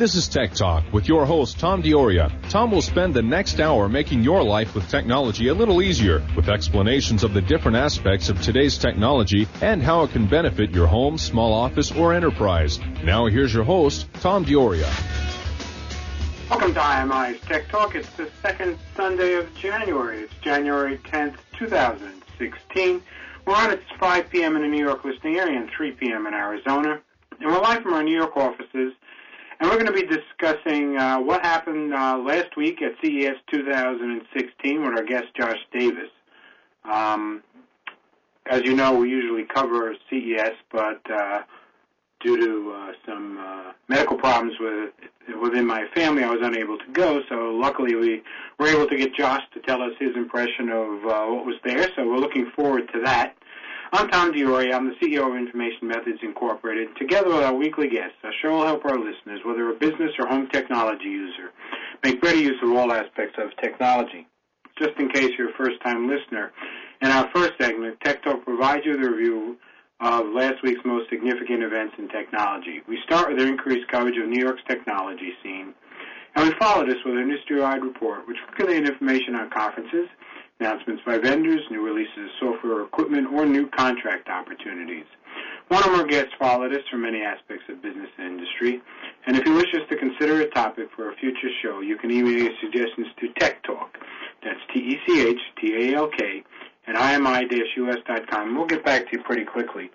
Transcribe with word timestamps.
This 0.00 0.14
is 0.14 0.28
Tech 0.28 0.54
Talk 0.54 0.90
with 0.94 1.08
your 1.08 1.26
host, 1.26 1.58
Tom 1.58 1.82
D'Auria. 1.82 2.32
Tom 2.48 2.70
will 2.70 2.80
spend 2.80 3.12
the 3.12 3.20
next 3.20 3.60
hour 3.60 3.86
making 3.86 4.24
your 4.24 4.42
life 4.42 4.74
with 4.74 4.88
technology 4.88 5.48
a 5.48 5.52
little 5.52 5.82
easier 5.82 6.26
with 6.34 6.48
explanations 6.48 7.22
of 7.22 7.34
the 7.34 7.42
different 7.42 7.76
aspects 7.76 8.30
of 8.30 8.40
today's 8.40 8.78
technology 8.78 9.46
and 9.60 9.82
how 9.82 10.04
it 10.04 10.12
can 10.12 10.26
benefit 10.26 10.70
your 10.70 10.86
home, 10.86 11.18
small 11.18 11.52
office, 11.52 11.92
or 11.92 12.14
enterprise. 12.14 12.80
Now 13.04 13.26
here's 13.26 13.52
your 13.52 13.64
host, 13.64 14.06
Tom 14.22 14.44
D'Auria. 14.44 14.90
Welcome 16.48 16.72
to 16.72 16.80
IMI's 16.80 17.38
Tech 17.42 17.68
Talk. 17.68 17.94
It's 17.94 18.08
the 18.12 18.30
second 18.40 18.78
Sunday 18.96 19.34
of 19.34 19.54
January. 19.54 20.20
It's 20.20 20.34
January 20.40 20.96
10th, 20.96 21.36
2016. 21.58 23.02
We're 23.44 23.54
on 23.54 23.70
at 23.72 23.82
5 23.98 24.30
p.m. 24.30 24.56
in 24.56 24.62
the 24.62 24.68
New 24.68 24.82
York 24.82 25.04
listening 25.04 25.36
area 25.36 25.60
and 25.60 25.68
3 25.68 25.90
p.m. 25.90 26.26
in 26.26 26.32
Arizona. 26.32 27.02
And 27.38 27.50
we're 27.50 27.60
live 27.60 27.82
from 27.82 27.92
our 27.92 28.02
New 28.02 28.16
York 28.16 28.34
offices 28.34 28.94
and 29.60 29.68
we're 29.68 29.76
going 29.76 29.86
to 29.86 29.92
be 29.92 30.06
discussing 30.06 30.96
uh, 30.96 31.18
what 31.18 31.44
happened 31.44 31.92
uh, 31.92 32.16
last 32.18 32.56
week 32.56 32.80
at 32.80 32.92
CES 33.02 33.36
2016 33.52 34.82
with 34.82 34.98
our 34.98 35.04
guest 35.04 35.26
Josh 35.38 35.58
Davis. 35.70 36.08
Um, 36.90 37.42
as 38.46 38.62
you 38.64 38.74
know, 38.74 38.94
we 38.94 39.10
usually 39.10 39.44
cover 39.44 39.94
CES, 40.08 40.52
but 40.72 41.02
uh, 41.12 41.42
due 42.20 42.38
to 42.38 42.72
uh, 42.72 42.92
some 43.06 43.38
uh, 43.38 43.72
medical 43.88 44.16
problems 44.16 44.54
with 44.58 44.92
within 45.40 45.66
my 45.66 45.86
family, 45.94 46.24
I 46.24 46.30
was 46.30 46.40
unable 46.42 46.78
to 46.78 46.92
go. 46.92 47.20
So 47.28 47.34
luckily, 47.54 47.94
we 47.94 48.22
were 48.58 48.66
able 48.66 48.88
to 48.88 48.96
get 48.96 49.14
Josh 49.14 49.42
to 49.52 49.60
tell 49.60 49.82
us 49.82 49.92
his 50.00 50.16
impression 50.16 50.70
of 50.70 50.88
uh, 51.04 51.26
what 51.26 51.46
was 51.46 51.56
there. 51.64 51.86
So 51.94 52.08
we're 52.08 52.18
looking 52.18 52.50
forward 52.56 52.90
to 52.94 53.00
that. 53.04 53.36
I'm 53.92 54.08
Tom 54.08 54.30
D'Auria. 54.30 54.72
I'm 54.72 54.86
the 54.86 54.94
CEO 55.02 55.28
of 55.28 55.34
Information 55.34 55.88
Methods 55.88 56.20
Incorporated. 56.22 56.96
Together 56.96 57.26
with 57.26 57.42
our 57.42 57.52
weekly 57.52 57.88
guests, 57.88 58.14
our 58.22 58.30
show 58.40 58.50
will 58.50 58.64
help 58.64 58.84
our 58.84 58.96
listeners, 58.96 59.40
whether 59.44 59.68
a 59.68 59.74
business 59.74 60.12
or 60.20 60.28
home 60.28 60.48
technology 60.52 61.08
user, 61.08 61.50
make 62.04 62.22
better 62.22 62.38
use 62.38 62.56
of 62.62 62.70
all 62.70 62.92
aspects 62.92 63.34
of 63.38 63.50
technology. 63.60 64.28
Just 64.78 64.92
in 65.00 65.08
case 65.08 65.32
you're 65.36 65.50
a 65.50 65.54
first-time 65.54 66.08
listener, 66.08 66.52
in 67.02 67.08
our 67.08 67.28
first 67.34 67.54
segment, 67.60 68.00
Tech 68.04 68.22
Talk 68.22 68.44
provides 68.44 68.82
you 68.86 68.92
the 68.96 69.10
review 69.10 69.56
of 69.98 70.26
last 70.28 70.62
week's 70.62 70.84
most 70.84 71.10
significant 71.10 71.64
events 71.64 71.96
in 71.98 72.08
technology. 72.10 72.82
We 72.86 73.00
start 73.04 73.30
with 73.32 73.40
our 73.40 73.48
increased 73.48 73.88
coverage 73.90 74.16
of 74.22 74.28
New 74.28 74.40
York's 74.40 74.62
technology 74.68 75.32
scene, 75.42 75.74
and 76.36 76.48
we 76.48 76.54
follow 76.60 76.86
this 76.86 77.02
with 77.04 77.16
an 77.16 77.22
industry-wide 77.22 77.82
report, 77.82 78.28
which 78.28 78.36
will 78.56 78.68
information 78.68 79.34
on 79.34 79.50
conferences, 79.50 80.06
announcements 80.60 81.02
by 81.04 81.18
vendors, 81.18 81.60
new 81.70 81.82
releases 81.82 82.18
of 82.18 82.30
software 82.38 82.80
or 82.80 82.82
equipment, 82.84 83.28
or 83.32 83.46
new 83.46 83.66
contract 83.70 84.28
opportunities. 84.28 85.06
One 85.68 85.82
or 85.88 85.96
more 85.96 86.06
guests 86.06 86.32
follow 86.38 86.66
us 86.66 86.82
from 86.90 87.02
many 87.02 87.22
aspects 87.22 87.64
of 87.68 87.80
business 87.80 88.10
and 88.18 88.38
industry. 88.38 88.82
And 89.26 89.36
if 89.36 89.46
you 89.46 89.54
wish 89.54 89.72
us 89.74 89.88
to 89.88 89.96
consider 89.96 90.40
a 90.40 90.50
topic 90.50 90.88
for 90.94 91.10
a 91.10 91.16
future 91.16 91.48
show, 91.62 91.80
you 91.80 91.96
can 91.96 92.10
email 92.10 92.32
your 92.32 92.52
suggestions 92.60 93.06
to 93.20 93.32
Tech 93.38 93.62
Talk. 93.62 93.96
That's 94.42 94.60
T-E-C-H-T-A-L-K 94.74 96.42
at 96.86 96.94
imi-us.com. 96.96 98.56
We'll 98.56 98.66
get 98.66 98.84
back 98.84 99.10
to 99.10 99.16
you 99.16 99.22
pretty 99.22 99.44
quickly. 99.44 99.90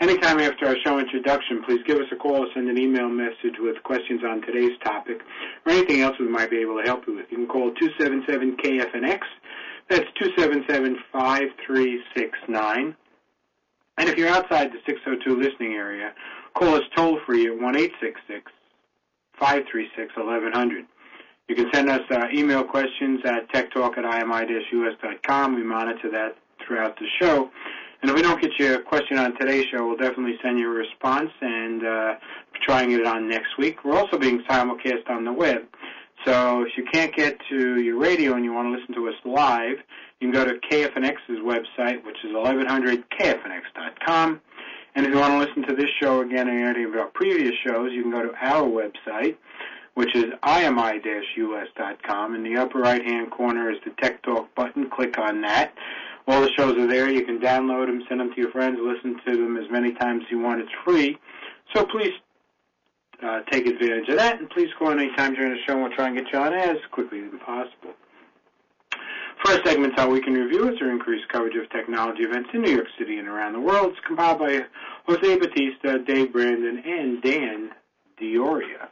Anytime 0.00 0.38
after 0.38 0.68
our 0.68 0.76
show 0.84 1.00
introduction, 1.00 1.64
please 1.64 1.80
give 1.84 1.98
us 1.98 2.06
a 2.12 2.16
call 2.16 2.44
or 2.44 2.46
send 2.54 2.68
an 2.70 2.78
email 2.78 3.08
message 3.08 3.58
with 3.58 3.82
questions 3.82 4.22
on 4.24 4.40
today's 4.42 4.78
topic 4.84 5.20
or 5.66 5.72
anything 5.72 6.02
else 6.02 6.16
we 6.20 6.28
might 6.28 6.50
be 6.50 6.58
able 6.58 6.80
to 6.80 6.86
help 6.86 7.04
you 7.08 7.16
with. 7.16 7.26
You 7.30 7.38
can 7.38 7.48
call 7.48 7.72
277-KFNX 7.72 9.18
that's 9.88 10.06
277-5369. 10.20 12.94
And 13.98 14.08
if 14.08 14.16
you're 14.16 14.28
outside 14.28 14.72
the 14.72 14.78
602 14.86 15.36
listening 15.36 15.74
area, 15.74 16.14
call 16.54 16.76
us 16.76 16.84
toll 16.96 17.20
free 17.26 17.46
at 17.46 17.52
1-866-536-1100. 19.40 20.86
You 21.48 21.56
can 21.56 21.72
send 21.72 21.88
us 21.88 22.02
uh, 22.10 22.26
email 22.32 22.62
questions 22.62 23.20
at 23.24 23.50
techtalk 23.52 23.96
at 23.96 24.04
imi-us.com. 24.04 25.54
We 25.54 25.64
monitor 25.64 26.10
that 26.10 26.36
throughout 26.66 26.98
the 26.98 27.06
show. 27.20 27.50
And 28.00 28.10
if 28.10 28.14
we 28.14 28.22
don't 28.22 28.40
get 28.40 28.52
your 28.58 28.80
question 28.80 29.18
on 29.18 29.36
today's 29.38 29.66
show, 29.72 29.88
we'll 29.88 29.96
definitely 29.96 30.36
send 30.42 30.58
you 30.58 30.70
a 30.70 30.74
response 30.74 31.30
and 31.40 31.84
uh, 31.84 32.14
try 32.62 32.82
and 32.82 32.90
get 32.90 33.00
it 33.00 33.06
on 33.06 33.28
next 33.28 33.58
week. 33.58 33.84
We're 33.84 33.96
also 33.96 34.18
being 34.18 34.42
simulcast 34.42 35.08
on 35.08 35.24
the 35.24 35.32
web. 35.32 35.62
So 36.24 36.62
if 36.62 36.76
you 36.76 36.84
can't 36.92 37.12
get 37.14 37.38
to 37.48 37.80
your 37.80 37.98
radio 37.98 38.34
and 38.34 38.44
you 38.44 38.52
want 38.52 38.66
to 38.68 38.72
listen 38.78 38.94
to 38.94 39.08
us 39.08 39.14
live, 39.24 39.78
you 40.20 40.30
can 40.30 40.32
go 40.32 40.44
to 40.44 40.58
KFNX's 40.70 41.40
website, 41.44 42.04
which 42.04 42.18
is 42.24 42.30
1100kfnx.com. 42.32 44.40
And 44.94 45.04
if 45.06 45.12
you 45.12 45.18
want 45.18 45.34
to 45.34 45.38
listen 45.38 45.62
to 45.68 45.74
this 45.76 45.90
show 46.00 46.22
again 46.22 46.48
or 46.48 46.70
any 46.70 46.82
of 46.82 46.96
our 46.96 47.06
previous 47.06 47.54
shows, 47.64 47.92
you 47.92 48.02
can 48.02 48.10
go 48.10 48.22
to 48.22 48.32
our 48.40 48.66
website, 48.68 49.36
which 49.94 50.12
is 50.16 50.24
imi-us.com. 50.42 52.34
In 52.34 52.42
the 52.42 52.56
upper 52.56 52.80
right-hand 52.80 53.30
corner 53.30 53.70
is 53.70 53.78
the 53.84 53.92
Tech 54.02 54.20
Talk 54.22 54.52
button. 54.56 54.90
Click 54.90 55.16
on 55.18 55.40
that. 55.42 55.72
All 56.26 56.40
the 56.42 56.50
shows 56.56 56.76
are 56.78 56.88
there. 56.88 57.08
You 57.10 57.24
can 57.24 57.38
download 57.38 57.86
them, 57.86 58.02
send 58.08 58.18
them 58.20 58.34
to 58.34 58.40
your 58.40 58.50
friends, 58.50 58.80
listen 58.82 59.20
to 59.24 59.36
them 59.36 59.56
as 59.56 59.70
many 59.70 59.92
times 59.94 60.24
as 60.26 60.30
you 60.30 60.40
want. 60.40 60.60
It's 60.60 60.72
free. 60.84 61.16
So 61.74 61.86
please 61.86 62.12
uh, 63.22 63.40
take 63.50 63.66
advantage 63.66 64.08
of 64.08 64.16
that. 64.16 64.38
And 64.38 64.48
please 64.50 64.68
call 64.78 64.90
anytime 64.90 65.34
during 65.34 65.52
the 65.52 65.58
show, 65.66 65.74
and 65.74 65.82
we'll 65.82 65.92
try 65.92 66.08
and 66.08 66.16
get 66.16 66.26
you 66.32 66.38
on 66.38 66.54
as 66.54 66.76
quickly 66.92 67.20
as 67.20 67.30
possible. 67.44 67.94
First 69.44 69.64
segment's 69.64 69.96
how 69.96 70.10
we 70.10 70.20
can 70.20 70.34
review 70.34 70.68
is 70.68 70.80
our 70.82 70.90
increased 70.90 71.28
coverage 71.28 71.54
of 71.56 71.70
technology 71.70 72.22
events 72.22 72.50
in 72.52 72.62
New 72.62 72.72
York 72.72 72.88
City 72.98 73.18
and 73.18 73.28
around 73.28 73.52
the 73.52 73.60
world. 73.60 73.92
It's 73.92 74.06
compiled 74.06 74.40
by 74.40 74.62
Jose 75.06 75.38
Batista, 75.38 75.98
Dave 75.98 76.32
Brandon, 76.32 76.82
and 76.84 77.22
Dan 77.22 77.70
D'Auria. 78.18 78.88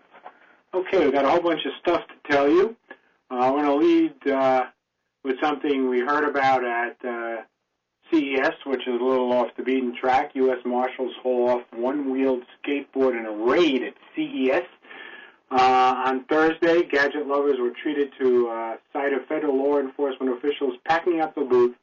Okay, 0.72 1.04
we've 1.04 1.12
got 1.12 1.24
a 1.24 1.30
whole 1.30 1.40
bunch 1.40 1.64
of 1.64 1.72
stuff 1.80 2.02
to 2.06 2.32
tell 2.32 2.48
you. 2.48 2.76
Uh, 3.30 3.38
I 3.38 3.50
want 3.50 3.66
to 3.66 3.74
lead 3.74 4.32
uh, 4.32 4.66
with 5.24 5.40
something 5.42 5.88
we 5.88 6.00
heard 6.00 6.28
about 6.28 6.64
at 6.64 6.96
uh, 7.04 7.42
CES, 8.10 8.54
which 8.64 8.82
is 8.82 9.00
a 9.00 9.04
little 9.04 9.32
off 9.32 9.48
the 9.56 9.62
beaten 9.62 9.94
track. 9.96 10.32
U.S. 10.34 10.58
Marshals 10.64 11.14
haul 11.22 11.48
off 11.48 11.62
one-wheeled 11.74 12.44
skateboard 12.62 13.18
in 13.18 13.26
a 13.26 13.32
raid 13.32 13.82
at 13.82 13.94
CES. 14.14 14.64
Uh, 15.50 16.02
on 16.06 16.24
Thursday, 16.24 16.82
gadget 16.82 17.26
lovers 17.26 17.56
were 17.60 17.70
treated 17.82 18.10
to 18.18 18.48
uh, 18.48 18.76
sight 18.92 19.12
of 19.12 19.24
federal 19.26 19.56
law 19.56 19.78
enforcement 19.78 20.36
officials 20.36 20.74
packing 20.84 21.20
up 21.20 21.34
the 21.34 21.42
booth 21.42 21.76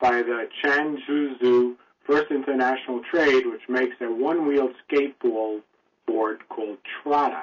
by 0.00 0.22
the 0.22 0.48
Changzhou 0.62 1.76
First 2.06 2.30
International 2.30 3.00
Trade, 3.10 3.46
which 3.46 3.62
makes 3.68 3.96
a 4.00 4.06
one-wheeled 4.06 4.74
skateboard 4.88 5.62
board 6.06 6.40
called 6.48 6.78
Trotter. 7.02 7.42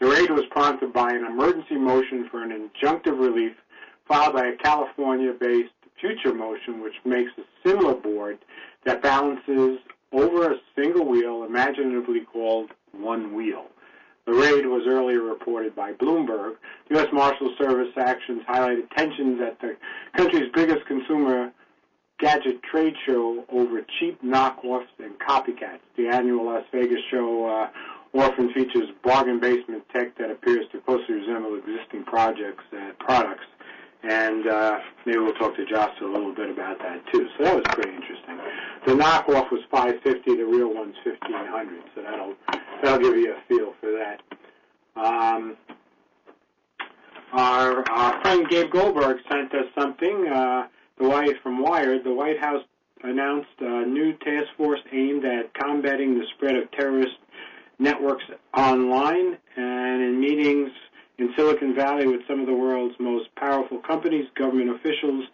The 0.00 0.08
raid 0.08 0.30
was 0.30 0.44
prompted 0.50 0.92
by 0.92 1.12
an 1.12 1.24
emergency 1.24 1.76
motion 1.76 2.28
for 2.28 2.42
an 2.42 2.50
injunctive 2.50 3.18
relief 3.18 3.52
filed 4.08 4.34
by 4.34 4.46
a 4.46 4.56
California-based 4.56 5.70
Future 6.02 6.34
Motion, 6.34 6.82
which 6.82 6.96
makes 7.06 7.30
a 7.38 7.42
similar 7.66 7.94
board 7.94 8.38
that 8.84 9.02
balances 9.02 9.78
over 10.12 10.52
a 10.52 10.56
single 10.76 11.06
wheel, 11.06 11.44
imaginatively 11.44 12.20
called 12.20 12.70
one 12.90 13.34
wheel. 13.34 13.66
The 14.26 14.32
raid 14.32 14.66
was 14.66 14.82
earlier 14.86 15.22
reported 15.22 15.74
by 15.74 15.92
Bloomberg. 15.94 16.56
The 16.88 16.96
U.S. 16.96 17.08
Marshal 17.12 17.54
Service 17.58 17.92
actions 17.96 18.42
highlighted 18.48 18.90
tensions 18.94 19.40
at 19.40 19.60
the 19.60 19.76
country's 20.16 20.50
biggest 20.52 20.84
consumer 20.86 21.52
gadget 22.18 22.62
trade 22.62 22.94
show 23.06 23.44
over 23.48 23.82
cheap 23.98 24.22
knockoffs 24.22 24.86
and 24.98 25.18
copycats. 25.18 25.80
The 25.96 26.08
annual 26.08 26.44
Las 26.46 26.64
Vegas 26.72 27.00
show 27.10 27.46
uh, 27.46 27.68
often 28.14 28.52
features 28.52 28.90
bargain 29.02 29.40
basement 29.40 29.82
tech 29.92 30.16
that 30.18 30.30
appears 30.30 30.66
to 30.72 30.78
closely 30.80 31.14
resemble 31.14 31.56
existing 31.56 32.04
projects 32.04 32.62
uh, 32.72 32.92
products 33.00 33.44
and 34.02 34.48
uh, 34.48 34.78
maybe 35.06 35.18
we'll 35.18 35.34
talk 35.34 35.54
to 35.56 35.64
Josh 35.66 35.94
a 36.00 36.04
little 36.04 36.34
bit 36.34 36.50
about 36.50 36.78
that 36.80 37.00
too. 37.12 37.28
So 37.38 37.44
that 37.44 37.54
was 37.54 37.64
pretty 37.68 37.94
interesting. 37.94 38.38
The 38.86 38.92
knockoff 38.94 39.50
was 39.52 39.60
550, 39.70 40.36
the 40.36 40.44
real 40.44 40.74
one's 40.74 40.96
1500. 41.04 41.82
So 41.94 42.02
that'll 42.02 42.34
that'll 42.82 42.98
give 42.98 43.16
you 43.16 43.34
a 43.34 43.40
feel 43.48 43.74
for 43.80 43.92
that. 43.92 44.20
Um, 44.96 45.56
our, 47.32 47.88
our 47.90 48.20
friend 48.20 48.46
Gabe 48.48 48.70
Goldberg 48.70 49.18
sent 49.30 49.54
us 49.54 49.66
something. 49.78 50.28
Uh, 50.28 50.66
the 50.98 51.08
White 51.08 51.42
from 51.42 51.62
Wired. 51.62 52.04
The 52.04 52.12
White 52.12 52.38
House 52.38 52.62
announced 53.02 53.48
a 53.60 53.86
new 53.86 54.12
task 54.18 54.48
force 54.56 54.80
aimed 54.92 55.24
at 55.24 55.54
combating 55.54 56.18
the 56.18 56.26
spread 56.36 56.56
of 56.56 56.70
terrorist 56.72 57.16
networks 57.78 58.24
online. 58.54 59.38
And 59.56 60.02
in 60.02 60.20
meetings 60.20 60.70
in 61.18 61.32
Silicon 61.36 61.74
Valley 61.74 62.06
with 62.06 62.20
some 62.26 62.40
of 62.40 62.46
the 62.46 62.54
world's 62.54 62.94
most 62.98 63.34
powerful 63.36 63.78
companies, 63.78 64.26
government 64.34 64.70
officials 64.70 65.24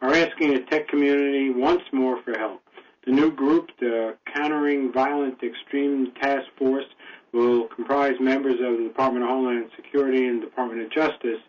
are 0.00 0.14
asking 0.14 0.54
the 0.54 0.60
tech 0.70 0.88
community 0.88 1.50
once 1.50 1.82
more 1.92 2.22
for 2.22 2.38
help. 2.38 2.60
The 3.06 3.12
new 3.12 3.30
group, 3.30 3.70
the 3.80 4.16
Countering 4.34 4.92
Violent 4.92 5.42
Extreme 5.42 6.12
Task 6.20 6.46
Force, 6.58 6.86
will 7.32 7.68
comprise 7.68 8.14
members 8.20 8.54
of 8.54 8.78
the 8.78 8.84
Department 8.84 9.24
of 9.24 9.30
Homeland 9.30 9.70
Security 9.76 10.26
and 10.26 10.40
Department 10.40 10.82
of 10.82 10.90
Justice. 10.90 11.40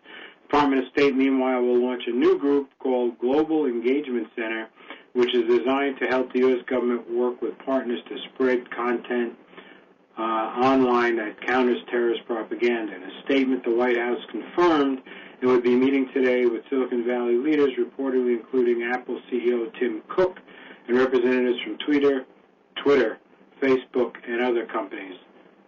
Department 0.42 0.84
of 0.84 0.92
State, 0.92 1.14
meanwhile, 1.16 1.62
will 1.62 1.78
launch 1.78 2.02
a 2.06 2.10
new 2.10 2.38
group 2.38 2.68
called 2.78 3.18
Global 3.18 3.66
Engagement 3.66 4.28
Center, 4.34 4.68
which 5.14 5.34
is 5.34 5.44
designed 5.48 5.98
to 6.00 6.06
help 6.06 6.32
the 6.32 6.40
U.S. 6.40 6.62
government 6.66 7.10
work 7.10 7.40
with 7.40 7.58
partners 7.60 8.00
to 8.08 8.16
spread 8.34 8.70
content 8.70 9.34
uh, 10.18 10.22
online 10.22 11.16
that 11.16 11.40
counters 11.46 11.78
terrorist 11.90 12.24
propaganda. 12.26 12.94
In 12.94 13.02
a 13.02 13.22
statement, 13.24 13.64
the 13.64 13.74
White 13.74 13.98
House 13.98 14.20
confirmed 14.30 15.02
it 15.40 15.46
would 15.46 15.62
be 15.62 15.74
meeting 15.74 16.08
today 16.14 16.46
with 16.46 16.62
Silicon 16.70 17.06
Valley 17.06 17.36
leaders, 17.36 17.70
reportedly 17.78 18.38
including 18.38 18.82
Apple 18.82 19.20
CEO 19.30 19.72
Tim 19.78 20.02
Cook 20.08 20.38
and 20.88 20.96
representatives 20.96 21.58
from 21.62 21.76
Twitter, 21.78 22.24
Twitter, 22.82 23.18
Facebook, 23.60 24.14
and 24.26 24.40
other 24.40 24.64
companies. 24.66 25.16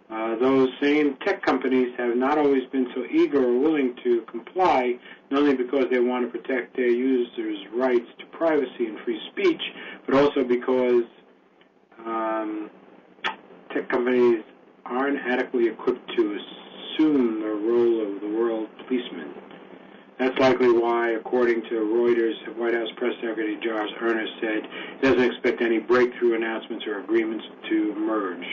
Uh, 0.09 0.35
those 0.37 0.69
same 0.81 1.15
tech 1.17 1.43
companies 1.43 1.93
have 1.95 2.15
not 2.15 2.39
always 2.39 2.65
been 2.71 2.87
so 2.95 3.05
eager 3.11 3.43
or 3.43 3.59
willing 3.59 3.95
to 4.03 4.21
comply, 4.21 4.95
not 5.29 5.41
only 5.41 5.55
because 5.55 5.85
they 5.91 5.99
want 5.99 6.25
to 6.25 6.39
protect 6.39 6.75
their 6.75 6.89
users' 6.89 7.59
rights 7.75 8.07
to 8.17 8.25
privacy 8.35 8.87
and 8.87 8.97
free 9.01 9.21
speech, 9.31 9.61
but 10.07 10.15
also 10.15 10.43
because 10.43 11.03
um, 12.03 12.71
tech 13.73 13.89
companies 13.89 14.43
aren't 14.85 15.19
adequately 15.19 15.69
equipped 15.69 16.09
to 16.15 16.39
assume 16.39 17.41
the 17.41 17.47
role 17.47 18.01
of 18.15 18.21
the 18.21 18.27
world 18.27 18.67
policeman. 18.87 19.33
That's 20.17 20.37
likely 20.37 20.71
why, 20.71 21.11
according 21.11 21.61
to 21.63 21.75
Reuters, 21.75 22.35
White 22.57 22.73
House 22.73 22.89
Press 22.97 23.13
Secretary 23.21 23.57
Josh 23.63 23.89
Earnest 24.01 24.33
said 24.41 24.67
he 24.99 25.07
doesn't 25.07 25.31
expect 25.31 25.61
any 25.61 25.79
breakthrough 25.79 26.35
announcements 26.35 26.85
or 26.87 26.99
agreements 26.99 27.45
to 27.69 27.93
emerge. 27.95 28.45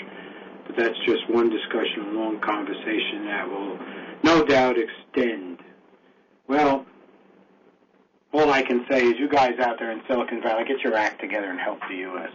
But 0.66 0.76
that's 0.76 0.98
just 1.06 1.28
one 1.28 1.50
discussion, 1.50 2.06
a 2.06 2.12
long 2.12 2.40
conversation 2.40 3.24
that 3.24 3.48
will 3.48 3.78
no 4.22 4.44
doubt 4.44 4.76
extend. 4.78 5.58
Well, 6.46 6.86
all 8.32 8.52
I 8.52 8.62
can 8.62 8.84
say 8.88 9.04
is 9.04 9.14
you 9.19 9.28
guys 9.28 9.58
out 9.58 9.78
there 9.80 9.90
in 9.90 10.02
Silicon 10.06 10.42
Valley, 10.42 10.64
get 10.66 10.80
your 10.82 10.94
act 10.94 11.20
together 11.20 11.50
and 11.50 11.58
help 11.58 11.80
the 11.88 11.96
U.S. 11.96 12.30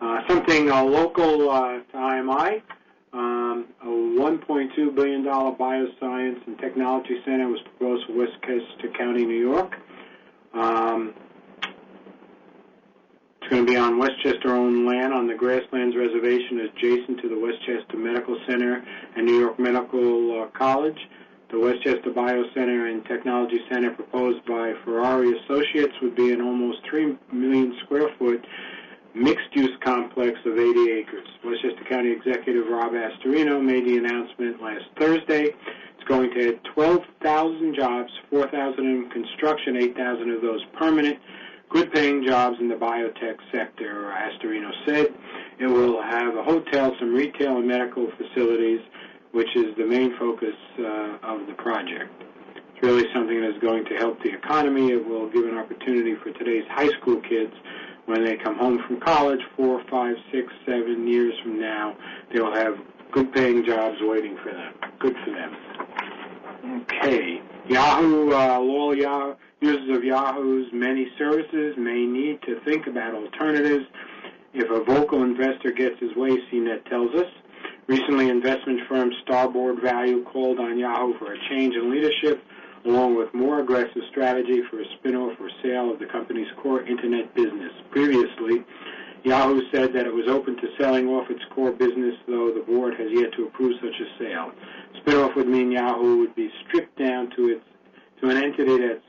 Uh, 0.00 0.20
something 0.28 0.70
uh, 0.70 0.82
local 0.84 1.50
uh, 1.50 1.78
to 1.78 1.94
IMI, 1.94 2.62
um, 3.12 3.66
a 3.82 3.86
$1.2 3.86 4.94
billion 4.94 5.24
bioscience 5.24 6.46
and 6.46 6.58
technology 6.58 7.20
center 7.24 7.48
was 7.48 7.60
proposed 7.62 8.06
for 8.06 8.12
Westchester 8.12 8.88
County, 8.96 9.24
New 9.26 9.40
York. 9.40 9.74
Um, 10.54 11.14
it's 13.40 13.50
going 13.50 13.66
to 13.66 13.72
be 13.72 13.76
on 13.76 13.98
Westchester-owned 13.98 14.86
land 14.86 15.12
on 15.12 15.26
the 15.26 15.34
Grasslands 15.34 15.96
Reservation 15.96 16.60
adjacent 16.60 17.20
to 17.22 17.28
the 17.28 17.38
Westchester 17.38 17.96
Medical 17.96 18.38
Center 18.46 18.84
and 19.16 19.26
New 19.26 19.40
York 19.40 19.58
Medical 19.58 20.42
uh, 20.42 20.46
College. 20.56 20.98
The 21.50 21.58
Westchester 21.58 22.10
Bio 22.14 22.44
Center 22.54 22.86
and 22.88 23.04
Technology 23.06 23.58
Center 23.70 23.90
proposed 23.92 24.44
by 24.44 24.74
Fareri 24.84 25.32
Associates 25.42 25.94
would 26.02 26.14
be 26.14 26.30
an 26.30 26.42
almost 26.42 26.80
3 26.90 27.16
million 27.32 27.74
square 27.84 28.10
foot 28.18 28.44
mixed-use 29.14 29.76
complex 29.82 30.38
of 30.44 30.58
80 30.58 30.92
acres. 30.92 31.26
Westchester 31.44 31.84
County 31.88 32.12
Executive 32.12 32.66
Rob 32.68 32.92
Astorino 32.92 33.62
made 33.62 33.86
the 33.86 33.96
announcement 33.96 34.62
last 34.62 34.84
Thursday. 34.98 35.46
It's 35.46 36.08
going 36.08 36.30
to 36.34 36.48
add 36.48 36.64
12,000 36.74 37.74
jobs, 37.74 38.10
4,000 38.30 38.78
in 38.78 39.10
construction, 39.10 39.76
8,000 39.76 40.30
of 40.30 40.42
those 40.42 40.64
permanent, 40.78 41.18
good-paying 41.70 42.26
jobs 42.26 42.56
in 42.60 42.68
the 42.68 42.74
biotech 42.74 43.36
sector, 43.52 44.12
Astorino 44.14 44.70
said. 44.86 45.08
It 45.58 45.66
will 45.66 46.00
have 46.02 46.36
a 46.36 46.42
hotel, 46.42 46.94
some 46.98 47.14
retail 47.14 47.58
and 47.58 47.66
medical 47.66 48.10
facilities, 48.16 48.80
which 49.32 49.54
is 49.56 49.76
the 49.76 49.84
main 49.84 50.16
focus 50.18 50.54
uh, 50.78 51.18
of 51.22 51.46
the 51.46 51.54
project. 51.58 52.12
It's 52.56 52.82
really 52.82 53.04
something 53.12 53.40
that's 53.40 53.58
going 53.58 53.84
to 53.86 53.96
help 53.96 54.22
the 54.22 54.32
economy. 54.32 54.92
It 54.92 55.04
will 55.04 55.28
give 55.28 55.44
an 55.44 55.58
opportunity 55.58 56.14
for 56.22 56.30
today's 56.32 56.64
high 56.70 56.88
school 57.00 57.20
kids 57.20 57.52
when 58.08 58.24
they 58.24 58.38
come 58.38 58.56
home 58.56 58.82
from 58.86 58.98
college, 59.00 59.40
four, 59.54 59.82
five, 59.90 60.16
six, 60.32 60.50
seven 60.64 61.06
years 61.06 61.34
from 61.42 61.60
now, 61.60 61.94
they'll 62.32 62.54
have 62.54 62.74
good 63.12 63.30
paying 63.34 63.62
jobs 63.66 63.96
waiting 64.00 64.34
for 64.42 64.50
them. 64.50 64.72
Good 64.98 65.14
for 65.24 65.30
them. 65.30 66.82
Okay. 66.82 67.42
Yahoo, 67.68 68.32
uh, 68.32 68.58
loyal 68.60 68.96
Yahoo, 68.96 69.34
users 69.60 69.98
of 69.98 70.04
Yahoo's 70.04 70.68
many 70.72 71.08
services 71.18 71.74
may 71.76 72.06
need 72.06 72.40
to 72.42 72.58
think 72.64 72.86
about 72.86 73.14
alternatives 73.14 73.84
if 74.54 74.70
a 74.70 74.82
vocal 74.84 75.22
investor 75.22 75.70
gets 75.70 76.00
his 76.00 76.16
way, 76.16 76.30
CNET 76.50 76.88
tells 76.88 77.14
us. 77.14 77.30
Recently, 77.88 78.30
investment 78.30 78.80
firm 78.88 79.10
Starboard 79.22 79.82
Value 79.82 80.24
called 80.24 80.58
on 80.58 80.78
Yahoo 80.78 81.18
for 81.18 81.34
a 81.34 81.38
change 81.50 81.74
in 81.74 81.90
leadership 81.90 82.42
along 82.84 83.16
with 83.16 83.32
more 83.34 83.60
aggressive 83.60 84.02
strategy 84.10 84.62
for 84.70 84.80
a 84.80 84.84
spin-off 84.98 85.38
or 85.40 85.50
sale 85.62 85.92
of 85.92 85.98
the 85.98 86.06
company's 86.06 86.48
core 86.62 86.82
internet 86.82 87.34
business. 87.34 87.72
Previously, 87.90 88.64
Yahoo 89.24 89.62
said 89.72 89.92
that 89.92 90.06
it 90.06 90.14
was 90.14 90.28
open 90.28 90.56
to 90.56 90.68
selling 90.78 91.08
off 91.08 91.30
its 91.30 91.42
core 91.54 91.72
business, 91.72 92.14
though 92.26 92.50
the 92.52 92.64
board 92.66 92.94
has 92.94 93.08
yet 93.12 93.32
to 93.32 93.46
approve 93.46 93.74
such 93.80 94.00
a 94.00 94.18
sale. 94.18 94.52
Spin-off 95.00 95.34
would 95.36 95.48
mean 95.48 95.72
Yahoo 95.72 96.18
would 96.18 96.34
be 96.34 96.50
stripped 96.66 96.98
down 96.98 97.30
to 97.36 97.48
its 97.48 97.64
to 98.20 98.30
an 98.30 98.36
entity 98.36 98.78
that's 98.78 99.00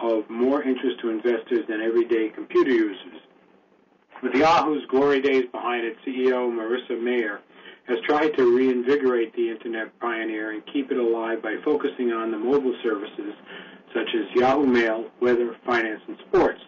of 0.00 0.28
more 0.30 0.62
interest 0.62 1.00
to 1.00 1.10
investors 1.10 1.60
than 1.68 1.80
everyday 1.80 2.30
computer 2.30 2.70
users. 2.70 3.20
With 4.22 4.34
Yahoo's 4.34 4.84
glory 4.90 5.20
days 5.20 5.44
behind 5.52 5.84
it, 5.84 5.96
CEO 6.06 6.50
Marissa 6.50 7.00
Mayer 7.00 7.40
has 7.90 7.98
tried 8.06 8.30
to 8.36 8.56
reinvigorate 8.56 9.34
the 9.34 9.50
Internet 9.50 9.98
pioneer 9.98 10.52
and 10.52 10.62
keep 10.72 10.92
it 10.92 10.96
alive 10.96 11.42
by 11.42 11.56
focusing 11.64 12.12
on 12.12 12.30
the 12.30 12.38
mobile 12.38 12.74
services 12.84 13.34
such 13.92 14.08
as 14.14 14.30
Yahoo 14.36 14.64
Mail, 14.64 15.10
weather, 15.20 15.56
finance, 15.66 16.00
and 16.06 16.16
sports. 16.28 16.60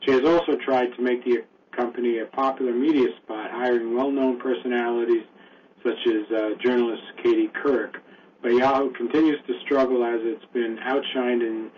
She 0.00 0.10
has 0.10 0.24
also 0.24 0.56
tried 0.56 0.88
to 0.96 1.02
make 1.02 1.24
the 1.24 1.44
company 1.70 2.18
a 2.18 2.26
popular 2.26 2.72
media 2.72 3.06
spot, 3.22 3.52
hiring 3.52 3.94
well-known 3.94 4.40
personalities 4.40 5.22
such 5.84 5.98
as 6.08 6.32
uh, 6.36 6.50
journalist 6.64 7.02
Katie 7.22 7.50
Couric. 7.62 7.94
But 8.42 8.54
Yahoo 8.54 8.92
continues 8.92 9.38
to 9.46 9.60
struggle 9.64 10.04
as 10.04 10.18
it's 10.22 10.44
been 10.52 10.78
outshined 10.78 11.42
in 11.42 11.70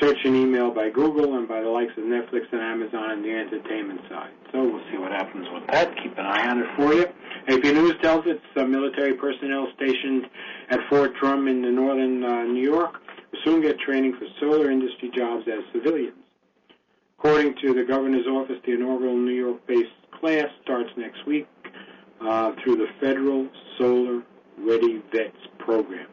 search 0.00 0.18
and 0.24 0.36
email 0.36 0.70
by 0.70 0.90
Google 0.90 1.36
and 1.36 1.48
by 1.48 1.60
the 1.60 1.68
likes 1.68 1.92
of 1.96 2.04
Netflix 2.04 2.52
and 2.52 2.60
Amazon 2.60 3.10
on 3.10 3.22
the 3.22 3.32
entertainment 3.32 4.00
side. 4.08 4.30
So 4.52 4.62
we'll 4.62 4.82
see 4.90 4.98
what 4.98 5.12
happens 5.12 5.46
with 5.52 5.66
that. 5.68 5.94
Keep 6.02 6.16
an 6.18 6.24
eye 6.24 6.48
on 6.48 6.60
it 6.60 6.66
for 6.76 6.94
you. 6.94 7.06
AP 7.48 7.64
News 7.64 7.94
tells 8.02 8.26
us 8.26 8.38
uh, 8.56 8.64
military 8.64 9.14
personnel 9.14 9.68
stationed 9.76 10.26
at 10.70 10.80
Fort 10.88 11.12
Drum 11.20 11.48
in 11.48 11.62
the 11.62 11.70
northern 11.70 12.24
uh, 12.24 12.44
New 12.44 12.62
York 12.62 12.94
will 13.32 13.38
soon 13.44 13.62
get 13.62 13.78
training 13.78 14.14
for 14.18 14.26
solar 14.40 14.70
industry 14.70 15.10
jobs 15.14 15.44
as 15.48 15.60
civilians. 15.72 16.16
According 17.18 17.56
to 17.62 17.74
the 17.74 17.84
governor's 17.84 18.26
office, 18.26 18.56
the 18.64 18.72
inaugural 18.72 19.16
New 19.16 19.34
York-based 19.34 19.90
class 20.20 20.46
starts 20.62 20.90
next 20.96 21.26
week 21.26 21.48
uh, 22.20 22.52
through 22.62 22.76
the 22.76 22.86
Federal 23.00 23.48
Solar 23.76 24.22
Ready 24.58 25.02
Vets 25.12 25.36
program. 25.58 26.06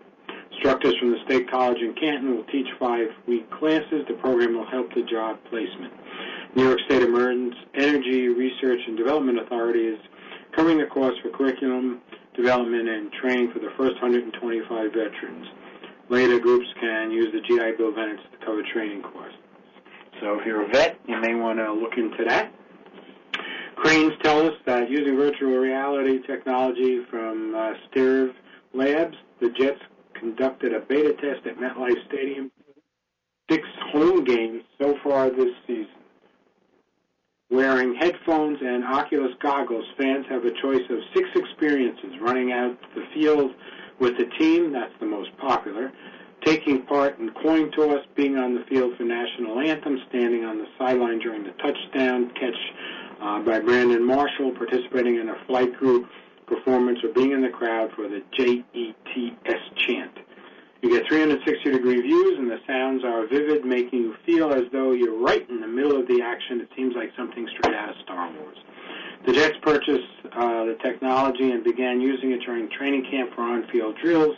Instructors 0.51 0.95
from 0.99 1.11
the 1.11 1.19
State 1.25 1.49
College 1.49 1.77
in 1.79 1.93
Canton 1.95 2.35
will 2.35 2.43
teach 2.45 2.67
five-week 2.79 3.51
classes. 3.51 4.05
The 4.07 4.15
program 4.15 4.55
will 4.55 4.65
help 4.65 4.93
the 4.93 5.03
job 5.03 5.37
placement. 5.49 5.93
New 6.55 6.63
York 6.63 6.79
State 6.85 7.03
Energy 7.03 8.29
Research 8.29 8.79
and 8.87 8.97
Development 8.97 9.39
Authority 9.39 9.87
is 9.87 9.99
covering 10.55 10.77
the 10.77 10.85
cost 10.85 11.15
for 11.21 11.29
curriculum 11.29 11.99
development 12.33 12.87
and 12.87 13.11
training 13.11 13.51
for 13.51 13.59
the 13.59 13.71
first 13.77 13.95
125 14.01 14.93
veterans. 14.93 15.47
Later, 16.07 16.39
groups 16.39 16.67
can 16.79 17.11
use 17.11 17.27
the 17.33 17.41
GI 17.41 17.75
Bill 17.77 17.93
benefits 17.93 18.23
to 18.31 18.45
cover 18.45 18.61
training 18.71 19.01
costs. 19.01 19.35
So 20.21 20.39
if 20.39 20.45
you're 20.45 20.65
a 20.65 20.69
vet, 20.69 20.97
you 21.05 21.19
may 21.19 21.35
want 21.35 21.59
to 21.59 21.73
look 21.73 21.97
into 21.97 22.23
that. 22.25 22.53
Crain's 23.75 24.13
tell 24.23 24.47
us 24.47 24.53
that 24.65 24.89
using 24.89 25.17
virtual 25.17 25.57
reality 25.57 26.19
technology 26.25 27.01
from 27.09 27.53
uh, 27.53 27.73
STRIVR 27.91 28.31
Labs, 28.73 29.17
the 29.41 29.49
Jets 29.49 29.81
conducted 30.13 30.73
a 30.73 30.79
beta 30.79 31.13
test 31.15 31.45
at 31.45 31.57
MetLife 31.57 32.07
Stadium. 32.07 32.49
Six 33.51 33.67
home 33.91 34.23
games 34.23 34.63
so 34.81 34.95
far 35.03 35.29
this 35.29 35.53
season. 35.67 35.89
Wearing 37.51 37.93
headphones 37.93 38.57
and 38.59 38.83
Oculus 38.83 39.33
goggles, 39.39 39.85
fans 39.99 40.25
have 40.29 40.45
a 40.45 40.51
choice 40.61 40.81
of 40.89 40.97
six 41.13 41.29
experiences 41.35 42.13
running 42.19 42.51
out 42.51 42.75
the 42.95 43.03
field 43.13 43.51
with 43.99 44.17
the 44.17 44.25
team, 44.39 44.71
that's 44.73 44.93
the 44.99 45.05
most 45.05 45.29
popular, 45.37 45.91
taking 46.43 46.81
part 46.81 47.19
in 47.19 47.29
coin 47.43 47.71
toss, 47.71 48.03
being 48.15 48.37
on 48.37 48.55
the 48.55 48.63
field 48.63 48.97
for 48.97 49.03
national 49.03 49.59
anthem, 49.59 50.01
standing 50.09 50.43
on 50.43 50.57
the 50.57 50.65
sideline 50.79 51.19
during 51.19 51.43
the 51.43 51.51
touchdown 51.51 52.31
catch 52.31 52.57
uh, 53.21 53.39
by 53.41 53.59
Brandon 53.59 54.03
Marshall, 54.03 54.51
participating 54.51 55.17
in 55.17 55.29
a 55.29 55.35
Flight 55.45 55.77
Crew 55.77 56.07
performance, 56.47 56.97
or 57.03 57.09
being 57.09 57.31
in 57.31 57.41
the 57.41 57.49
crowd 57.49 57.91
for 57.95 58.07
the 58.09 58.23
J-E-T-S 58.37 59.61
chant. 59.75 60.17
You 60.85 60.91
get 60.99 61.07
360 61.07 61.71
degree 61.71 61.99
views, 61.99 62.37
and 62.37 62.47
the 62.47 62.59
sounds 62.67 63.03
are 63.03 63.25
vivid, 63.25 63.65
making 63.65 64.01
you 64.01 64.15
feel 64.23 64.53
as 64.53 64.65
though 64.71 64.91
you're 64.91 65.17
right 65.17 65.43
in 65.49 65.59
the 65.59 65.67
middle 65.67 65.99
of 65.99 66.07
the 66.07 66.21
action. 66.21 66.61
It 66.61 66.69
seems 66.75 66.93
like 66.95 67.09
something 67.17 67.49
straight 67.57 67.73
out 67.73 67.89
of 67.89 67.95
Star 68.03 68.31
Wars. 68.33 68.57
The 69.25 69.33
Jets 69.33 69.55
purchased 69.63 70.05
uh, 70.31 70.65
the 70.65 70.77
technology 70.83 71.49
and 71.49 71.63
began 71.63 71.99
using 71.99 72.33
it 72.33 72.41
during 72.45 72.69
training 72.69 73.07
camp 73.09 73.33
for 73.33 73.41
on-field 73.41 73.97
drills. 73.97 74.35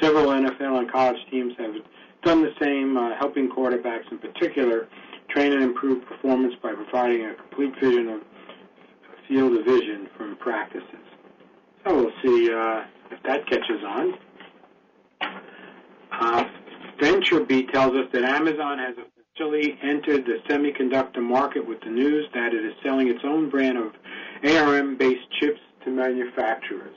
Several 0.00 0.28
NFL 0.28 0.78
and 0.78 0.90
college 0.90 1.18
teams 1.30 1.52
have 1.58 1.74
done 2.22 2.40
the 2.40 2.54
same, 2.58 2.96
uh, 2.96 3.14
helping 3.18 3.50
quarterbacks 3.50 4.10
in 4.10 4.16
particular 4.16 4.88
train 5.28 5.52
and 5.52 5.62
improve 5.62 6.06
performance 6.06 6.54
by 6.62 6.72
providing 6.72 7.26
a 7.26 7.34
complete 7.34 7.74
vision 7.78 8.08
of 8.08 8.20
field 9.28 9.52
of 9.58 9.66
vision 9.66 10.08
from 10.16 10.36
practices. 10.36 11.04
So 11.84 11.94
we'll 11.94 12.12
see 12.24 12.50
uh, 12.50 12.84
if 13.10 13.22
that 13.24 13.46
catches 13.46 13.84
on. 13.86 14.14
VentureBeat 17.22 17.72
tells 17.72 17.92
us 17.92 18.06
that 18.12 18.24
Amazon 18.24 18.78
has 18.78 18.94
officially 18.96 19.78
entered 19.82 20.24
the 20.24 20.38
semiconductor 20.48 21.22
market 21.22 21.66
with 21.66 21.80
the 21.80 21.90
news 21.90 22.26
that 22.34 22.52
it 22.52 22.64
is 22.64 22.72
selling 22.82 23.08
its 23.08 23.20
own 23.24 23.48
brand 23.48 23.78
of 23.78 23.92
ARM-based 24.44 25.30
chips 25.40 25.60
to 25.84 25.90
manufacturers. 25.90 26.96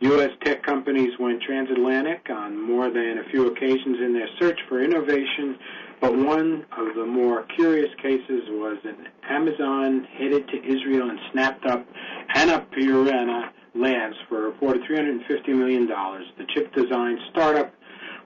U.S. 0.00 0.30
tech 0.44 0.62
companies 0.62 1.10
went 1.18 1.42
transatlantic 1.42 2.26
on 2.30 2.60
more 2.60 2.90
than 2.90 3.18
a 3.18 3.30
few 3.30 3.48
occasions 3.48 3.98
in 4.02 4.14
their 4.14 4.28
search 4.38 4.58
for 4.68 4.82
innovation, 4.82 5.58
but 6.00 6.16
one 6.16 6.64
of 6.76 6.94
the 6.94 7.04
more 7.04 7.44
curious 7.56 7.90
cases 8.02 8.42
was 8.48 8.78
an 8.84 9.08
Amazon 9.28 10.06
headed 10.18 10.48
to 10.48 10.56
Israel 10.64 11.10
and 11.10 11.18
snapped 11.32 11.66
up 11.66 11.86
Annapurna 12.34 13.50
Labs 13.74 14.16
for 14.28 14.38
a 14.38 14.46
reported 14.46 14.82
$350 14.82 15.48
million. 15.48 15.86
The 15.86 16.46
chip 16.54 16.74
design 16.74 17.18
startup 17.30 17.72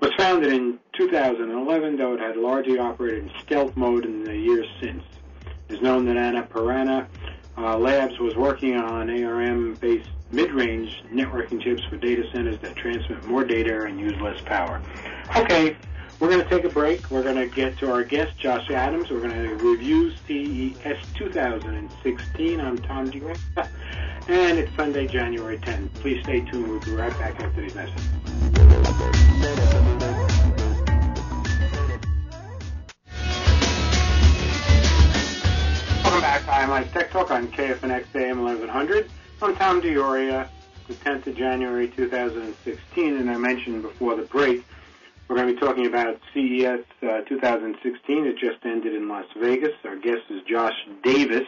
was 0.00 0.10
founded 0.16 0.52
in 0.52 0.78
2011, 0.96 1.96
though 1.96 2.14
it 2.14 2.20
had 2.20 2.36
largely 2.36 2.78
operated 2.78 3.24
in 3.24 3.30
stealth 3.42 3.76
mode 3.76 4.04
in 4.04 4.24
the 4.24 4.36
years 4.36 4.66
since. 4.80 5.02
It 5.68 5.76
is 5.76 5.82
known 5.82 6.04
that 6.06 6.16
Annapurna 6.16 7.06
uh, 7.56 7.78
Labs 7.78 8.18
was 8.18 8.34
working 8.36 8.76
on 8.76 9.08
ARM-based 9.10 10.08
mid-range 10.32 11.02
networking 11.12 11.62
chips 11.62 11.82
for 11.84 11.96
data 11.96 12.24
centers 12.32 12.58
that 12.60 12.74
transmit 12.76 13.24
more 13.24 13.44
data 13.44 13.84
and 13.84 14.00
use 14.00 14.18
less 14.20 14.40
power. 14.42 14.82
Okay, 15.36 15.76
we're 16.18 16.28
going 16.28 16.42
to 16.42 16.48
take 16.48 16.64
a 16.64 16.68
break. 16.68 17.10
We're 17.10 17.22
going 17.22 17.36
to 17.36 17.46
get 17.46 17.78
to 17.78 17.92
our 17.92 18.02
guest, 18.02 18.38
Josh 18.38 18.70
Adams. 18.70 19.10
We're 19.10 19.20
going 19.20 19.32
to 19.32 19.54
review 19.56 20.12
CES 20.26 20.98
2016. 21.14 22.60
I'm 22.60 22.78
Tom 22.78 23.10
DeGray, 23.10 23.38
and 24.28 24.58
it's 24.58 24.74
Sunday, 24.76 25.06
January 25.06 25.58
10th. 25.58 25.94
Please 25.94 26.22
stay 26.24 26.40
tuned. 26.40 26.68
We'll 26.68 26.80
be 26.80 26.92
right 26.92 27.16
back 27.18 27.40
after 27.40 27.60
these 27.60 27.74
messages. 27.74 29.63
Back 36.64 36.84
to 36.84 36.90
IMI 36.90 36.92
Tech 36.92 37.10
Talk 37.10 37.30
on 37.30 37.48
KFNX 37.48 38.14
AM 38.14 38.42
1100. 38.42 39.10
I'm 39.42 39.54
Tom 39.56 39.82
D'Auria, 39.82 40.48
the 40.88 40.94
10th 40.94 41.26
of 41.26 41.36
January 41.36 41.88
2016, 41.88 43.16
and 43.16 43.30
I 43.30 43.36
mentioned 43.36 43.82
before 43.82 44.16
the 44.16 44.22
break 44.22 44.64
we're 45.28 45.36
going 45.36 45.48
to 45.48 45.54
be 45.54 45.60
talking 45.60 45.86
about 45.86 46.18
CES 46.32 46.80
uh, 47.02 47.20
2016. 47.28 48.26
It 48.26 48.38
just 48.38 48.64
ended 48.64 48.94
in 48.94 49.08
Las 49.08 49.26
Vegas. 49.38 49.72
Our 49.84 49.96
guest 49.96 50.22
is 50.30 50.40
Josh 50.48 50.72
Davis. 51.02 51.46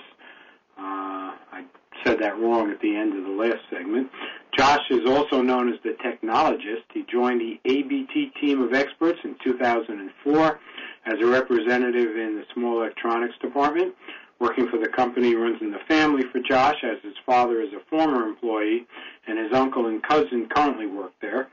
Uh, 0.77 1.33
I 1.51 1.65
said 2.05 2.19
that 2.21 2.39
wrong 2.39 2.71
at 2.71 2.81
the 2.81 2.95
end 2.95 3.17
of 3.17 3.25
the 3.25 3.31
last 3.31 3.63
segment. 3.71 4.11
Josh 4.59 4.85
is 4.91 5.09
also 5.09 5.41
known 5.41 5.73
as 5.73 5.81
the 5.83 5.97
technologist. 6.05 6.85
He 6.93 7.05
joined 7.11 7.41
the 7.41 7.59
ABT 7.65 8.33
team 8.39 8.61
of 8.61 8.75
experts 8.75 9.21
in 9.25 9.37
2004 9.43 10.61
as 11.07 11.15
a 11.23 11.27
representative 11.27 12.17
in 12.17 12.37
the 12.37 12.45
small 12.53 12.83
electronics 12.83 13.35
department. 13.41 13.95
Working 14.39 14.69
for 14.69 14.79
the 14.79 14.89
company 14.89 15.35
runs 15.35 15.63
in 15.63 15.71
the 15.71 15.79
family 15.89 16.23
for 16.31 16.41
Josh, 16.41 16.77
as 16.83 16.99
his 17.03 17.15
father 17.25 17.63
is 17.63 17.73
a 17.73 17.81
former 17.89 18.27
employee 18.27 18.87
and 19.27 19.39
his 19.39 19.53
uncle 19.53 19.87
and 19.87 20.03
cousin 20.03 20.49
currently 20.55 20.87
work 20.87 21.13
there. 21.23 21.49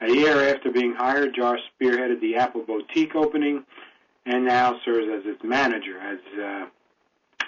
A 0.00 0.10
year 0.10 0.54
after 0.54 0.70
being 0.70 0.94
hired, 0.94 1.34
Josh 1.34 1.60
spearheaded 1.80 2.20
the 2.20 2.36
Apple 2.36 2.62
Boutique 2.62 3.14
opening 3.14 3.64
and 4.26 4.44
now 4.44 4.78
serves 4.84 5.06
as 5.08 5.24
its 5.24 5.42
manager. 5.44 5.98
As 5.98 6.18
uh, 6.38 6.66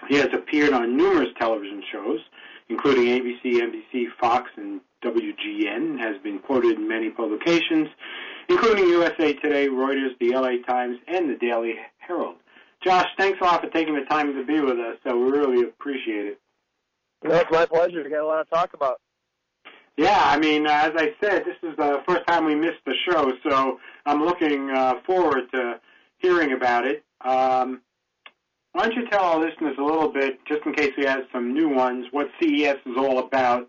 he 0.08 0.16
has 0.16 0.28
appeared 0.32 0.72
on 0.72 0.96
numerous 0.96 1.30
television 1.38 1.82
shows, 1.90 2.20
including 2.68 3.06
ABC, 3.06 3.60
NBC, 3.60 4.06
Fox, 4.20 4.50
and 4.56 4.80
WGN, 5.02 5.98
has 5.98 6.20
been 6.22 6.38
quoted 6.38 6.78
in 6.78 6.88
many 6.88 7.10
publications, 7.10 7.88
including 8.48 8.88
USA 8.88 9.32
Today, 9.34 9.68
Reuters, 9.68 10.16
the 10.20 10.30
LA 10.30 10.62
Times, 10.66 10.98
and 11.08 11.28
the 11.28 11.36
Daily 11.36 11.74
Herald. 11.98 12.36
Josh, 12.86 13.08
thanks 13.18 13.40
a 13.40 13.44
lot 13.44 13.62
for 13.62 13.68
taking 13.70 13.96
the 13.96 14.04
time 14.04 14.32
to 14.34 14.44
be 14.44 14.60
with 14.60 14.78
us. 14.78 14.96
So 15.04 15.18
we 15.18 15.30
really 15.32 15.68
appreciate 15.68 16.26
it. 16.26 16.40
No, 17.24 17.34
it's 17.34 17.50
my 17.50 17.66
pleasure. 17.66 18.04
We 18.04 18.10
got 18.10 18.20
a 18.20 18.26
lot 18.26 18.44
to 18.44 18.50
talk 18.50 18.74
about. 18.74 19.00
Yeah, 19.96 20.20
I 20.22 20.38
mean, 20.38 20.68
uh, 20.68 20.70
as 20.70 20.92
I 20.94 21.14
said, 21.20 21.44
this 21.44 21.56
is 21.62 21.76
the 21.76 22.02
first 22.06 22.24
time 22.28 22.44
we 22.44 22.54
missed 22.54 22.84
the 22.84 22.94
show, 23.10 23.32
so 23.48 23.80
I'm 24.04 24.22
looking 24.22 24.70
uh, 24.70 25.00
forward 25.04 25.50
to 25.52 25.80
hearing 26.18 26.52
about 26.52 26.86
it. 26.86 27.02
Um, 27.24 27.80
why 28.72 28.84
don't 28.84 28.94
you 28.94 29.08
tell 29.08 29.24
our 29.24 29.40
listeners 29.40 29.74
a 29.78 29.82
little 29.82 30.12
bit, 30.12 30.38
just 30.46 30.64
in 30.64 30.74
case 30.74 30.92
we 30.96 31.06
have 31.06 31.22
some 31.32 31.54
new 31.54 31.68
ones, 31.68 32.06
what 32.12 32.28
CES 32.40 32.76
is 32.86 32.96
all 32.96 33.18
about 33.18 33.68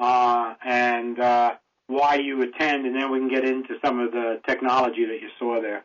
uh, 0.00 0.54
and 0.66 1.18
uh, 1.18 1.54
why 1.86 2.16
you 2.16 2.42
attend, 2.42 2.84
and 2.84 2.94
then 2.94 3.10
we 3.10 3.20
can 3.20 3.28
get 3.28 3.44
into 3.44 3.76
some 3.82 4.00
of 4.00 4.10
the 4.10 4.40
technology 4.46 5.06
that 5.06 5.20
you 5.22 5.28
saw 5.38 5.62
there. 5.62 5.84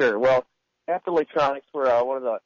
Sure. 0.00 0.18
Well, 0.18 0.46
ABT 0.88 1.02
Electronics, 1.06 1.66
we're 1.72 1.86
uh, 1.86 2.02
one 2.02 2.16
of 2.16 2.22
the, 2.22 2.38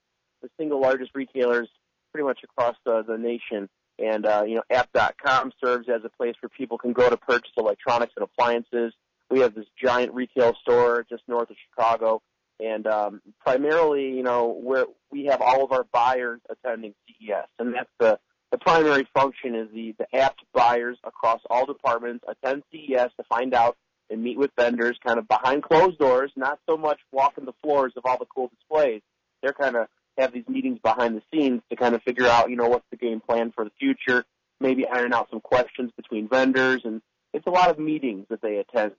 the 0.43 0.49
single 0.59 0.81
largest 0.81 1.13
retailers 1.15 1.69
pretty 2.13 2.27
much 2.27 2.41
across 2.43 2.77
the, 2.85 3.03
the 3.07 3.17
nation. 3.17 3.69
And, 3.99 4.27
uh, 4.27 4.43
you 4.47 4.57
know, 4.57 4.63
abt.com 4.71 5.53
serves 5.63 5.89
as 5.89 6.03
a 6.05 6.09
place 6.09 6.35
where 6.41 6.51
people 6.51 6.79
can 6.79 6.93
go 6.93 7.09
to 7.09 7.17
purchase 7.17 7.53
electronics 7.57 8.13
and 8.17 8.25
appliances. 8.25 8.93
We 9.31 9.41
have 9.41 9.55
this 9.55 9.67
giant 9.83 10.13
retail 10.13 10.55
store 10.61 11.07
just 11.09 11.23
north 11.29 11.51
of 11.51 11.57
Chicago. 11.71 12.21
And 12.59 12.87
um, 12.87 13.23
primarily, 13.41 14.11
you 14.11 14.23
know, 14.23 14.59
where 14.61 14.87
we 15.11 15.27
have 15.27 15.41
all 15.41 15.65
of 15.65 15.73
our 15.73 15.85
buyers 15.93 16.41
attending 16.51 16.95
CES. 17.07 17.47
And 17.59 17.75
that's 17.75 17.91
the, 18.01 18.19
the 18.51 18.59
primary 18.59 19.07
function 19.15 19.55
is 19.55 19.69
the, 19.73 19.95
the 19.99 20.07
ABT 20.13 20.47
buyers 20.53 20.99
across 21.05 21.41
all 21.49 21.65
departments 21.65 22.25
attend 22.29 22.63
CES 22.73 23.11
to 23.17 23.25
find 23.29 23.55
out 23.55 23.77
and 24.13 24.23
meet 24.23 24.39
with 24.39 24.51
vendors 24.57 24.99
kind 25.05 25.19
of 25.19 25.27
behind 25.27 25.63
closed 25.63 25.99
doors, 25.99 26.31
not 26.37 26.59
so 26.69 26.77
much 26.77 27.01
walking 27.11 27.45
the 27.45 27.55
floors 27.63 27.93
of 27.97 28.05
all 28.07 28.19
the 28.19 28.27
cool 28.27 28.49
displays. 28.49 29.01
They're 29.43 29.53
kind 29.53 29.75
of 29.77 29.89
have 30.19 30.33
these 30.33 30.49
meetings 30.49 30.79
behind 30.83 31.17
the 31.17 31.23
scenes 31.33 31.63
to 31.71 31.77
kind 31.77 31.95
of 31.95 32.03
figure 32.03 32.27
out, 32.27 32.51
you 32.51 32.57
know, 32.57 32.69
what's 32.69 32.85
the 32.91 32.97
game 32.97 33.21
plan 33.21 33.53
for 33.55 33.65
the 33.65 33.71
future, 33.81 34.25
maybe 34.61 34.87
iron 34.87 35.13
out 35.15 35.29
some 35.31 35.41
questions 35.41 35.91
between 35.97 36.29
vendors, 36.29 36.83
and 36.85 37.01
it's 37.33 37.47
a 37.47 37.51
lot 37.51 37.71
of 37.71 37.79
meetings 37.79 38.27
that 38.29 38.43
they 38.43 38.57
attend. 38.59 38.93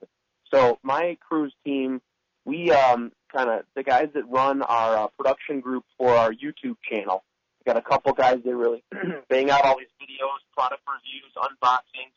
So 0.52 0.78
my 0.82 1.16
cruise 1.20 1.54
team, 1.64 2.00
we 2.44 2.70
um, 2.72 3.12
kind 3.34 3.48
of 3.48 3.62
the 3.74 3.82
guys 3.82 4.08
that 4.14 4.28
run 4.28 4.62
our 4.62 5.04
uh, 5.04 5.06
production 5.16 5.60
group 5.60 5.84
for 5.96 6.10
our 6.10 6.32
YouTube 6.32 6.76
channel. 6.88 7.22
We 7.60 7.72
got 7.72 7.78
a 7.78 7.88
couple 7.88 8.12
guys 8.12 8.40
that 8.44 8.54
really 8.54 8.82
bang 9.28 9.50
out 9.50 9.64
all 9.64 9.78
these 9.78 9.88
videos, 10.02 10.42
product 10.54 10.82
reviews, 10.86 11.32
unboxings, 11.36 12.12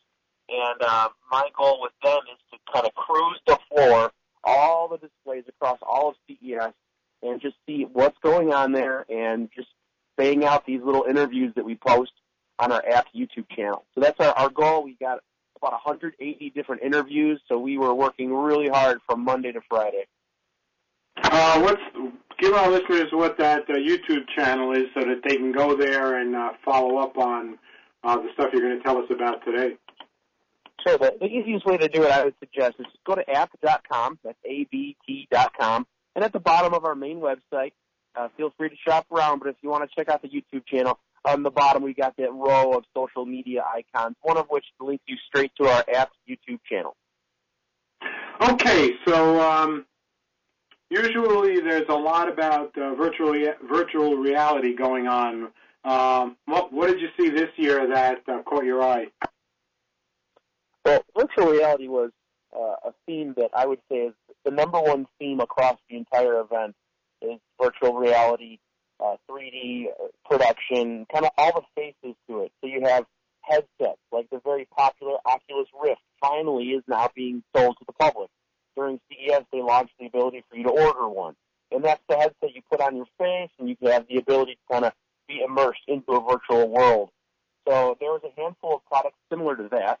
and 0.48 0.82
uh, 0.82 1.08
my 1.30 1.48
goal 1.56 1.80
with 1.80 1.92
them 2.02 2.20
is 2.32 2.38
to 2.52 2.72
kind 2.72 2.86
of 2.86 2.94
cruise 2.94 3.40
the 3.46 3.58
floor, 3.70 4.12
all 4.44 4.88
the 4.88 4.98
displays 4.98 5.44
across 5.48 5.78
all 5.82 6.10
of 6.10 6.14
CES, 6.26 6.72
and 7.22 7.40
just 7.40 7.56
see 7.66 7.86
what's 7.92 8.16
going 8.22 8.52
on 8.52 8.72
there, 8.72 9.04
and 9.10 9.50
just 9.54 9.68
bang 10.16 10.44
out 10.44 10.66
these 10.66 10.80
little 10.82 11.04
interviews 11.04 11.52
that 11.56 11.64
we 11.64 11.74
post 11.74 12.12
on 12.58 12.72
our 12.72 12.82
ABT 12.84 13.08
YouTube 13.14 13.46
channel. 13.54 13.84
So 13.94 14.00
that's 14.00 14.18
our, 14.20 14.32
our 14.32 14.50
goal. 14.50 14.82
We 14.82 14.96
got 15.00 15.20
about 15.56 15.72
180 15.72 16.50
different 16.50 16.82
interviews, 16.82 17.40
so 17.48 17.58
we 17.58 17.78
were 17.78 17.94
working 17.94 18.32
really 18.32 18.68
hard 18.68 18.98
from 19.06 19.24
Monday 19.24 19.52
to 19.52 19.60
Friday. 19.68 20.06
Uh, 21.22 21.60
what's 21.60 21.82
give 22.38 22.54
our 22.54 22.70
listeners 22.70 23.06
what 23.10 23.36
that 23.38 23.62
uh, 23.68 23.74
YouTube 23.74 24.28
channel 24.36 24.72
is, 24.72 24.84
so 24.94 25.00
that 25.00 25.22
they 25.26 25.36
can 25.36 25.52
go 25.52 25.76
there 25.76 26.20
and 26.20 26.36
uh, 26.36 26.50
follow 26.64 26.98
up 26.98 27.18
on 27.18 27.58
uh, 28.04 28.16
the 28.16 28.28
stuff 28.34 28.50
you're 28.52 28.62
going 28.62 28.76
to 28.76 28.82
tell 28.82 28.98
us 28.98 29.10
about 29.10 29.44
today. 29.44 29.74
Sure. 30.86 30.98
The, 30.98 31.14
the 31.20 31.26
easiest 31.26 31.66
way 31.66 31.76
to 31.76 31.88
do 31.88 32.04
it, 32.04 32.10
I 32.10 32.24
would 32.24 32.34
suggest, 32.38 32.76
is 32.78 32.86
go 33.06 33.14
to 33.14 33.28
abt.com. 33.28 34.18
That's 34.24 34.38
A-B-T.com. 34.44 35.86
And 36.14 36.24
at 36.24 36.32
the 36.32 36.40
bottom 36.40 36.74
of 36.74 36.84
our 36.84 36.94
main 36.94 37.20
website, 37.20 37.72
uh, 38.16 38.28
feel 38.36 38.52
free 38.56 38.68
to 38.68 38.76
shop 38.76 39.06
around. 39.12 39.40
But 39.40 39.48
if 39.48 39.56
you 39.62 39.70
want 39.70 39.88
to 39.88 39.96
check 39.96 40.08
out 40.08 40.22
the 40.22 40.28
YouTube 40.28 40.66
channel, 40.66 40.98
on 41.24 41.42
the 41.42 41.50
bottom 41.50 41.82
we 41.82 41.94
got 41.94 42.16
that 42.16 42.32
row 42.32 42.72
of 42.72 42.84
social 42.94 43.26
media 43.26 43.62
icons, 43.74 44.16
one 44.22 44.36
of 44.36 44.46
which 44.48 44.64
links 44.80 45.04
you 45.06 45.16
straight 45.26 45.52
to 45.60 45.68
our 45.68 45.84
ABT 45.88 46.10
YouTube 46.28 46.58
channel. 46.68 46.96
Okay, 48.40 48.92
so 49.06 49.40
um, 49.40 49.84
usually 50.90 51.60
there's 51.60 51.88
a 51.88 51.94
lot 51.94 52.28
about 52.28 52.76
uh, 52.78 52.94
virtual 52.94 53.34
virtual 53.68 54.16
reality 54.16 54.74
going 54.74 55.08
on. 55.08 55.48
Um, 55.84 56.36
what, 56.46 56.72
what 56.72 56.88
did 56.88 57.00
you 57.00 57.08
see 57.18 57.30
this 57.30 57.50
year 57.56 57.88
that 57.88 58.22
uh, 58.28 58.42
caught 58.42 58.64
your 58.64 58.82
eye? 58.82 59.06
Well, 60.84 61.04
virtual 61.16 61.52
reality 61.52 61.88
was 61.88 62.10
uh, 62.54 62.88
a 62.88 62.92
theme 63.06 63.34
that 63.36 63.50
I 63.54 63.66
would 63.66 63.80
say 63.90 63.96
is 63.96 64.14
the 64.44 64.50
number 64.50 64.80
one 64.80 65.06
theme 65.18 65.40
across 65.40 65.76
the 65.88 65.96
entire 65.96 66.40
event 66.40 66.74
is 67.20 67.38
virtual 67.60 67.94
reality, 67.94 68.58
uh, 69.00 69.16
3D 69.30 69.86
production, 70.24 71.06
kind 71.12 71.24
of 71.24 71.30
all 71.36 71.52
the 71.52 71.62
faces 71.74 72.16
to 72.28 72.42
it. 72.42 72.52
So 72.60 72.68
you 72.68 72.82
have 72.84 73.04
headsets, 73.42 73.98
like 74.12 74.28
the 74.30 74.40
very 74.44 74.66
popular 74.76 75.16
Oculus 75.24 75.68
Rift, 75.82 76.00
finally 76.20 76.64
is 76.70 76.82
now 76.86 77.08
being 77.14 77.42
sold 77.56 77.76
to 77.78 77.84
the 77.86 77.92
public. 77.92 78.30
During 78.76 79.00
CES, 79.08 79.44
they 79.52 79.60
launched 79.60 79.94
the 79.98 80.06
ability 80.06 80.44
for 80.48 80.56
you 80.56 80.64
to 80.64 80.70
order 80.70 81.08
one. 81.08 81.34
And 81.70 81.84
that's 81.84 82.02
the 82.08 82.16
headset 82.16 82.54
you 82.54 82.62
put 82.70 82.80
on 82.80 82.96
your 82.96 83.06
face, 83.18 83.50
and 83.58 83.68
you 83.68 83.76
have 83.82 84.06
the 84.08 84.18
ability 84.18 84.54
to 84.54 84.72
kind 84.72 84.84
of 84.84 84.92
be 85.26 85.40
immersed 85.46 85.82
into 85.86 86.12
a 86.12 86.20
virtual 86.20 86.68
world. 86.68 87.10
So 87.68 87.96
there 88.00 88.10
was 88.10 88.22
a 88.24 88.40
handful 88.40 88.76
of 88.76 88.84
products 88.86 89.18
similar 89.30 89.56
to 89.56 89.68
that. 89.72 89.98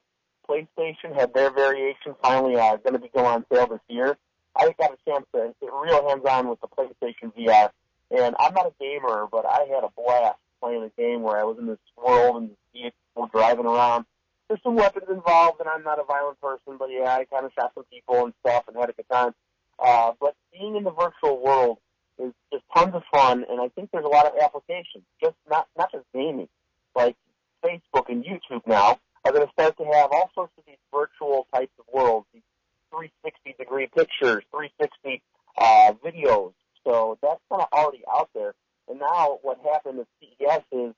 PlayStation 0.48 1.14
had 1.14 1.34
their 1.34 1.50
variation 1.50 2.14
finally 2.22 2.56
uh, 2.56 2.76
going 2.76 2.94
to 2.94 2.98
be 2.98 3.10
going 3.14 3.26
on 3.26 3.44
sale 3.52 3.66
this 3.66 3.80
year. 3.88 4.16
I 4.56 4.72
got 4.78 4.92
a 4.92 5.10
chance 5.10 5.24
to 5.34 5.54
get 5.60 5.70
real 5.72 6.08
hands-on 6.08 6.48
with 6.48 6.60
the 6.60 6.68
PlayStation 6.68 7.32
VR, 7.36 7.70
and 8.10 8.34
I'm 8.40 8.54
not 8.54 8.66
a 8.66 8.72
gamer, 8.80 9.26
but 9.30 9.46
I 9.46 9.66
had 9.72 9.84
a 9.84 9.90
blast 9.96 10.38
playing 10.60 10.82
a 10.82 11.00
game 11.00 11.22
where 11.22 11.38
I 11.38 11.44
was 11.44 11.58
in 11.58 11.66
this 11.66 11.78
world 11.96 12.36
and 12.36 12.50
people 12.72 13.28
driving 13.32 13.66
around. 13.66 14.04
There's 14.48 14.62
some 14.62 14.76
weapons 14.76 15.06
involved, 15.10 15.60
and 15.60 15.68
I'm 15.68 15.84
not 15.84 16.00
a 16.00 16.04
violent 16.04 16.40
person, 16.40 16.76
but 16.78 16.88
yeah, 16.90 17.14
I 17.14 17.24
kind 17.24 17.44
of 17.44 17.52
shot 17.52 17.72
some 17.74 17.84
people 17.92 18.24
and 18.24 18.32
stuff 18.40 18.64
and 18.66 18.76
had 18.76 18.88
a 18.88 18.94
good 18.94 19.08
time. 19.12 19.34
Uh, 19.78 20.12
but 20.18 20.34
being 20.52 20.74
in 20.74 20.84
the 20.84 20.90
virtual 20.90 21.40
world 21.40 21.78
is 22.18 22.32
just 22.52 22.64
tons 22.74 22.94
of 22.94 23.02
fun, 23.12 23.44
and 23.48 23.60
I 23.60 23.68
think 23.68 23.90
there's 23.92 24.04
a 24.04 24.08
lot 24.08 24.26
of 24.26 24.32
applications. 24.42 25.04
Just 25.22 25.36
not 25.48 25.68
not 25.76 25.92
just 25.92 26.04
gaming, 26.12 26.48
like 26.96 27.14
Facebook 27.62 28.08
and 28.08 28.24
YouTube 28.24 28.66
now 28.66 28.98
are 29.24 29.32
going 29.32 29.46
to 29.46 29.52
start 29.52 29.76
to 29.78 29.84
have 29.84 30.10
all 30.12 30.30
sorts 30.34 30.52
of 30.58 30.64
these 30.66 30.76
virtual 30.92 31.46
types 31.54 31.72
of 31.78 31.84
worlds, 31.92 32.26
these 32.32 32.42
360 32.90 33.54
degree 33.58 33.88
pictures, 33.94 34.44
360 34.50 35.22
uh, 35.58 35.92
videos. 36.04 36.52
So 36.84 37.18
that's 37.22 37.40
kind 37.50 37.62
of 37.62 37.68
already 37.72 38.02
out 38.12 38.30
there. 38.34 38.54
And 38.88 38.98
now 38.98 39.38
what 39.42 39.58
happened 39.64 40.00
at 40.00 40.06
CES 40.20 40.62
is 40.72 40.94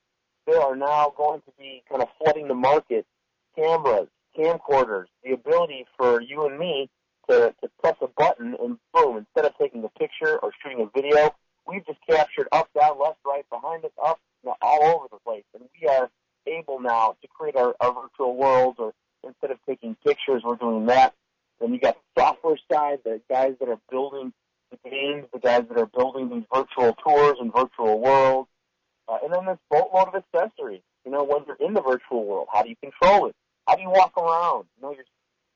there 0.47 0.61
are 0.61 0.77
now 0.77 1.13
going 1.17 1.41
to 1.41 1.53
be 1.59 1.83
kind 1.89 2.03
of 2.03 2.09
flooding 2.19 2.49
the 2.49 2.55
market 2.55 3.07
cameras, 3.57 4.09
camcorders, 4.39 5.07
the 5.25 5.33
ability 5.33 5.87
for 5.97 6.21
you 6.21 6.47
and 6.47 6.59
me 6.59 6.89
to, 7.29 7.55
to 7.61 7.71
press 7.83 7.97
a 8.01 8.07
button 8.07 8.57
and 8.63 8.79
boom, 8.95 9.17
instead 9.19 9.45
of 9.45 9.57
taking 9.59 9.85
a 9.85 9.99
picture 9.99 10.39
or 10.39 10.51
shooting 10.63 10.81
a 10.81 11.01
video, 11.01 11.35
we've 11.67 11.87
just 11.87 11.99
captured 12.09 12.49
up, 12.53 12.69
down, 12.79 12.99
left, 12.99 13.19
right, 13.25 13.45
behind 13.51 13.85
us, 13.85 13.91
up, 14.05 14.19
you 14.43 14.51
know, 14.51 14.57
all 14.63 14.97
over 14.97 15.07
the 15.11 15.19
place. 15.25 15.45
And 15.55 15.65
we 15.81 15.89
are 15.89 16.11
able 16.47 16.81
now 16.81 17.17
to 17.23 17.29
create 17.29 17.57
our, 17.57 17.75
our 17.81 17.93
virtual 17.93 18.37
worlds 18.37 18.79
or 18.79 18.93
instead 19.25 19.51
of 19.51 19.59
taking 19.67 19.97
pictures, 20.07 20.43
we're 20.45 20.57
doing 20.57 20.87
that. 20.87 21.15
Then 21.61 21.75
you 21.75 21.81
got 21.81 21.97
the 22.15 22.23
software 22.23 22.59
side, 22.73 23.01
the 23.05 23.21
guys 23.29 23.55
that 23.61 23.69
are 23.69 23.81
building 23.91 24.33
the 24.71 24.91
games, 24.91 25.27
the 25.33 25.39
guys 25.39 25.65
that 25.69 25.79
are 25.79 25.87
building 25.87 26.29
these 26.31 26.45
virtual 26.53 26.95
tours 27.05 27.37
and 27.41 27.53
virtual 27.53 28.01
worlds. 28.01 28.49
Uh, 29.09 29.19
and 29.25 29.33
then 29.33 29.45
this 29.45 29.59
boatload 29.71 30.09
of 30.09 30.15
accessories. 30.15 30.83
You 31.05 31.11
know, 31.11 31.25
when 31.25 31.43
you're 31.47 31.57
in 31.67 31.75
the 31.75 31.83
virtual 31.83 32.25
world, 32.25 32.49
how 32.53 32.63
do 32.63 32.69
you 32.69 32.77
control 32.77 33.27
it? 33.27 33.35
How 33.67 33.77
do 33.77 33.83
you 33.83 33.91
walk 33.91 34.13
around? 34.17 34.67
You 34.77 34.83
know, 34.83 34.95
you're, 34.95 35.05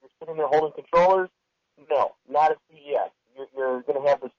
you're 0.03 0.11
sitting 0.19 0.37
there 0.37 0.49
holding 0.49 0.73
controllers. 0.73 1.29
No, 1.91 2.13
not 2.29 2.53
at 2.53 2.59
CES. 2.71 3.11
You're, 3.37 3.47
you're 3.57 3.83
going 3.83 4.03
to 4.03 4.09
have 4.09 4.21
this 4.21 4.31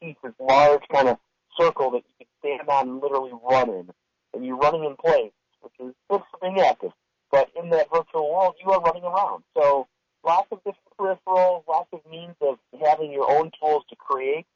piece, 0.00 0.16
this 0.22 0.32
large 0.40 0.82
kind 0.92 1.08
of 1.08 1.18
circle 1.58 1.90
that 1.92 2.02
you 2.08 2.14
can 2.18 2.26
stand 2.40 2.68
on 2.68 2.88
and 2.88 3.02
literally 3.02 3.32
run 3.48 3.70
in. 3.70 3.90
And 4.34 4.44
you're 4.44 4.56
running 4.56 4.84
in 4.84 4.96
place, 4.96 5.32
which 5.60 5.72
is 5.80 5.94
being 6.40 6.60
active. 6.60 6.92
But 7.30 7.50
in 7.60 7.70
that 7.70 7.88
virtual 7.92 8.32
world, 8.32 8.54
you 8.64 8.70
are 8.72 8.80
running 8.80 9.04
around. 9.04 9.44
So 9.56 9.86
lots 10.24 10.48
of 10.50 10.58
different 10.58 10.78
peripherals, 10.98 11.64
lots 11.68 11.88
of 11.92 12.00
means 12.10 12.34
of 12.40 12.58
having 12.80 13.12
your 13.12 13.30
own 13.30 13.50
tools 13.60 13.84
to 13.90 13.96
create. 13.96 14.46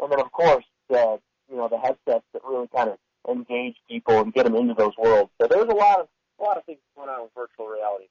And 0.00 0.10
then, 0.10 0.20
of 0.20 0.32
course, 0.32 0.64
the, 0.88 1.18
you 1.50 1.56
know, 1.56 1.68
the 1.68 1.78
headsets 1.78 2.24
that 2.32 2.42
really 2.48 2.68
kind 2.74 2.90
of 2.90 2.98
engage 3.28 3.76
people 3.88 4.18
and 4.20 4.32
get 4.32 4.44
them 4.46 4.56
into 4.56 4.74
those 4.74 4.92
worlds. 4.98 5.30
So 5.40 5.46
there's 5.48 5.68
a 5.68 5.74
lot 5.74 6.00
of, 6.00 6.08
a 6.40 6.42
lot 6.42 6.56
of 6.56 6.64
things 6.64 6.80
going 6.96 7.08
on 7.08 7.22
with 7.22 7.30
virtual 7.36 7.68
reality. 7.68 8.06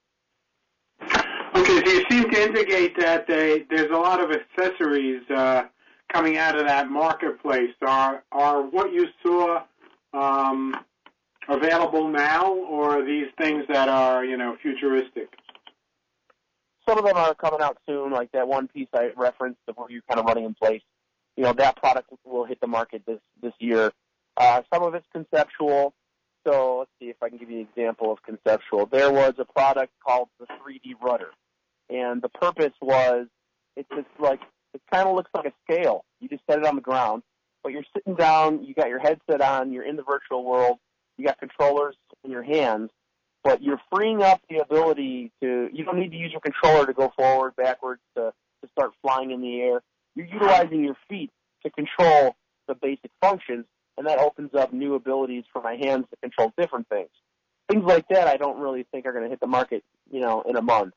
Okay, 1.54 1.84
so 1.84 1.92
you 1.92 2.04
seem 2.08 2.30
to 2.30 2.42
indicate 2.42 2.98
that 2.98 3.26
they, 3.26 3.64
there's 3.68 3.90
a 3.90 3.98
lot 3.98 4.22
of 4.22 4.30
accessories 4.30 5.22
uh, 5.30 5.64
coming 6.12 6.38
out 6.38 6.58
of 6.58 6.66
that 6.66 6.90
marketplace. 6.90 7.74
Are 7.82 8.22
are 8.32 8.62
what 8.62 8.92
you 8.92 9.06
saw 9.22 9.62
um, 10.14 10.76
available 11.48 12.08
now, 12.08 12.52
or 12.52 12.98
are 12.98 13.04
these 13.04 13.26
things 13.38 13.64
that 13.68 13.88
are 13.88 14.24
you 14.24 14.36
know 14.36 14.56
futuristic? 14.62 15.28
Some 16.88 16.98
of 16.98 17.04
them 17.04 17.16
are 17.16 17.34
coming 17.34 17.60
out 17.60 17.78
soon, 17.86 18.10
like 18.10 18.32
that 18.32 18.48
one 18.48 18.68
piece 18.68 18.88
I 18.92 19.10
referenced 19.16 19.60
where 19.74 19.90
you're 19.90 20.02
kind 20.08 20.18
of 20.18 20.26
running 20.26 20.44
in 20.44 20.54
place. 20.54 20.82
You 21.36 21.44
know, 21.44 21.52
that 21.54 21.76
product 21.76 22.10
will 22.24 22.44
hit 22.44 22.60
the 22.60 22.66
market 22.66 23.02
this 23.06 23.20
this 23.40 23.52
year. 23.58 23.92
Uh, 24.36 24.62
some 24.72 24.82
of 24.82 24.94
it's 24.94 25.06
conceptual. 25.12 25.94
So 26.46 26.78
let's 26.80 26.90
see 26.98 27.08
if 27.08 27.16
I 27.22 27.28
can 27.28 27.38
give 27.38 27.50
you 27.50 27.60
an 27.60 27.68
example 27.70 28.10
of 28.10 28.20
conceptual. 28.24 28.86
There 28.86 29.12
was 29.12 29.34
a 29.38 29.44
product 29.44 29.92
called 30.04 30.28
the 30.40 30.46
3D 30.46 31.00
Rudder, 31.00 31.30
and 31.88 32.20
the 32.20 32.28
purpose 32.28 32.72
was 32.80 33.28
it's 33.76 33.88
just 33.94 34.08
like 34.18 34.40
it 34.74 34.80
kind 34.92 35.08
of 35.08 35.14
looks 35.14 35.30
like 35.34 35.46
a 35.46 35.52
scale. 35.64 36.04
You 36.20 36.28
just 36.28 36.42
set 36.50 36.58
it 36.58 36.64
on 36.64 36.74
the 36.74 36.82
ground, 36.82 37.22
but 37.62 37.72
you're 37.72 37.84
sitting 37.96 38.14
down, 38.14 38.64
you 38.64 38.74
got 38.74 38.88
your 38.88 38.98
headset 38.98 39.40
on, 39.40 39.72
you're 39.72 39.84
in 39.84 39.96
the 39.96 40.02
virtual 40.02 40.44
world, 40.44 40.78
you 41.16 41.26
got 41.26 41.38
controllers 41.38 41.96
in 42.24 42.30
your 42.30 42.42
hands, 42.42 42.90
but 43.44 43.62
you're 43.62 43.80
freeing 43.92 44.22
up 44.22 44.40
the 44.48 44.58
ability 44.58 45.32
to. 45.42 45.68
You 45.72 45.84
don't 45.84 45.98
need 45.98 46.10
to 46.10 46.16
use 46.16 46.32
your 46.32 46.40
controller 46.40 46.86
to 46.86 46.92
go 46.92 47.12
forward, 47.16 47.54
backwards, 47.56 48.00
to 48.16 48.32
to 48.62 48.70
start 48.70 48.92
flying 49.02 49.30
in 49.30 49.40
the 49.40 49.60
air. 49.60 49.82
You're 50.14 50.26
utilizing 50.26 50.84
your 50.84 50.96
feet 51.08 51.30
to 51.64 51.70
control 51.70 52.36
the 52.68 52.74
basic 52.74 53.10
functions 53.20 53.64
and 53.96 54.06
that 54.06 54.18
opens 54.18 54.54
up 54.54 54.72
new 54.72 54.94
abilities 54.94 55.44
for 55.52 55.62
my 55.62 55.76
hands 55.76 56.06
to 56.10 56.16
control 56.22 56.52
different 56.56 56.88
things. 56.88 57.10
Things 57.70 57.84
like 57.86 58.06
that 58.08 58.26
I 58.26 58.36
don't 58.36 58.58
really 58.58 58.86
think 58.90 59.06
are 59.06 59.12
going 59.12 59.24
to 59.24 59.30
hit 59.30 59.40
the 59.40 59.46
market, 59.46 59.84
you 60.10 60.20
know, 60.20 60.42
in 60.42 60.56
a 60.56 60.62
month. 60.62 60.94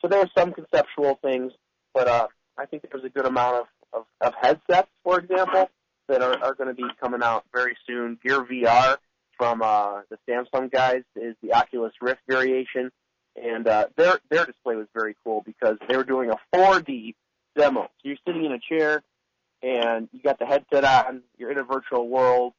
So 0.00 0.08
there 0.08 0.20
are 0.20 0.30
some 0.36 0.52
conceptual 0.52 1.18
things, 1.22 1.52
but 1.94 2.08
uh, 2.08 2.28
I 2.56 2.66
think 2.66 2.84
there's 2.90 3.04
a 3.04 3.08
good 3.08 3.26
amount 3.26 3.56
of, 3.56 3.66
of, 3.92 4.04
of 4.20 4.34
headsets, 4.40 4.88
for 5.04 5.18
example, 5.18 5.70
that 6.08 6.22
are, 6.22 6.38
are 6.42 6.54
going 6.54 6.68
to 6.68 6.74
be 6.74 6.88
coming 7.00 7.22
out 7.22 7.44
very 7.52 7.76
soon. 7.86 8.18
Gear 8.24 8.44
VR 8.44 8.96
from 9.38 9.62
uh, 9.62 10.00
the 10.10 10.18
Samsung 10.28 10.70
guys 10.70 11.02
is 11.16 11.36
the 11.42 11.54
Oculus 11.54 11.92
Rift 12.02 12.20
variation, 12.28 12.90
and 13.36 13.66
uh, 13.66 13.86
their 13.96 14.18
their 14.30 14.44
display 14.44 14.74
was 14.76 14.88
very 14.92 15.16
cool 15.24 15.42
because 15.46 15.76
they 15.88 15.96
were 15.96 16.04
doing 16.04 16.30
a 16.30 16.56
4D 16.56 17.14
demo. 17.56 17.82
So 17.82 17.88
you're 18.02 18.16
sitting 18.26 18.44
in 18.44 18.52
a 18.52 18.58
chair, 18.58 19.02
and 19.62 20.08
you 20.12 20.20
got 20.20 20.38
the 20.38 20.46
headset 20.46 20.84
on, 20.84 21.22
you're 21.38 21.52
in 21.52 21.58
a 21.58 21.64
virtual 21.64 22.08
world, 22.08 22.52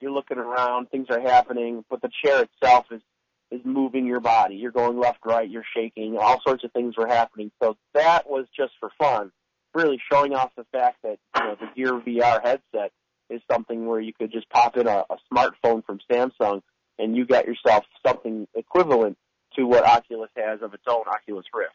you're 0.00 0.12
looking 0.12 0.38
around, 0.38 0.90
things 0.90 1.06
are 1.10 1.20
happening, 1.20 1.84
but 1.88 2.02
the 2.02 2.10
chair 2.22 2.42
itself 2.44 2.86
is 2.90 3.02
is 3.50 3.60
moving 3.64 4.06
your 4.06 4.20
body. 4.20 4.56
You're 4.56 4.72
going 4.72 4.98
left, 4.98 5.20
right, 5.24 5.48
you're 5.48 5.64
shaking, 5.74 6.18
all 6.18 6.40
sorts 6.46 6.64
of 6.64 6.72
things 6.72 6.96
were 6.96 7.06
happening. 7.06 7.52
So 7.62 7.76
that 7.94 8.28
was 8.28 8.46
just 8.56 8.72
for 8.80 8.90
fun, 8.98 9.30
really 9.72 10.00
showing 10.12 10.34
off 10.34 10.50
the 10.56 10.66
fact 10.72 10.98
that 11.02 11.18
you 11.36 11.44
know 11.44 11.56
the 11.58 11.68
Gear 11.74 11.92
VR 11.92 12.42
headset 12.42 12.92
is 13.30 13.40
something 13.50 13.86
where 13.86 14.00
you 14.00 14.12
could 14.12 14.32
just 14.32 14.48
pop 14.50 14.76
in 14.76 14.86
a, 14.86 15.04
a 15.10 15.16
smartphone 15.32 15.84
from 15.84 15.98
Samsung 16.10 16.62
and 16.98 17.16
you 17.16 17.26
got 17.26 17.46
yourself 17.46 17.84
something 18.06 18.46
equivalent 18.54 19.16
to 19.56 19.64
what 19.64 19.84
Oculus 19.84 20.30
has 20.36 20.60
of 20.62 20.74
its 20.74 20.84
own 20.88 21.04
Oculus 21.06 21.46
Rift. 21.52 21.72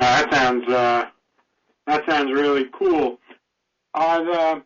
Uh, 0.00 0.22
that 0.22 0.32
sounds 0.32 0.68
uh, 0.68 1.04
that 1.86 2.02
sounds 2.08 2.30
really 2.32 2.66
cool. 2.78 3.18
Are 3.94 4.24
the 4.24 4.62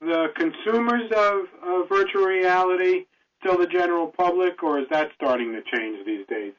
the 0.00 0.26
consumers 0.36 1.10
of, 1.14 1.46
of 1.62 1.88
virtual 1.88 2.24
reality 2.24 3.06
still 3.40 3.58
the 3.58 3.66
general 3.66 4.06
public, 4.06 4.62
or 4.62 4.78
is 4.78 4.86
that 4.90 5.10
starting 5.14 5.52
to 5.52 5.62
change 5.76 6.04
these 6.06 6.26
days? 6.26 6.52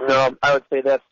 No, 0.00 0.34
I 0.42 0.54
would 0.54 0.64
say 0.70 0.80
that's 0.80 1.04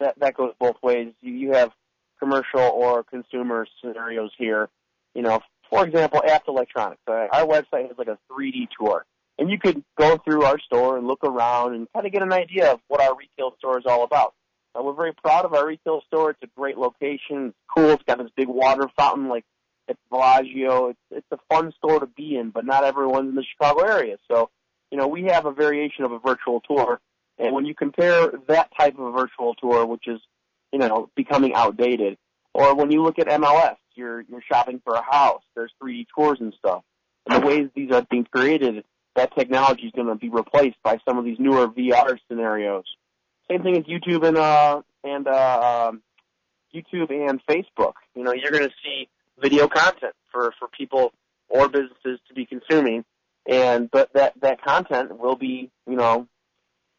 that 0.00 0.18
that 0.20 0.34
goes 0.34 0.52
both 0.58 0.76
ways. 0.82 1.12
You 1.20 1.32
you 1.32 1.52
have 1.52 1.70
commercial 2.18 2.60
or 2.60 3.04
consumer 3.04 3.66
scenarios 3.80 4.30
here. 4.38 4.68
You 5.14 5.22
know, 5.22 5.40
for 5.70 5.86
example, 5.86 6.20
ABT 6.24 6.44
Electronics. 6.48 7.00
Uh, 7.06 7.26
our 7.32 7.46
website 7.46 7.88
has 7.88 7.98
like 7.98 8.08
a 8.08 8.18
3D 8.30 8.68
tour, 8.78 9.04
and 9.38 9.50
you 9.50 9.58
could 9.58 9.82
go 9.98 10.18
through 10.18 10.44
our 10.44 10.58
store 10.60 10.96
and 10.96 11.06
look 11.06 11.24
around 11.24 11.74
and 11.74 11.86
kind 11.92 12.06
of 12.06 12.12
get 12.12 12.22
an 12.22 12.32
idea 12.32 12.72
of 12.72 12.80
what 12.88 13.00
our 13.00 13.16
retail 13.16 13.54
store 13.58 13.78
is 13.78 13.84
all 13.86 14.04
about. 14.04 14.34
Uh, 14.74 14.82
we're 14.82 14.94
very 14.94 15.12
proud 15.12 15.44
of 15.44 15.54
our 15.54 15.66
retail 15.66 16.02
store. 16.06 16.30
It's 16.30 16.42
a 16.42 16.48
great 16.58 16.78
location. 16.78 17.48
It's 17.48 17.56
cool. 17.74 17.90
It's 17.90 18.02
got 18.04 18.18
this 18.18 18.30
big 18.36 18.48
water 18.48 18.88
fountain 18.96 19.28
like 19.28 19.44
at 19.88 19.96
Bellagio. 20.10 20.90
It's 20.90 20.98
it's 21.10 21.26
a 21.32 21.38
fun 21.48 21.72
store 21.78 22.00
to 22.00 22.06
be 22.06 22.36
in, 22.36 22.50
but 22.50 22.64
not 22.64 22.84
everyone's 22.84 23.30
in 23.30 23.34
the 23.34 23.44
Chicago 23.44 23.84
area. 23.84 24.16
So, 24.30 24.50
you 24.90 24.98
know, 24.98 25.08
we 25.08 25.24
have 25.24 25.46
a 25.46 25.52
variation 25.52 26.04
of 26.04 26.12
a 26.12 26.18
virtual 26.18 26.60
tour. 26.60 27.00
And 27.38 27.54
when 27.54 27.66
you 27.66 27.74
compare 27.74 28.32
that 28.48 28.70
type 28.78 28.98
of 28.98 29.06
a 29.06 29.12
virtual 29.12 29.54
tour, 29.54 29.86
which 29.86 30.08
is, 30.08 30.20
you 30.72 30.78
know, 30.78 31.10
becoming 31.14 31.54
outdated, 31.54 32.18
or 32.54 32.74
when 32.74 32.90
you 32.90 33.02
look 33.02 33.18
at 33.18 33.26
MLS, 33.28 33.76
you're 33.94 34.22
you're 34.22 34.42
shopping 34.42 34.80
for 34.84 34.94
a 34.94 35.02
house. 35.02 35.42
There's 35.54 35.72
3D 35.82 36.06
tours 36.14 36.38
and 36.40 36.54
stuff. 36.58 36.82
And 37.26 37.42
the 37.42 37.46
ways 37.46 37.68
these 37.74 37.90
are 37.90 38.06
being 38.10 38.24
created, 38.24 38.84
that 39.16 39.34
technology 39.36 39.82
is 39.82 39.92
going 39.92 40.08
to 40.08 40.14
be 40.14 40.28
replaced 40.28 40.76
by 40.82 40.98
some 41.06 41.18
of 41.18 41.24
these 41.24 41.38
newer 41.38 41.68
VR 41.68 42.16
scenarios. 42.28 42.84
Same 43.50 43.62
thing 43.62 43.76
as 43.76 43.84
YouTube 43.84 44.26
and 44.26 44.36
uh 44.36 44.82
and 45.04 45.26
uh 45.26 45.88
um, 45.90 46.02
YouTube 46.74 47.10
and 47.10 47.40
Facebook. 47.46 47.94
You 48.14 48.24
know, 48.24 48.32
you're 48.32 48.50
going 48.50 48.68
to 48.68 48.74
see 48.84 49.08
video 49.40 49.68
content 49.68 50.14
for 50.30 50.52
for 50.58 50.68
people 50.68 51.12
or 51.48 51.68
businesses 51.68 52.20
to 52.28 52.34
be 52.34 52.46
consuming, 52.46 53.04
and 53.48 53.90
but 53.90 54.12
that 54.14 54.34
that 54.42 54.62
content 54.62 55.18
will 55.18 55.36
be 55.36 55.70
you 55.86 55.96
know 55.96 56.26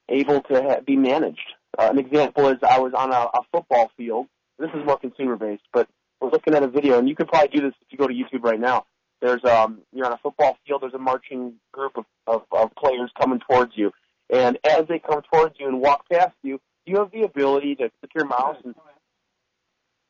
able 0.09 0.41
to 0.41 0.61
ha- 0.61 0.81
be 0.85 0.95
managed. 0.95 1.53
Uh, 1.77 1.89
an 1.91 1.99
example 1.99 2.47
is 2.49 2.57
I 2.61 2.79
was 2.79 2.93
on 2.93 3.11
a, 3.11 3.15
a 3.15 3.41
football 3.51 3.91
field. 3.97 4.27
This 4.57 4.69
is 4.73 4.85
more 4.85 4.97
consumer 4.97 5.35
based, 5.35 5.63
but 5.71 5.87
we're 6.19 6.31
looking 6.31 6.53
at 6.53 6.63
a 6.63 6.67
video, 6.67 6.99
and 6.99 7.07
you 7.07 7.15
could 7.15 7.27
probably 7.27 7.49
do 7.49 7.61
this 7.61 7.73
if 7.81 7.87
you 7.91 7.97
go 7.97 8.07
to 8.07 8.13
YouTube 8.13 8.43
right 8.43 8.59
now. 8.59 8.85
There's 9.21 9.43
um, 9.45 9.79
you're 9.93 10.05
on 10.05 10.13
a 10.13 10.17
football 10.17 10.57
field. 10.65 10.81
There's 10.81 10.93
a 10.93 10.99
marching 10.99 11.53
group 11.71 11.97
of, 11.97 12.05
of, 12.27 12.43
of 12.51 12.75
players 12.75 13.11
coming 13.19 13.39
towards 13.49 13.73
you, 13.75 13.91
and 14.29 14.57
as 14.63 14.87
they 14.87 14.99
come 14.99 15.21
towards 15.31 15.55
you 15.59 15.67
and 15.67 15.79
walk 15.81 16.05
past 16.11 16.35
you, 16.41 16.59
you 16.85 16.97
have 16.97 17.11
the 17.11 17.23
ability 17.23 17.75
to 17.75 17.89
click 17.99 18.11
your 18.15 18.25
mouse 18.25 18.57
and 18.63 18.75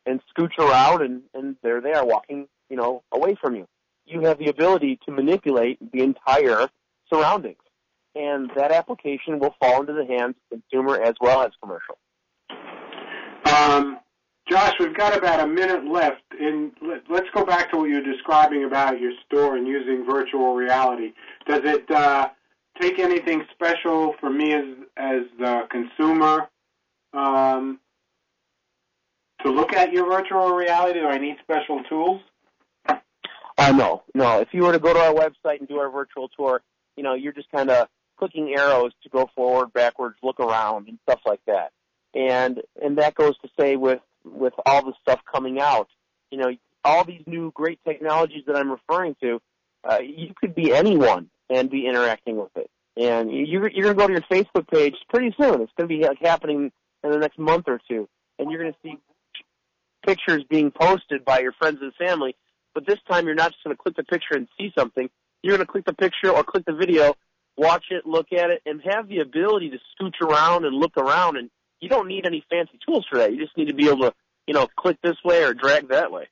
and 0.05 0.21
scooch 0.35 0.57
around, 0.57 1.01
and 1.01 1.21
and 1.33 1.55
there 1.61 1.81
they 1.81 1.93
are 1.93 2.05
walking, 2.05 2.47
you 2.69 2.77
know, 2.77 3.03
away 3.11 3.35
from 3.39 3.55
you. 3.55 3.67
You 4.05 4.21
have 4.21 4.39
the 4.39 4.49
ability 4.49 4.99
to 5.05 5.11
manipulate 5.11 5.77
the 5.91 6.01
entire 6.01 6.67
surroundings, 7.11 7.61
and 8.15 8.49
that 8.55 8.71
application 8.71 9.39
will 9.39 9.55
fall 9.59 9.81
into 9.81 9.93
the 9.93 10.05
hands 10.05 10.35
of 10.51 10.61
consumer 10.61 11.01
as 11.01 11.15
well 11.21 11.43
as 11.43 11.51
commercial. 11.61 11.97
Um, 13.45 13.99
Josh, 14.49 14.73
we've 14.79 14.97
got 14.97 15.15
about 15.15 15.39
a 15.39 15.47
minute 15.47 15.85
left, 15.85 16.23
and 16.39 16.71
let's 17.09 17.29
go 17.35 17.45
back 17.45 17.71
to 17.71 17.77
what 17.77 17.89
you're 17.89 18.01
describing 18.01 18.63
about 18.63 18.99
your 18.99 19.11
store 19.25 19.55
and 19.55 19.67
using 19.67 20.05
virtual 20.09 20.55
reality. 20.55 21.13
Does 21.47 21.61
it 21.63 21.89
uh, 21.91 22.29
take 22.81 22.97
anything 22.97 23.43
special 23.53 24.15
for 24.19 24.29
me 24.29 24.53
as 24.53 24.65
as 24.97 25.21
the 25.37 25.67
consumer 25.69 26.49
um, 27.13 27.79
to 29.43 29.51
look 29.51 29.73
at 29.73 29.91
your 29.91 30.09
virtual 30.09 30.55
reality? 30.55 30.99
Do 30.99 31.07
I 31.07 31.19
need 31.19 31.37
special 31.43 31.83
tools? 31.83 32.21
Uh, 32.87 33.71
no, 33.71 34.03
no. 34.15 34.39
If 34.39 34.47
you 34.51 34.63
were 34.63 34.71
to 34.71 34.79
go 34.79 34.93
to 34.93 34.99
our 34.99 35.13
website 35.13 35.59
and 35.59 35.67
do 35.67 35.77
our 35.77 35.91
virtual 35.91 36.29
tour, 36.29 36.61
you 36.95 37.03
know, 37.03 37.13
you're 37.13 37.33
just 37.33 37.51
kind 37.51 37.69
of 37.69 37.87
clicking 38.19 38.53
arrows 38.55 38.91
to 39.03 39.09
go 39.09 39.29
forward, 39.35 39.73
backwards, 39.73 40.17
look 40.21 40.39
around, 40.39 40.87
and 40.87 40.99
stuff 41.03 41.21
like 41.25 41.41
that. 41.47 41.71
And 42.13 42.61
and 42.81 42.97
that 42.97 43.15
goes 43.15 43.37
to 43.39 43.49
say 43.59 43.75
with 43.75 44.01
with 44.23 44.53
all 44.65 44.83
the 44.83 44.93
stuff 45.01 45.21
coming 45.31 45.59
out, 45.59 45.87
you 46.29 46.37
know, 46.37 46.51
all 46.83 47.05
these 47.05 47.23
new 47.25 47.51
great 47.53 47.79
technologies 47.87 48.43
that 48.47 48.55
I'm 48.55 48.71
referring 48.71 49.15
to, 49.21 49.39
uh, 49.89 49.99
you 49.99 50.33
could 50.39 50.53
be 50.53 50.73
anyone 50.73 51.29
and 51.49 51.69
be 51.69 51.87
interacting 51.87 52.37
with 52.37 52.55
it. 52.55 52.69
And 52.97 53.31
you're, 53.31 53.69
you're 53.69 53.89
to 53.89 53.93
go 53.93 54.07
to 54.07 54.13
your 54.13 54.21
Facebook 54.23 54.67
page 54.67 54.95
pretty 55.09 55.33
soon. 55.39 55.61
It's 55.61 55.71
to 55.79 55.87
be 55.87 56.01
like 56.01 56.19
happening 56.19 56.71
in 57.03 57.11
the 57.11 57.17
next 57.17 57.39
month 57.39 57.65
or 57.67 57.79
two, 57.89 58.09
and 58.37 58.51
you're 58.51 58.63
to 58.63 58.75
see 58.83 58.97
pictures 60.05 60.43
being 60.49 60.71
posted 60.71 61.23
by 61.23 61.39
your 61.39 61.53
friends 61.53 61.79
and 61.81 61.93
family. 61.95 62.35
But 62.73 62.85
this 62.85 62.99
time, 63.09 63.25
you're 63.25 63.35
not 63.35 63.51
just 63.51 63.63
to 63.63 63.75
click 63.75 63.95
the 63.95 64.03
picture 64.03 64.35
and 64.35 64.47
see 64.57 64.71
something. 64.77 65.09
You're 65.41 65.57
to 65.57 65.65
click 65.65 65.85
the 65.85 65.93
picture 65.93 66.29
or 66.29 66.43
click 66.43 66.65
the 66.65 66.73
video, 66.73 67.15
watch 67.59 67.85
it, 67.91 68.05
look 68.05 68.31
at 68.31 68.49
it, 68.49 68.61
and 68.65 68.81
have 68.89 69.07
the 69.09 69.19
ability 69.19 69.71
to 69.71 69.77
scooch 69.93 70.21
around 70.21 70.65
and 70.65 70.75
look 70.75 70.97
around 70.97 71.37
and 71.37 71.49
you 71.81 71.89
don't 71.89 72.07
need 72.07 72.25
any 72.25 72.43
fancy 72.49 72.79
tools 72.85 73.05
for 73.09 73.19
that. 73.19 73.33
You 73.33 73.39
just 73.39 73.55
need 73.57 73.67
to 73.67 73.73
be 73.73 73.87
able 73.87 74.01
to, 74.01 74.13
you 74.47 74.53
know, 74.53 74.67
click 74.77 74.97
this 75.01 75.17
way 75.23 75.43
or 75.43 75.53
drag 75.53 75.89
that 75.89 76.11
way. 76.11 76.27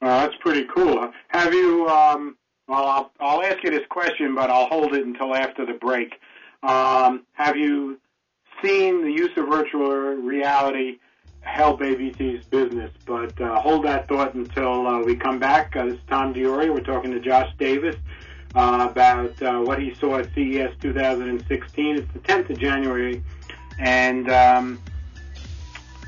Uh, 0.00 0.26
that's 0.26 0.34
pretty 0.40 0.66
cool. 0.74 1.10
Have 1.28 1.54
you? 1.54 1.88
Um, 1.88 2.36
well, 2.68 2.86
I'll, 2.86 3.12
I'll 3.18 3.42
ask 3.42 3.64
you 3.64 3.70
this 3.70 3.86
question, 3.88 4.34
but 4.34 4.50
I'll 4.50 4.68
hold 4.68 4.94
it 4.94 5.04
until 5.04 5.34
after 5.34 5.64
the 5.64 5.72
break. 5.72 6.14
Um, 6.62 7.24
have 7.32 7.56
you 7.56 7.98
seen 8.62 9.02
the 9.02 9.10
use 9.10 9.30
of 9.36 9.48
virtual 9.48 9.88
reality 9.88 10.98
help 11.40 11.82
ABT's 11.82 12.46
business? 12.46 12.92
But 13.06 13.40
uh, 13.40 13.60
hold 13.60 13.86
that 13.86 14.06
thought 14.06 14.34
until 14.34 14.86
uh, 14.86 15.02
we 15.02 15.16
come 15.16 15.38
back. 15.38 15.74
Uh, 15.74 15.86
this 15.86 15.94
is 15.94 16.00
Tom 16.08 16.32
D'Auria. 16.32 16.72
We're 16.72 16.80
talking 16.80 17.10
to 17.10 17.20
Josh 17.20 17.50
Davis 17.58 17.96
uh, 18.54 18.88
about 18.90 19.42
uh, 19.42 19.60
what 19.60 19.80
he 19.80 19.94
saw 19.94 20.18
at 20.18 20.32
CES 20.34 20.72
2016. 20.80 21.96
It's 21.96 22.12
the 22.12 22.18
10th 22.20 22.50
of 22.50 22.58
January 22.58 23.22
and 23.78 24.30
um, 24.30 24.80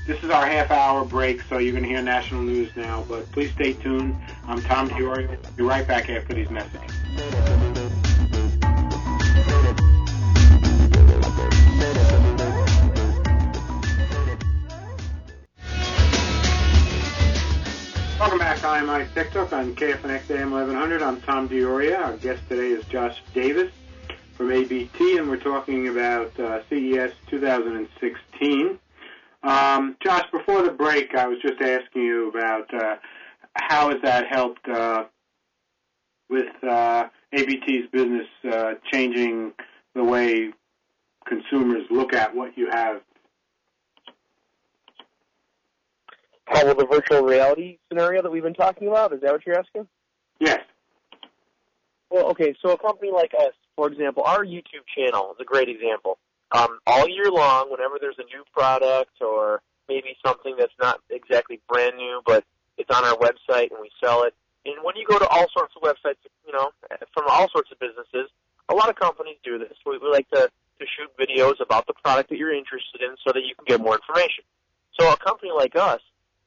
this 0.07 0.23
is 0.23 0.31
our 0.31 0.47
half 0.47 0.71
hour 0.71 1.05
break, 1.05 1.43
so 1.43 1.59
you're 1.59 1.73
going 1.73 1.85
to 1.85 1.89
hear 1.89 2.03
national 2.03 2.43
news 2.43 2.75
now. 2.77 3.05
But 3.09 3.31
please 3.33 3.53
stay 3.53 3.75
tuned. 3.75 4.17
I'm 4.47 4.61
Tom 4.63 4.89
Diori. 4.91 5.57
Be 5.57 5.63
right 5.63 5.87
back 5.87 6.11
after 6.11 6.35
these 6.35 6.51
messages. 6.51 7.60
IMI 18.91 19.15
Tech 19.15 19.31
Talk 19.31 19.53
on 19.53 19.77
KFNX 19.77 20.29
AM 20.33 20.51
1100. 20.51 21.01
I'm 21.01 21.21
Tom 21.21 21.47
D'Auria. 21.47 21.97
Our 22.07 22.17
guest 22.17 22.43
today 22.49 22.71
is 22.71 22.85
Josh 22.87 23.23
Davis 23.33 23.71
from 24.37 24.51
ABT, 24.51 25.17
and 25.17 25.31
we're 25.31 25.37
talking 25.37 25.87
about 25.87 26.39
uh, 26.41 26.63
CES 26.69 27.13
2016. 27.29 28.79
Um, 29.45 29.97
Josh, 30.03 30.25
before 30.33 30.63
the 30.63 30.73
break, 30.73 31.15
I 31.15 31.29
was 31.29 31.39
just 31.41 31.61
asking 31.61 32.03
you 32.03 32.31
about 32.31 32.75
uh, 32.75 32.97
how 33.55 33.91
has 33.91 34.03
that 34.03 34.27
helped 34.27 34.69
uh, 34.69 35.05
with 36.29 36.53
uh, 36.65 37.05
ABT's 37.33 37.89
business 37.93 38.27
uh, 38.53 38.73
changing 38.91 39.53
the 39.95 40.03
way 40.03 40.51
consumers 41.27 41.85
look 41.93 42.13
at 42.13 42.35
what 42.35 42.59
you 42.59 42.69
have. 42.73 43.03
How 46.51 46.67
will 46.67 46.75
the 46.75 46.87
virtual 46.87 47.23
reality 47.23 47.79
scenario 47.89 48.23
that 48.23 48.31
we've 48.31 48.43
been 48.43 48.55
talking 48.55 48.89
about? 48.89 49.13
Is 49.13 49.21
that 49.23 49.33
what 49.33 49.47
you're 49.47 49.59
asking? 49.59 49.87
Yes. 50.39 50.61
Well, 52.11 52.27
okay, 52.31 52.55
so 52.61 52.71
a 52.71 52.79
company 52.79 53.13
like 53.13 53.33
us 53.39 53.55
for 53.81 53.89
example, 53.89 54.23
our 54.27 54.45
YouTube 54.45 54.85
channel 54.95 55.33
is 55.33 55.39
a 55.41 55.45
great 55.45 55.71
example. 55.71 56.19
Um, 56.53 56.81
all 56.87 57.09
year 57.09 57.31
long, 57.33 57.71
whenever 57.71 57.97
there's 57.99 58.19
a 58.19 58.29
new 58.29 58.45
product 58.53 59.23
or 59.23 59.63
maybe 59.89 60.15
something 60.23 60.55
that's 60.59 60.77
not 60.79 61.01
exactly 61.09 61.61
brand 61.67 61.97
new, 61.97 62.21
but 62.27 62.45
it's 62.77 62.95
on 62.95 63.07
our 63.07 63.17
website 63.17 63.71
and 63.71 63.81
we 63.81 63.91
sell 63.99 64.25
it. 64.25 64.35
And 64.67 64.75
when 64.85 64.97
you 64.97 65.07
go 65.09 65.19
to 65.19 65.27
all 65.29 65.47
sorts 65.57 65.73
of 65.77 65.81
websites, 65.81 66.21
you 66.47 66.53
know, 66.53 66.73
from 67.15 67.25
all 67.31 67.49
sorts 67.49 67.73
of 67.73 67.79
businesses, 67.79 68.29
a 68.69 68.75
lot 68.75 68.91
of 68.91 68.97
companies 68.97 69.39
do 69.43 69.57
this. 69.59 69.73
We, 69.87 69.97
we 69.97 70.11
like 70.11 70.29
to, 70.35 70.51
to 70.51 70.85
shoot 70.85 71.09
videos 71.17 71.59
about 71.65 71.87
the 71.87 71.95
product 72.05 72.29
that 72.29 72.37
you're 72.37 72.53
interested 72.53 73.01
in 73.01 73.17
so 73.27 73.33
that 73.33 73.41
you 73.41 73.55
can 73.55 73.65
get 73.67 73.81
more 73.81 73.95
information. 73.95 74.45
So 75.01 75.11
a 75.11 75.17
company 75.17 75.53
like 75.57 75.75
us, 75.75 76.03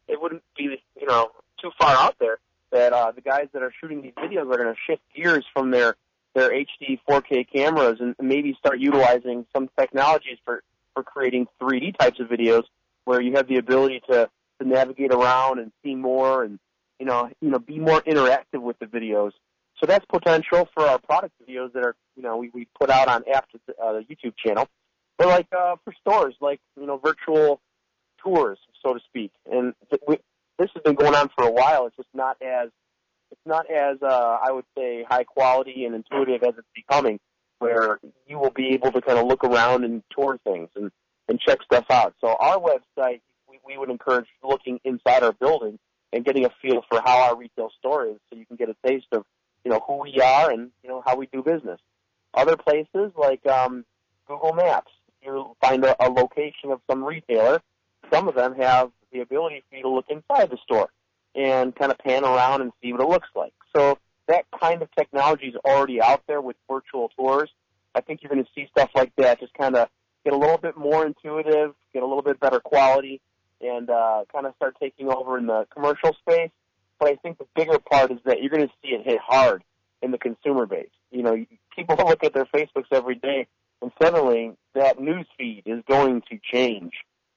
it 0.07 0.21
wouldn't 0.21 0.43
be, 0.57 0.81
you 0.99 1.07
know, 1.07 1.29
too 1.61 1.71
far 1.79 1.95
out 1.95 2.15
there 2.19 2.39
that 2.71 2.91
uh, 2.93 3.11
the 3.11 3.21
guys 3.21 3.47
that 3.53 3.61
are 3.61 3.71
shooting 3.79 4.01
these 4.01 4.13
videos 4.13 4.51
are 4.51 4.57
going 4.57 4.73
to 4.73 4.75
shift 4.87 5.01
gears 5.15 5.45
from 5.53 5.71
their 5.71 5.95
their 6.33 6.49
HD 6.49 6.99
4K 7.07 7.45
cameras 7.53 7.99
and 7.99 8.15
maybe 8.19 8.55
start 8.57 8.79
utilizing 8.79 9.45
some 9.55 9.69
technologies 9.79 10.37
for, 10.43 10.63
for 10.93 11.03
creating 11.03 11.47
3D 11.61 11.97
types 11.97 12.19
of 12.19 12.27
videos 12.27 12.63
where 13.05 13.21
you 13.21 13.33
have 13.33 13.47
the 13.47 13.57
ability 13.57 14.01
to, 14.09 14.29
to 14.59 14.67
navigate 14.67 15.13
around 15.13 15.59
and 15.59 15.71
see 15.83 15.93
more 15.95 16.43
and, 16.43 16.59
you 16.99 17.05
know, 17.05 17.29
you 17.41 17.49
know, 17.49 17.59
be 17.59 17.77
more 17.77 18.01
interactive 18.01 18.61
with 18.61 18.79
the 18.79 18.85
videos. 18.85 19.31
So 19.79 19.85
that's 19.85 20.05
potential 20.05 20.67
for 20.73 20.87
our 20.87 20.99
product 20.99 21.33
videos 21.47 21.73
that 21.73 21.83
are, 21.83 21.95
you 22.15 22.23
know, 22.23 22.37
we, 22.37 22.49
we 22.53 22.67
put 22.79 22.89
out 22.89 23.07
on 23.09 23.23
after 23.31 23.59
uh, 23.83 23.93
the 23.93 23.99
YouTube 23.99 24.33
channel. 24.43 24.67
But 25.17 25.27
like, 25.27 25.47
uh, 25.55 25.75
for 25.83 25.93
stores, 26.01 26.35
like, 26.41 26.59
you 26.79 26.87
know, 26.87 26.97
virtual 26.97 27.61
tours, 28.23 28.59
so 28.83 28.93
to 28.93 28.99
speak. 29.07 29.31
And 29.51 29.73
th- 29.89 30.01
we, 30.07 30.17
this 30.59 30.69
has 30.73 30.83
been 30.83 30.95
going 30.95 31.15
on 31.15 31.29
for 31.36 31.45
a 31.45 31.51
while. 31.51 31.88
It's 31.88 31.95
just 31.95 32.09
not 32.13 32.38
as 32.41 32.69
it's 33.31 33.41
not 33.45 33.69
as 33.69 33.97
uh, 34.01 34.38
I 34.43 34.51
would 34.51 34.65
say 34.77 35.03
high 35.09 35.23
quality 35.23 35.86
and 35.86 35.95
intuitive 35.95 36.43
as 36.43 36.53
it's 36.57 36.67
becoming, 36.75 37.19
where 37.59 37.99
you 38.27 38.38
will 38.38 38.51
be 38.51 38.69
able 38.69 38.91
to 38.91 39.01
kind 39.01 39.17
of 39.17 39.25
look 39.25 39.43
around 39.43 39.83
and 39.83 40.03
tour 40.15 40.39
things 40.43 40.69
and 40.75 40.91
and 41.27 41.39
check 41.39 41.59
stuff 41.63 41.86
out. 41.89 42.13
So 42.21 42.36
our 42.39 42.57
website, 42.57 43.21
we, 43.49 43.59
we 43.65 43.77
would 43.77 43.89
encourage 43.89 44.27
looking 44.43 44.79
inside 44.83 45.23
our 45.23 45.31
building 45.31 45.79
and 46.12 46.23
getting 46.23 46.45
a 46.45 46.51
feel 46.62 46.83
for 46.89 47.01
how 47.03 47.23
our 47.23 47.36
retail 47.36 47.69
store 47.79 48.05
is, 48.07 48.17
so 48.29 48.38
you 48.38 48.45
can 48.45 48.57
get 48.57 48.69
a 48.69 48.75
taste 48.86 49.07
of 49.12 49.23
you 49.65 49.71
know 49.71 49.81
who 49.88 50.01
we 50.01 50.19
are 50.21 50.51
and 50.51 50.71
you 50.83 50.89
know 50.89 51.01
how 51.05 51.15
we 51.15 51.27
do 51.31 51.41
business. 51.41 51.79
Other 52.33 52.57
places 52.57 53.12
like 53.17 53.45
um, 53.47 53.86
Google 54.27 54.53
Maps, 54.53 54.91
you 55.21 55.55
find 55.62 55.83
a, 55.86 55.95
a 56.03 56.09
location 56.09 56.71
of 56.71 56.81
some 56.89 57.03
retailer. 57.03 57.62
Some 58.11 58.27
of 58.27 58.35
them 58.35 58.55
have 58.55 58.91
the 59.11 59.21
ability 59.21 59.63
for 59.69 59.77
you 59.77 59.83
to 59.83 59.89
look 59.89 60.05
inside 60.09 60.49
the 60.49 60.57
store 60.63 60.89
and 61.35 61.75
kind 61.75 61.91
of 61.91 61.97
pan 61.97 62.23
around 62.23 62.61
and 62.61 62.71
see 62.81 62.91
what 62.93 63.01
it 63.01 63.07
looks 63.07 63.29
like. 63.35 63.53
So 63.75 63.97
that 64.27 64.45
kind 64.59 64.81
of 64.81 64.89
technology 64.97 65.47
is 65.47 65.55
already 65.65 66.01
out 66.01 66.21
there 66.27 66.41
with 66.41 66.55
virtual 66.69 67.09
tours. 67.17 67.49
I 67.95 68.01
think 68.01 68.21
you're 68.21 68.31
going 68.31 68.43
to 68.43 68.49
see 68.55 68.67
stuff 68.71 68.89
like 68.95 69.11
that 69.17 69.39
just 69.39 69.53
kind 69.53 69.75
of 69.75 69.89
get 70.23 70.33
a 70.33 70.37
little 70.37 70.57
bit 70.57 70.77
more 70.77 71.05
intuitive, 71.05 71.73
get 71.93 72.03
a 72.03 72.05
little 72.05 72.21
bit 72.21 72.39
better 72.39 72.59
quality, 72.59 73.21
and 73.61 73.89
uh, 73.89 74.23
kind 74.31 74.45
of 74.45 74.53
start 74.55 74.75
taking 74.79 75.09
over 75.09 75.37
in 75.37 75.47
the 75.47 75.65
commercial 75.73 76.15
space. 76.21 76.51
But 76.99 77.09
I 77.09 77.15
think 77.15 77.37
the 77.37 77.47
bigger 77.55 77.79
part 77.79 78.11
is 78.11 78.19
that 78.25 78.41
you're 78.41 78.49
going 78.49 78.67
to 78.67 78.73
see 78.81 78.89
it 78.89 79.05
hit 79.05 79.19
hard 79.19 79.63
in 80.01 80.11
the 80.11 80.17
consumer 80.17 80.65
base. 80.65 80.89
You 81.11 81.23
know, 81.23 81.45
people 81.75 81.95
look 82.07 82.23
at 82.23 82.33
their 82.33 82.45
Facebooks 82.45 82.91
every 82.91 83.15
day, 83.15 83.47
and 83.81 83.91
suddenly 84.01 84.53
that 84.75 84.99
news 84.99 85.27
feed 85.37 85.63
is 85.65 85.83
going 85.87 86.21
to 86.29 86.39
change. 86.43 86.93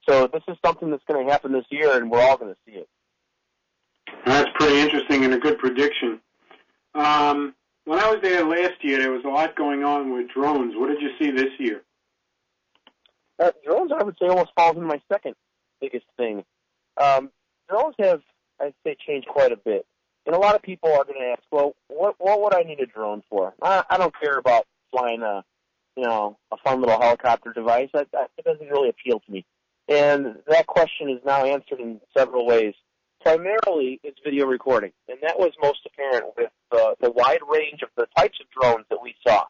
So 0.09 0.27
this 0.31 0.43
is 0.47 0.57
something 0.65 0.89
that's 0.89 1.03
going 1.07 1.25
to 1.25 1.31
happen 1.31 1.51
this 1.51 1.65
year, 1.69 1.97
and 1.97 2.09
we're 2.09 2.21
all 2.21 2.37
going 2.37 2.53
to 2.53 2.59
see 2.65 2.77
it. 2.77 2.87
That's 4.25 4.49
pretty 4.55 4.79
interesting 4.79 5.25
and 5.25 5.33
a 5.33 5.37
good 5.37 5.57
prediction. 5.57 6.21
Um, 6.95 7.53
when 7.85 7.99
I 7.99 8.09
was 8.09 8.19
there 8.21 8.45
last 8.45 8.83
year, 8.83 8.99
there 8.99 9.11
was 9.11 9.23
a 9.25 9.29
lot 9.29 9.55
going 9.55 9.83
on 9.83 10.13
with 10.13 10.29
drones. 10.29 10.73
What 10.75 10.87
did 10.87 11.01
you 11.01 11.09
see 11.19 11.31
this 11.31 11.51
year? 11.59 11.83
Uh, 13.39 13.51
drones, 13.65 13.91
I 13.97 14.03
would 14.03 14.17
say, 14.19 14.27
almost 14.27 14.51
falls 14.55 14.75
into 14.75 14.87
my 14.87 15.01
second 15.11 15.35
biggest 15.79 16.05
thing. 16.17 16.43
Um, 17.01 17.29
drones 17.69 17.95
have, 17.99 18.21
I'd 18.59 18.73
say, 18.83 18.95
changed 19.05 19.27
quite 19.27 19.51
a 19.51 19.57
bit. 19.57 19.85
And 20.25 20.35
a 20.35 20.39
lot 20.39 20.55
of 20.55 20.61
people 20.61 20.89
are 20.91 21.05
going 21.05 21.19
to 21.19 21.27
ask, 21.27 21.43
well, 21.51 21.75
what 21.87 22.15
what 22.17 22.41
would 22.41 22.53
I 22.53 22.63
need 22.63 22.81
a 22.81 22.85
drone 22.85 23.23
for? 23.29 23.53
I, 23.61 23.83
I 23.89 23.97
don't 23.97 24.13
care 24.19 24.37
about 24.37 24.65
flying 24.91 25.21
a, 25.21 25.43
you 25.95 26.03
know, 26.03 26.37
a 26.51 26.57
fun 26.57 26.81
little 26.81 26.99
helicopter 26.99 27.53
device. 27.53 27.89
That, 27.93 28.07
that 28.11 28.31
it 28.37 28.43
doesn't 28.43 28.67
really 28.67 28.89
appeal 28.89 29.21
to 29.21 29.31
me. 29.31 29.45
And 29.87 30.37
that 30.47 30.67
question 30.67 31.09
is 31.09 31.19
now 31.25 31.45
answered 31.45 31.79
in 31.79 32.01
several 32.15 32.45
ways. 32.45 32.73
Primarily, 33.21 33.99
it's 34.03 34.19
video 34.23 34.45
recording, 34.45 34.91
and 35.07 35.17
that 35.21 35.39
was 35.39 35.51
most 35.61 35.79
apparent 35.85 36.33
with 36.37 36.51
uh, 36.71 36.91
the 37.01 37.11
wide 37.11 37.39
range 37.49 37.81
of 37.81 37.89
the 37.97 38.07
types 38.17 38.37
of 38.39 38.47
drones 38.49 38.85
that 38.89 38.99
we 39.01 39.15
saw. 39.25 39.43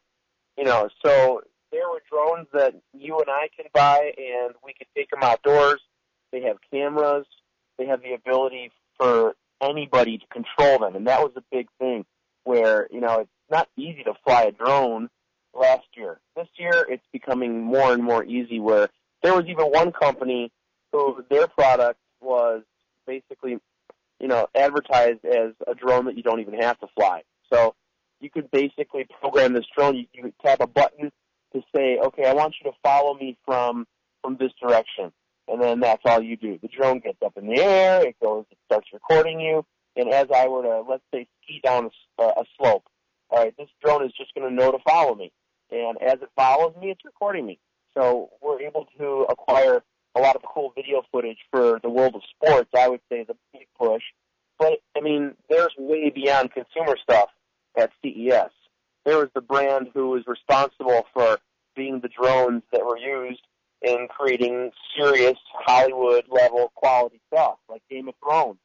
You 0.58 0.64
know, 0.64 0.90
so 1.04 1.42
there 1.72 1.90
were 1.90 2.02
drones 2.10 2.48
that 2.54 2.76
you 2.94 3.20
and 3.20 3.30
I 3.30 3.50
can 3.56 3.66
buy, 3.74 4.14
and 4.18 4.56
we 4.64 4.74
can 4.74 4.88
take 4.96 5.10
them 5.10 5.22
outdoors. 5.22 5.82
They 6.32 6.42
have 6.42 6.58
cameras. 6.72 7.26
They 7.78 7.86
have 7.88 8.02
the 8.02 8.14
ability 8.14 8.72
for 8.98 9.36
anybody 9.62 10.18
to 10.18 10.26
control 10.28 10.80
them, 10.80 10.96
and 10.96 11.08
that 11.08 11.22
was 11.22 11.34
a 11.36 11.44
big 11.52 11.68
thing. 11.80 12.06
Where 12.44 12.88
you 12.92 13.02
know 13.02 13.20
it's 13.20 13.30
not 13.52 13.68
easy 13.78 14.04
to 14.04 14.14
fly 14.24 14.44
a 14.44 14.52
drone 14.52 15.10
last 15.54 15.88
year. 15.96 16.20
This 16.36 16.48
year, 16.58 16.86
it's 16.90 17.06
becoming 17.12 17.62
more 17.62 17.94
and 17.94 18.04
more 18.04 18.24
easy. 18.24 18.60
Where 18.60 18.90
there 19.24 19.34
was 19.34 19.46
even 19.48 19.66
one 19.66 19.92
company 19.92 20.52
who 20.92 21.24
their 21.30 21.48
product 21.48 22.00
was 22.22 22.64
basically, 23.06 23.58
you 24.20 24.28
know, 24.28 24.48
advertised 24.56 25.26
as 25.26 25.54
a 25.68 25.76
drone 25.76 26.06
that 26.06 26.18
you 26.18 26.24
don't 26.24 26.40
even 26.40 26.56
have 26.56 26.80
to 26.80 26.88
fly. 26.96 27.24
So 27.52 27.76
you 28.20 28.30
could 28.30 28.50
basically 28.52 29.06
program 29.20 29.54
this 29.54 29.66
drone. 29.76 29.96
You, 29.96 30.06
you 30.14 30.34
tap 30.44 30.60
a 30.62 30.68
button 30.68 31.12
to 31.54 31.62
say, 31.76 31.98
okay, 31.98 32.26
I 32.26 32.34
want 32.34 32.56
you 32.62 32.70
to 32.72 32.78
follow 32.84 33.14
me 33.16 33.38
from 33.46 33.88
from 34.22 34.38
this 34.38 34.52
direction, 34.62 35.12
and 35.48 35.62
then 35.62 35.80
that's 35.80 36.02
all 36.06 36.22
you 36.22 36.36
do. 36.36 36.58
The 36.62 36.68
drone 36.68 37.00
gets 37.00 37.20
up 37.24 37.38
in 37.38 37.48
the 37.48 37.62
air, 37.62 38.06
it 38.06 38.16
goes, 38.22 38.46
it 38.52 38.58
starts 38.66 38.88
recording 38.92 39.40
you, 39.40 39.64
and 39.96 40.10
as 40.10 40.28
I 40.34 40.48
were 40.48 40.64
to 40.64 40.82
let's 40.88 41.04
say 41.14 41.28
ski 41.44 41.62
down 41.64 41.90
a, 42.18 42.24
a 42.24 42.44
slope, 42.58 42.84
all 43.30 43.44
right, 43.44 43.56
this 43.58 43.70
drone 43.84 44.04
is 44.06 44.12
just 44.18 44.34
going 44.34 44.50
to 44.50 44.54
know 44.54 44.72
to 44.72 44.80
follow 44.80 45.16
me, 45.16 45.32
and 45.72 46.02
as 46.02 46.16
it 46.22 46.30
follows 46.36 46.74
me, 46.82 46.90
it's 46.90 47.06
recording 47.06 47.46
me. 47.46 47.60
So 47.98 48.30
we're 48.42 48.62
able 48.62 48.88
to 49.00 49.26
acquire 49.30 49.82
a 50.16 50.20
lot 50.20 50.36
of 50.36 50.44
cool 50.44 50.72
video 50.76 51.02
footage 51.12 51.40
for 51.52 51.80
the 51.82 51.90
world 51.90 52.16
of 52.16 52.22
sports. 52.36 52.70
I 52.78 52.88
would 52.88 53.02
say 53.10 53.24
the 53.24 53.36
big 53.54 53.68
push, 53.78 54.04
but 54.60 54.80
I 54.96 55.02
mean, 55.02 55.34
there's 55.50 55.74
way 55.78 56.12
beyond 56.12 56.52
consumer 56.54 56.96
stuff 57.02 57.30
at 57.76 57.92
CES 58.04 58.52
there 59.08 59.18
was 59.18 59.30
the 59.34 59.42
brand 59.42 59.88
who 59.94 60.10
was 60.10 60.24
responsible 60.28 61.08
for 61.14 61.40
being 61.78 62.02
the 62.02 62.10
drones 62.10 62.62
that 62.74 62.86
were 62.86 62.98
used 62.98 63.42
in 63.82 64.08
creating 64.10 64.72
serious 64.98 65.38
Hollywood 65.54 66.26
level 66.30 66.74
quality 66.76 67.22
stuff, 67.34 67.56
like 67.70 67.82
Game 67.90 68.10
of 68.10 68.16
Thrones. 68.22 68.58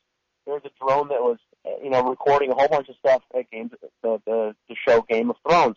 There 0.45 0.55
was 0.55 0.65
a 0.65 0.85
drone 0.85 1.09
that 1.09 1.21
was, 1.21 1.39
you 1.81 1.91
know, 1.91 2.03
recording 2.03 2.51
a 2.51 2.55
whole 2.55 2.67
bunch 2.67 2.89
of 2.89 2.97
stuff 2.97 3.23
at 3.39 3.49
Game 3.53 3.71
the 4.03 4.21
the, 4.27 4.55
the 4.69 4.75
show 4.87 5.03
Game 5.09 5.31
of 5.31 5.37
Thrones. 5.49 5.77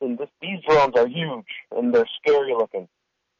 And 0.00 0.16
this, 0.16 0.30
these 0.40 0.60
drones 0.66 0.94
are 0.96 1.06
huge 1.06 1.52
and 1.70 1.92
they're 1.92 2.08
scary 2.22 2.54
looking. 2.54 2.88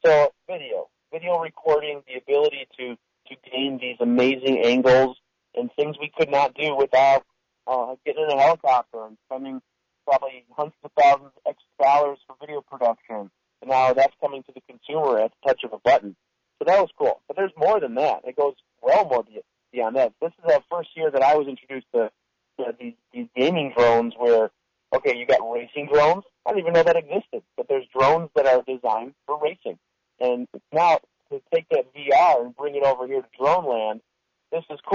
So 0.05 0.33
video, 0.47 0.89
video 1.11 1.39
recording, 1.39 2.03
the 2.07 2.19
ability 2.21 2.69
to 2.79 2.97
to 3.29 3.51
gain 3.51 3.79
these 3.81 3.97
amazing 4.01 4.58
angles 4.69 5.17
and 5.55 5.71
things 5.77 5.97
we 6.01 6.13
could 6.17 6.31
not 6.31 6.55
do 6.55 6.77
without 6.77 7.25
uh, 7.67 7.95
getting 8.05 8.27
in 8.31 8.39
a 8.39 8.41
helicopter 8.41 9.05
and 9.05 9.17
spending 9.27 9.61
probably 10.07 10.45
hundreds 10.57 10.77
of 10.85 10.91
thousands 10.99 11.33
of 11.37 11.43
extra 11.47 11.69
dollars 11.81 12.19
for 12.27 12.37
video 12.41 12.61
production. 12.61 13.31
And 13.61 13.71
now 13.71 13.93
that's 13.93 14.15
coming 14.21 14.43
to 14.45 14.53
the 14.55 14.63
consumer 14.69 15.19
at 15.21 15.33
the 15.33 15.49
touch 15.49 15.65
of 15.65 15.73
a 15.73 15.79
button. 15.79 16.17
So 16.59 16.65
that 16.67 16.81
was 16.81 16.91
cool. 16.99 17.21
But 17.29 17.37
there's 17.37 17.53
more 17.57 17.81
than 17.81 17.95
that. 17.97 18.23
It 18.25 18.37
goes 18.37 18.55
well 18.83 19.05
more 19.05 19.25
beyond 19.73 19.97
that. 19.97 20.13
This 20.21 20.31
is 20.39 20.45
the 20.45 20.63
first 20.71 20.91
year 20.97 21.11
that 21.11 21.23
I 21.23 21.35
was 21.35 21.47
introduced 21.47 21.87
to, 21.95 22.11
to 22.59 22.73
these, 22.81 22.95
these 23.13 23.27
gaming 23.37 23.73
drones 23.77 24.15
where, 24.17 24.51
okay, 24.95 25.17
you 25.17 25.27
got 25.27 25.41
racing 25.53 25.89
drones. 25.93 26.25
I 26.47 26.51
didn't 26.51 26.63
even 26.63 26.73
know 26.75 26.83
that 26.85 26.97
existed. 26.97 27.43
But 27.57 27.69
there's 27.69 27.87
drones 27.97 28.31
that 28.35 28.47
are 28.47 28.63
designed 28.63 29.15
for 29.27 29.39
racing. 29.43 29.79
And 30.21 30.49
now 30.73 31.01
to 31.31 31.41
take 31.55 31.69
that 31.71 31.93
VR 31.95 32.45
and 32.45 32.57
bring 32.57 32.75
it 32.75 32.83
over 32.83 33.07
here 33.07 33.21
to 33.21 33.29
drone 33.39 33.69
land, 33.69 34.01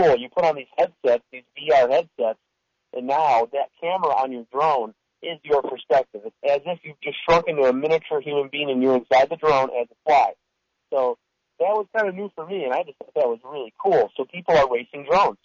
cool. 0.03 0.17
You 0.17 0.29
put 0.29 0.45
on 0.45 0.55
these 0.55 0.67
headsets, 0.77 1.23
these 1.31 1.43
VR 1.57 1.89
headsets, 1.89 2.39
and 2.95 3.07
now 3.07 3.47
that 3.53 3.69
camera 3.81 4.13
on 4.15 4.31
your 4.31 4.45
drone 4.51 4.93
is 5.21 5.39
your 5.43 5.61
perspective. 5.61 6.21
It's 6.25 6.35
as 6.43 6.61
if 6.65 6.79
you've 6.83 6.99
just 7.01 7.17
shrunk 7.27 7.45
into 7.47 7.63
a 7.63 7.73
miniature 7.73 8.21
human 8.21 8.49
being 8.51 8.69
and 8.69 8.81
you're 8.81 8.95
inside 8.95 9.29
the 9.29 9.37
drone 9.37 9.69
as 9.79 9.87
it 9.89 9.97
flies. 10.05 10.35
So 10.91 11.17
that 11.59 11.69
was 11.69 11.87
kind 11.95 12.09
of 12.09 12.15
new 12.15 12.29
for 12.35 12.45
me, 12.45 12.63
and 12.65 12.73
I 12.73 12.83
just 12.83 12.97
thought 12.97 13.13
that 13.15 13.27
was 13.27 13.39
really 13.43 13.73
cool. 13.81 14.11
So 14.17 14.25
people 14.25 14.55
are 14.57 14.69
racing 14.69 15.05
drones, 15.09 15.37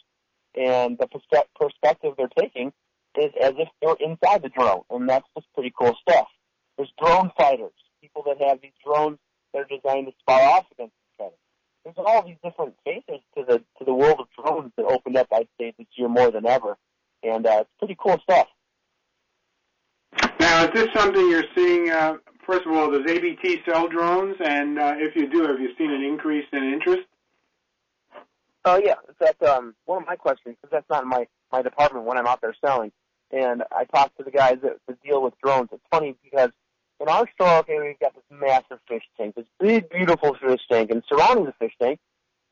and 0.54 0.98
the 0.98 1.06
perspective 1.06 2.14
they're 2.16 2.28
taking 2.38 2.72
is 3.16 3.32
as 3.40 3.54
if 3.56 3.68
they're 3.80 3.96
inside 4.00 4.42
the 4.42 4.48
drone, 4.48 4.82
and 4.90 5.08
that's 5.08 5.26
just 5.36 5.46
pretty 5.54 5.72
cool 5.76 5.94
stuff. 6.08 6.26
There's 6.76 6.92
drone 7.02 7.30
fighters, 7.38 7.72
people 8.00 8.24
that 8.26 8.40
have 8.46 8.60
these 8.60 8.72
drones 8.84 9.18
that 9.52 9.62
are 9.62 9.64
designed 9.64 10.06
to 10.06 10.12
spar 10.20 10.40
off 10.40 10.66
against. 10.72 10.94
There's 11.84 11.96
all 11.98 12.22
these 12.26 12.36
different 12.42 12.74
faces 12.84 13.20
to 13.36 13.44
the 13.44 13.58
to 13.78 13.84
the 13.84 13.94
world 13.94 14.20
of 14.20 14.26
drones 14.36 14.72
that 14.76 14.84
opened 14.84 15.16
up, 15.16 15.28
I'd 15.32 15.48
say, 15.58 15.72
this 15.78 15.86
year 15.96 16.08
more 16.08 16.30
than 16.30 16.46
ever, 16.46 16.76
and 17.22 17.46
uh, 17.46 17.58
it's 17.60 17.70
pretty 17.78 17.96
cool 17.98 18.18
stuff. 18.22 18.48
Now, 20.40 20.64
is 20.64 20.70
this 20.74 20.88
something 20.94 21.28
you're 21.30 21.44
seeing? 21.54 21.90
Uh, 21.90 22.14
first 22.46 22.66
of 22.66 22.72
all, 22.72 22.90
does 22.90 23.10
ABT 23.10 23.62
sell 23.68 23.88
drones? 23.88 24.36
And 24.40 24.78
uh, 24.78 24.94
if 24.96 25.16
you 25.16 25.28
do, 25.28 25.42
have 25.42 25.60
you 25.60 25.70
seen 25.78 25.90
an 25.90 26.02
increase 26.02 26.46
in 26.52 26.72
interest? 26.72 27.06
Oh 28.64 28.74
uh, 28.74 28.80
yeah, 28.84 28.94
that's 29.18 29.42
um, 29.48 29.74
one 29.86 30.02
of 30.02 30.06
my 30.06 30.16
questions 30.16 30.56
because 30.60 30.70
that's 30.70 30.90
not 30.90 31.06
my 31.06 31.26
my 31.50 31.62
department 31.62 32.04
when 32.04 32.18
I'm 32.18 32.26
out 32.26 32.40
there 32.40 32.54
selling. 32.64 32.92
And 33.30 33.62
I 33.72 33.84
talk 33.84 34.16
to 34.16 34.24
the 34.24 34.30
guys 34.30 34.56
that, 34.62 34.78
that 34.86 35.02
deal 35.02 35.22
with 35.22 35.34
drones. 35.42 35.68
It's 35.72 35.82
funny 35.90 36.16
because 36.24 36.50
in 37.00 37.08
our 37.08 37.28
store, 37.34 37.58
okay, 37.58 37.78
we've 37.80 37.98
got 37.98 38.14
this 38.14 38.24
massive 38.30 38.78
fish 38.88 39.04
tank, 39.16 39.34
this 39.36 39.46
big, 39.60 39.88
beautiful 39.90 40.34
fish 40.34 40.60
tank, 40.70 40.90
and 40.90 41.02
surrounding 41.08 41.44
the 41.46 41.52
fish 41.52 41.72
tank 41.80 41.98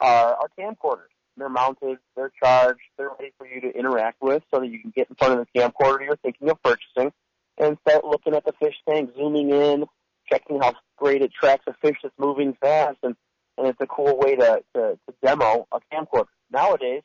are 0.01 0.37
our 0.37 0.49
camcorders. 0.59 1.11
They're 1.37 1.49
mounted, 1.49 1.99
they're 2.17 2.33
charged, 2.43 2.81
they're 2.97 3.11
ready 3.19 3.33
for 3.37 3.47
you 3.47 3.61
to 3.61 3.79
interact 3.79 4.23
with 4.23 4.43
so 4.53 4.61
that 4.61 4.69
you 4.69 4.81
can 4.81 4.93
get 4.95 5.09
in 5.11 5.17
front 5.17 5.39
of 5.39 5.47
the 5.47 5.61
camcorder 5.61 6.07
you're 6.07 6.17
thinking 6.17 6.49
of 6.49 6.63
purchasing 6.63 7.13
and 7.59 7.77
start 7.87 8.05
looking 8.05 8.35
at 8.35 8.45
the 8.45 8.53
fish 8.61 8.75
tank, 8.89 9.11
zooming 9.17 9.51
in, 9.51 9.85
checking 10.31 10.61
how 10.61 10.75
great 10.97 11.23
it 11.23 11.33
tracks 11.33 11.65
a 11.67 11.75
fish 11.75 11.97
that's 12.03 12.15
moving 12.19 12.57
fast, 12.61 12.99
and 13.03 13.17
and 13.59 13.67
it's 13.69 13.81
a 13.81 13.87
cool 13.87 14.19
way 14.19 14.37
to 14.37 14.63
to, 14.75 14.99
to 15.07 15.15
demo 15.23 15.67
a 15.73 15.81
camcorder. 15.93 16.27
Nowadays, 16.51 17.03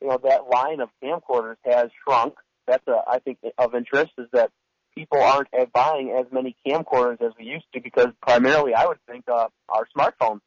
you 0.00 0.08
know 0.08 0.18
that 0.22 0.48
line 0.48 0.80
of 0.80 0.88
camcorders 1.02 1.56
has 1.64 1.90
shrunk. 2.04 2.34
That's 2.66 2.86
a, 2.88 3.02
I 3.06 3.18
think 3.20 3.38
of 3.58 3.74
interest 3.74 4.12
is 4.18 4.26
that 4.32 4.50
people 4.96 5.22
aren't 5.22 5.48
buying 5.72 6.16
as 6.18 6.26
many 6.32 6.56
camcorders 6.66 7.20
as 7.22 7.32
we 7.38 7.44
used 7.44 7.66
to 7.74 7.80
because 7.80 8.08
primarily 8.22 8.74
I 8.74 8.86
would 8.86 8.98
think 9.08 9.24
uh, 9.28 9.48
our 9.68 9.86
smartphones. 9.96 10.40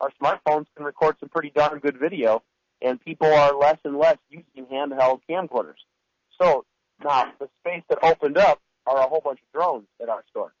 Our 0.00 0.10
smartphones 0.22 0.66
can 0.76 0.84
record 0.84 1.16
some 1.20 1.30
pretty 1.30 1.50
darn 1.54 1.78
good 1.78 1.98
video, 1.98 2.42
and 2.82 3.00
people 3.00 3.32
are 3.32 3.56
less 3.56 3.78
and 3.84 3.96
less 3.96 4.18
using 4.28 4.66
handheld 4.70 5.20
camcorders. 5.28 5.80
So 6.40 6.64
now 7.02 7.32
the 7.38 7.48
space 7.60 7.82
that 7.88 7.98
opened 8.02 8.36
up 8.36 8.60
are 8.86 8.98
a 8.98 9.08
whole 9.08 9.22
bunch 9.24 9.40
of 9.40 9.52
drones 9.58 9.86
at 10.02 10.08
our 10.08 10.22
store. 10.30 10.52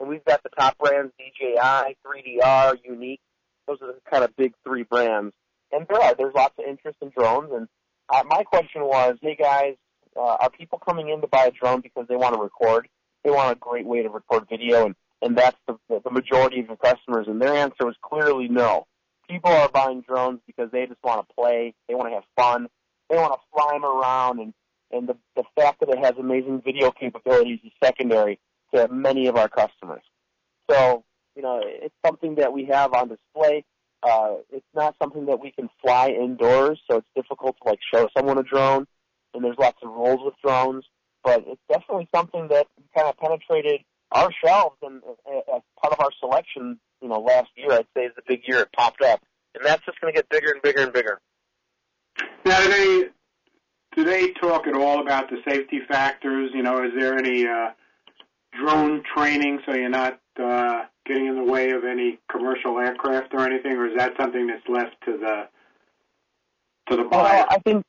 And 0.00 0.08
we've 0.08 0.24
got 0.24 0.42
the 0.42 0.50
top 0.50 0.78
brands, 0.78 1.12
DJI, 1.18 1.96
3DR, 2.06 2.74
Yuneec. 2.88 3.18
Those 3.66 3.78
are 3.82 3.88
the 3.88 4.00
kind 4.10 4.24
of 4.24 4.34
big 4.36 4.54
three 4.64 4.84
brands. 4.84 5.34
And 5.72 5.86
there 5.88 6.00
are, 6.00 6.14
there's 6.16 6.34
lots 6.34 6.54
of 6.58 6.64
interest 6.66 6.98
in 7.02 7.10
drones. 7.16 7.50
And 7.52 7.68
uh, 8.08 8.22
my 8.26 8.42
question 8.44 8.82
was, 8.82 9.16
hey 9.20 9.36
guys, 9.36 9.74
uh, 10.18 10.36
are 10.40 10.50
people 10.50 10.78
coming 10.78 11.08
in 11.08 11.20
to 11.20 11.26
buy 11.26 11.46
a 11.46 11.50
drone 11.50 11.80
because 11.80 12.06
they 12.08 12.16
want 12.16 12.34
to 12.34 12.40
record? 12.40 12.88
They 13.24 13.30
want 13.30 13.52
a 13.52 13.58
great 13.58 13.86
way 13.86 14.02
to 14.02 14.08
record 14.08 14.48
video, 14.48 14.86
and, 14.86 14.94
and 15.22 15.36
that's 15.36 15.56
the, 15.66 15.76
the 15.88 16.10
majority 16.10 16.60
of 16.60 16.66
your 16.66 16.76
customers. 16.76 17.26
And 17.28 17.40
their 17.40 17.54
answer 17.54 17.86
was 17.86 17.96
clearly 18.02 18.48
no. 18.48 18.86
People 19.28 19.50
are 19.50 19.68
buying 19.68 20.02
drones 20.02 20.40
because 20.46 20.70
they 20.70 20.86
just 20.86 21.02
want 21.02 21.26
to 21.26 21.34
play, 21.34 21.74
they 21.88 21.94
want 21.94 22.08
to 22.08 22.14
have 22.14 22.24
fun, 22.36 22.68
they 23.10 23.16
want 23.16 23.32
to 23.32 23.38
fly 23.52 23.72
them 23.72 23.84
around 23.84 24.40
and 24.40 24.54
and 24.90 25.08
the, 25.08 25.16
the 25.36 25.44
fact 25.54 25.80
that 25.80 25.90
it 25.90 25.98
has 25.98 26.14
amazing 26.18 26.62
video 26.64 26.90
capabilities 26.90 27.58
is 27.64 27.72
secondary 27.82 28.38
to 28.74 28.88
many 28.88 29.26
of 29.26 29.36
our 29.36 29.48
customers. 29.48 30.02
So, 30.70 31.04
you 31.36 31.42
know, 31.42 31.60
it's 31.62 31.94
something 32.04 32.36
that 32.36 32.52
we 32.52 32.66
have 32.66 32.94
on 32.94 33.08
display. 33.08 33.64
Uh, 34.02 34.36
it's 34.50 34.66
not 34.74 34.94
something 35.00 35.26
that 35.26 35.40
we 35.40 35.50
can 35.50 35.68
fly 35.82 36.08
indoors, 36.08 36.80
so 36.90 36.98
it's 36.98 37.08
difficult 37.14 37.56
to 37.62 37.68
like 37.68 37.80
show 37.92 38.08
someone 38.16 38.38
a 38.38 38.42
drone. 38.42 38.86
And 39.38 39.44
there's 39.44 39.56
lots 39.56 39.78
of 39.84 39.90
rules 39.90 40.18
with 40.24 40.34
drones, 40.44 40.84
but 41.22 41.44
it's 41.46 41.60
definitely 41.70 42.08
something 42.12 42.48
that 42.48 42.66
kind 42.92 43.06
of 43.06 43.16
penetrated 43.18 43.82
our 44.10 44.30
shelves 44.44 44.76
and 44.82 45.00
as 45.06 45.62
part 45.80 45.92
of 45.92 46.00
our 46.00 46.10
selection. 46.18 46.80
You 47.00 47.08
know, 47.08 47.20
last 47.20 47.50
year 47.54 47.70
I'd 47.70 47.86
say 47.96 48.06
is 48.06 48.12
the 48.16 48.22
big 48.26 48.40
year 48.48 48.62
it 48.62 48.72
popped 48.76 49.00
up, 49.00 49.20
and 49.54 49.64
that's 49.64 49.84
just 49.86 50.00
going 50.00 50.12
to 50.12 50.18
get 50.18 50.28
bigger 50.28 50.50
and 50.50 50.60
bigger 50.60 50.82
and 50.82 50.92
bigger. 50.92 51.20
Now, 52.44 52.60
do 52.60 52.68
they 52.68 53.04
do 53.94 54.04
they 54.04 54.32
talk 54.32 54.66
at 54.66 54.74
all 54.74 55.00
about 55.00 55.30
the 55.30 55.36
safety 55.48 55.82
factors? 55.86 56.50
You 56.52 56.64
know, 56.64 56.82
is 56.82 56.90
there 56.98 57.16
any 57.16 57.46
uh, 57.46 57.68
drone 58.58 59.04
training 59.16 59.60
so 59.64 59.72
you're 59.72 59.88
not 59.88 60.18
uh, 60.42 60.82
getting 61.06 61.26
in 61.26 61.36
the 61.36 61.44
way 61.44 61.70
of 61.70 61.84
any 61.84 62.18
commercial 62.28 62.76
aircraft 62.80 63.32
or 63.34 63.46
anything, 63.46 63.72
or 63.72 63.86
is 63.86 63.96
that 63.98 64.14
something 64.18 64.48
that's 64.48 64.68
left 64.68 64.96
to 65.04 65.16
the 65.16 65.48
to 66.90 66.96
the 66.96 67.08
buyer? 67.08 67.22
Well, 67.22 67.46
I 67.50 67.58
think 67.58 67.84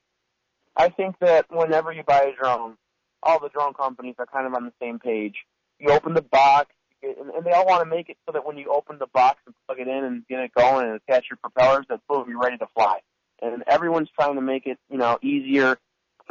I 0.79 0.87
think 0.87 1.17
that 1.19 1.45
whenever 1.49 1.91
you 1.91 2.03
buy 2.03 2.21
a 2.21 2.41
drone, 2.41 2.77
all 3.21 3.37
the 3.37 3.49
drone 3.49 3.73
companies 3.73 4.15
are 4.17 4.25
kind 4.25 4.47
of 4.47 4.53
on 4.53 4.63
the 4.63 4.71
same 4.81 4.97
page. 4.97 5.35
You 5.77 5.91
open 5.91 6.13
the 6.13 6.21
box, 6.21 6.73
and, 7.03 7.45
they 7.45 7.51
all 7.51 7.65
want 7.65 7.83
to 7.83 7.89
make 7.89 8.07
it 8.07 8.15
so 8.25 8.31
that 8.31 8.45
when 8.45 8.57
you 8.57 8.71
open 8.73 8.97
the 8.97 9.07
box 9.13 9.41
and 9.45 9.53
plug 9.67 9.79
it 9.79 9.89
in 9.89 10.05
and 10.05 10.25
get 10.27 10.39
it 10.39 10.51
going 10.55 10.87
and 10.87 10.95
attach 10.95 11.25
your 11.29 11.37
propellers, 11.37 11.85
that 11.89 11.99
boom, 12.07 12.29
you're 12.29 12.39
ready 12.39 12.57
to 12.57 12.67
fly. 12.73 12.99
And 13.41 13.61
everyone's 13.67 14.07
trying 14.17 14.35
to 14.35 14.41
make 14.41 14.67
it, 14.67 14.77
you 14.89 14.97
know, 14.97 15.19
easier. 15.21 15.77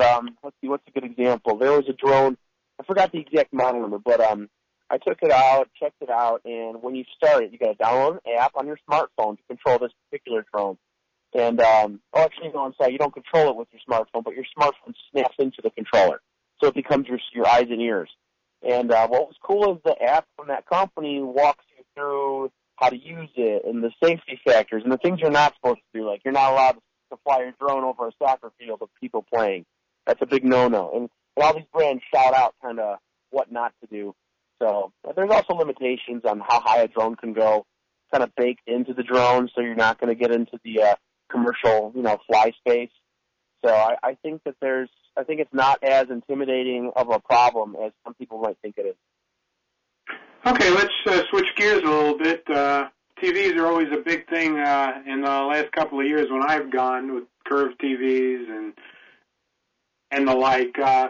Um, 0.03 0.37
let's 0.43 0.57
see, 0.63 0.69
what's 0.69 0.85
a 0.89 0.93
good 0.93 1.05
example? 1.05 1.59
There 1.59 1.73
was 1.73 1.87
a 1.87 1.93
drone. 1.93 2.39
I 2.81 2.85
forgot 2.85 3.13
the 3.13 3.19
exact 3.19 3.53
model 3.53 3.83
number, 3.83 3.99
but 3.99 4.21
um, 4.21 4.49
I 4.89 4.97
took 4.97 5.19
it 5.21 5.31
out, 5.31 5.69
checked 5.79 6.01
it 6.01 6.09
out, 6.09 6.41
and 6.47 6.83
when 6.83 6.95
you 6.95 7.05
start 7.15 7.45
it, 7.45 7.53
you 7.53 7.59
got 7.59 7.77
to 7.77 7.85
download 7.85 8.19
an 8.25 8.39
app 8.39 8.53
on 8.55 8.67
your 8.67 8.79
smartphone 8.89 9.37
to 9.37 9.43
control 9.47 9.79
this 9.79 9.93
particular 10.09 10.47
drone. 10.55 10.79
And 11.35 11.61
um, 11.61 12.01
actually, 12.15 12.51
no, 12.55 12.65
I'm 12.65 12.75
sorry, 12.79 12.93
you 12.93 12.99
don't 12.99 13.13
control 13.13 13.51
it 13.51 13.57
with 13.57 13.69
your 13.73 13.81
smartphone, 13.89 14.25
but 14.25 14.35
your 14.35 14.47
smartphone 14.59 14.95
snaps 15.13 15.35
into 15.39 15.59
the 15.63 15.71
controller, 15.71 16.21
so 16.61 16.69
it 16.69 16.75
becomes 16.75 17.07
your 17.07 17.19
your 17.35 17.47
eyes 17.47 17.67
and 17.71 17.83
ears. 17.83 18.09
And 18.63 18.91
uh, 18.91 19.07
what 19.09 19.27
was 19.27 19.37
cool 19.43 19.75
is 19.75 19.81
the 19.85 20.03
app 20.03 20.27
from 20.37 20.49
that 20.49 20.67
company 20.67 21.21
walks 21.21 21.65
you 21.77 21.85
through 21.95 22.51
how 22.77 22.89
to 22.89 22.97
use 22.97 23.31
it 23.37 23.65
and 23.65 23.83
the 23.83 23.91
safety 24.03 24.41
factors 24.47 24.83
and 24.85 24.93
the 24.93 24.99
things 24.99 25.21
you're 25.21 25.31
not 25.31 25.55
supposed 25.57 25.81
to 25.93 26.01
do. 26.01 26.07
Like 26.07 26.23
you're 26.25 26.33
not 26.33 26.53
allowed 26.53 26.77
to 27.13 27.19
fly 27.25 27.41
your 27.41 27.53
drone 27.61 27.85
over 27.85 28.09
a 28.09 28.13
soccer 28.19 28.51
field 28.59 28.79
of 28.83 28.89
people 29.01 29.25
playing. 29.33 29.65
That's 30.07 30.23
a 30.23 30.27
big 30.27 30.45
no-no. 30.45 30.91
And, 30.95 31.09
and 31.37 31.45
all 31.45 31.55
these 31.55 31.67
brands 31.73 32.03
shout 32.13 32.35
out 32.35 32.55
kind 32.63 32.81
of 32.81 32.99
what 33.31 33.53
not 33.53 33.73
to 33.81 33.87
do. 33.87 34.15
So 34.61 34.93
there's 35.15 35.31
also 35.31 35.55
limitations 35.55 36.23
on 36.25 36.41
how 36.41 36.61
high 36.61 36.83
a 36.83 36.89
drone 36.89 37.15
can 37.15 37.33
go, 37.33 37.65
kind 38.13 38.25
of 38.25 38.35
baked 38.37 38.63
into 38.67 38.93
the 38.93 39.05
drone, 39.05 39.49
so 39.55 39.61
you're 39.61 39.77
not 39.77 40.01
going 40.01 40.09
to 40.09 40.21
get 40.21 40.33
into 40.33 40.59
the 40.65 40.83
uh, 40.83 40.95
commercial, 41.31 41.93
you 41.95 42.03
know, 42.03 42.19
fly 42.27 42.53
space. 42.59 42.91
So 43.65 43.73
I, 43.73 43.97
I 44.03 44.15
think 44.23 44.43
that 44.45 44.55
there's, 44.61 44.91
I 45.17 45.25
think 45.25 45.41
it's 45.41 45.53
not 45.53 45.83
as 45.83 46.11
intimidating 46.11 46.93
of 46.95 47.11
a 47.11 47.19
problem 47.19 47.77
as 47.85 47.93
some 48.05 48.15
people 48.15 48.39
might 48.39 48.57
think 48.63 48.77
it 48.79 48.87
is. 48.87 48.95
Okay, 50.47 50.71
let's 50.71 50.95
uh, 51.07 51.23
switch 51.31 51.49
gears 51.57 51.83
a 51.83 51.87
little 51.87 52.17
bit. 52.17 52.45
Uh, 52.49 52.89
TVs 53.23 53.57
are 53.57 53.67
always 53.67 53.89
a 53.93 53.99
big 53.99 54.29
thing 54.29 54.59
uh, 54.59 55.03
in 55.07 55.23
the 55.23 55.29
last 55.29 55.73
couple 55.73 55.99
of 55.99 56.07
years 56.07 56.31
when 56.31 56.43
I've 56.43 56.71
gone 56.71 57.15
with 57.15 57.25
curved 57.45 57.81
TVs 57.81 58.49
and 58.49 58.73
and 60.11 60.29
the 60.29 60.35
like. 60.35 60.79
Uh, 60.79 61.09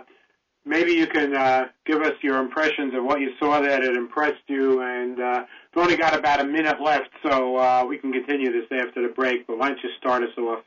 maybe 0.69 0.93
you 0.93 1.07
can 1.07 1.35
uh, 1.35 1.69
give 1.87 2.03
us 2.03 2.13
your 2.23 2.39
impressions 2.39 2.95
of 2.95 3.05
what 3.05 3.21
you 3.21 3.31
saw 3.41 3.61
that 3.61 3.83
it 3.83 3.97
impressed 3.97 4.43
you. 4.47 4.83
And 4.83 5.21
uh, 5.21 5.45
we've 5.75 5.85
only 5.85 5.97
got 5.97 6.17
about 6.17 6.41
a 6.41 6.45
minute 6.45 6.81
left, 6.81 7.09
so 7.23 7.57
uh, 7.57 7.85
we 7.89 7.99
can 7.99 8.13
continue 8.13 8.53
this 8.53 8.67
after 8.71 9.03
the 9.03 9.13
break. 9.13 9.47
But 9.47 9.59
why 9.59 9.69
don't 9.69 9.83
you 9.83 9.91
start 9.99 10.23
us 10.23 10.37
off? 10.39 10.65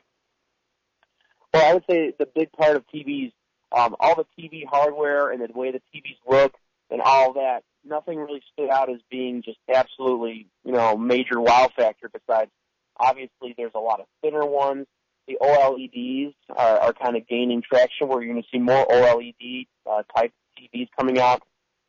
Well, 1.54 1.70
I 1.70 1.74
would 1.74 1.84
say 1.88 2.12
the 2.18 2.26
big 2.34 2.50
part 2.52 2.76
of 2.76 2.84
TVs, 2.92 3.32
um, 3.76 3.94
all 4.00 4.14
the 4.14 4.26
TV 4.38 4.64
hardware 4.66 5.30
and 5.30 5.40
the 5.40 5.48
way 5.58 5.70
the 5.70 5.82
TVs 5.94 6.18
look 6.28 6.54
and 6.90 7.00
all 7.00 7.34
that, 7.34 7.62
nothing 7.84 8.18
really 8.18 8.42
stood 8.52 8.70
out 8.70 8.90
as 8.90 9.00
being 9.10 9.42
just 9.42 9.58
absolutely, 9.72 10.48
you 10.64 10.72
know, 10.72 10.96
major 10.96 11.40
wow 11.40 11.70
factor 11.74 12.10
besides 12.12 12.50
obviously 12.98 13.54
there's 13.56 13.72
a 13.74 13.80
lot 13.80 14.00
of 14.00 14.06
thinner 14.22 14.44
ones. 14.44 14.86
The 15.28 15.38
OLEDs 15.40 16.34
are, 16.56 16.78
are 16.78 16.92
kind 16.92 17.16
of 17.16 17.26
gaining 17.28 17.62
traction 17.62 18.08
where 18.08 18.22
you're 18.22 18.32
going 18.32 18.42
to 18.42 18.48
see 18.50 18.58
more 18.58 18.86
OLED 18.86 19.66
uh, 19.88 20.02
type 20.16 20.32
TVs 20.58 20.88
coming 20.98 21.18
out. 21.18 21.42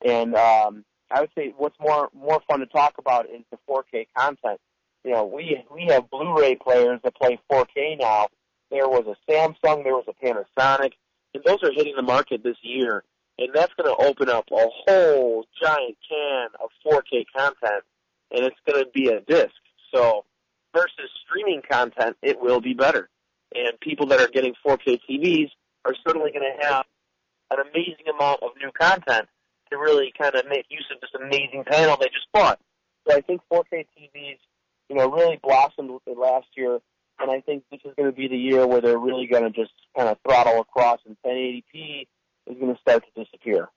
And 0.06 0.36
um, 0.36 0.86
I 1.10 1.22
would 1.22 1.32
say 1.36 1.54
what's 1.58 1.80
more 1.80 2.10
more 2.14 2.42
fun 2.48 2.60
to 2.60 2.66
talk 2.66 2.96
about 2.98 3.26
is 3.26 3.42
the 3.52 3.58
4K 3.70 4.08
content. 4.16 4.60
You 5.04 5.12
know, 5.12 5.26
we 5.26 5.64
we 5.74 5.88
have 5.90 6.10
Blu-ray 6.10 6.56
players 6.56 7.00
that 7.04 7.16
play 7.16 7.40
4K 7.52 8.00
now, 8.00 8.28
there 8.74 8.90
was 8.90 9.06
a 9.06 9.32
Samsung, 9.32 9.84
there 9.84 9.94
was 9.94 10.06
a 10.08 10.26
Panasonic, 10.26 10.94
and 11.34 11.44
those 11.46 11.60
are 11.64 11.72
hitting 11.72 11.94
the 11.96 12.02
market 12.02 12.44
this 12.44 12.58
year. 12.64 13.04
And 13.38 13.50
that's 13.54 13.74
going 13.76 13.90
to 13.90 14.04
open 14.04 14.30
up 14.30 14.46
a 14.52 14.66
whole 14.86 15.46
giant 15.62 15.98
can 16.08 16.48
of 16.62 16.70
4K 16.86 17.26
content, 17.36 17.84
and 18.32 18.46
it's 18.46 18.56
going 18.68 18.84
to 18.84 18.90
be 18.92 19.10
a 19.10 19.22
disc. 19.22 19.54
So 19.94 20.26
versus 20.76 21.10
streaming 21.26 21.62
content, 21.70 22.18
it 22.22 22.42
will 22.42 22.62
be 22.62 22.74
better. 22.74 23.10
And 23.56 23.80
people 23.80 24.08
that 24.08 24.20
are 24.20 24.28
getting 24.28 24.54
4K 24.66 25.00
TVs 25.10 25.50
are 25.86 25.94
certainly 26.06 26.32
going 26.32 26.50
to 26.60 26.66
have 26.66 26.86
an 27.52 27.60
amazing 27.60 28.08
amount 28.14 28.42
of 28.42 28.52
new 28.62 28.72
content 28.72 29.28
to 29.72 29.78
really 29.78 30.14
kind 30.20 30.36
of 30.36 30.46
make 30.48 30.66
use 30.70 30.86
of 30.94 31.00
this 31.02 31.12
amazing 31.20 31.64
panel 31.66 31.98
they 32.00 32.08
just 32.08 32.28
bought. 32.34 32.60
So 33.08 33.16
I 33.16 33.22
think 33.22 33.42
4K 33.52 33.86
TVs, 33.98 34.40
you 34.90 34.96
know, 34.96 35.10
really 35.12 35.40
blossomed 35.42 35.92
last 36.08 36.48
year 36.56 36.80
and 37.20 37.32
I 37.32 37.42
think 37.42 37.64
this 37.72 37.80
is 37.86 37.94
going 37.98 38.10
to 38.10 38.16
be 38.16 38.28
the 38.28 38.38
year 38.38 38.66
where 38.68 38.82
they're 38.82 38.98
really 38.98 39.28
going 39.28 39.44
to 39.44 39.50
just 39.50 39.72
kind 39.96 40.10
of 40.10 40.18
throttle 40.28 40.60
across, 40.62 41.00
and 41.06 41.16
1080p 41.26 42.08
is 42.48 42.58
going 42.60 42.74
to 42.74 42.82
start 42.82 43.04
to 43.04 43.24
disappear. 43.24 43.70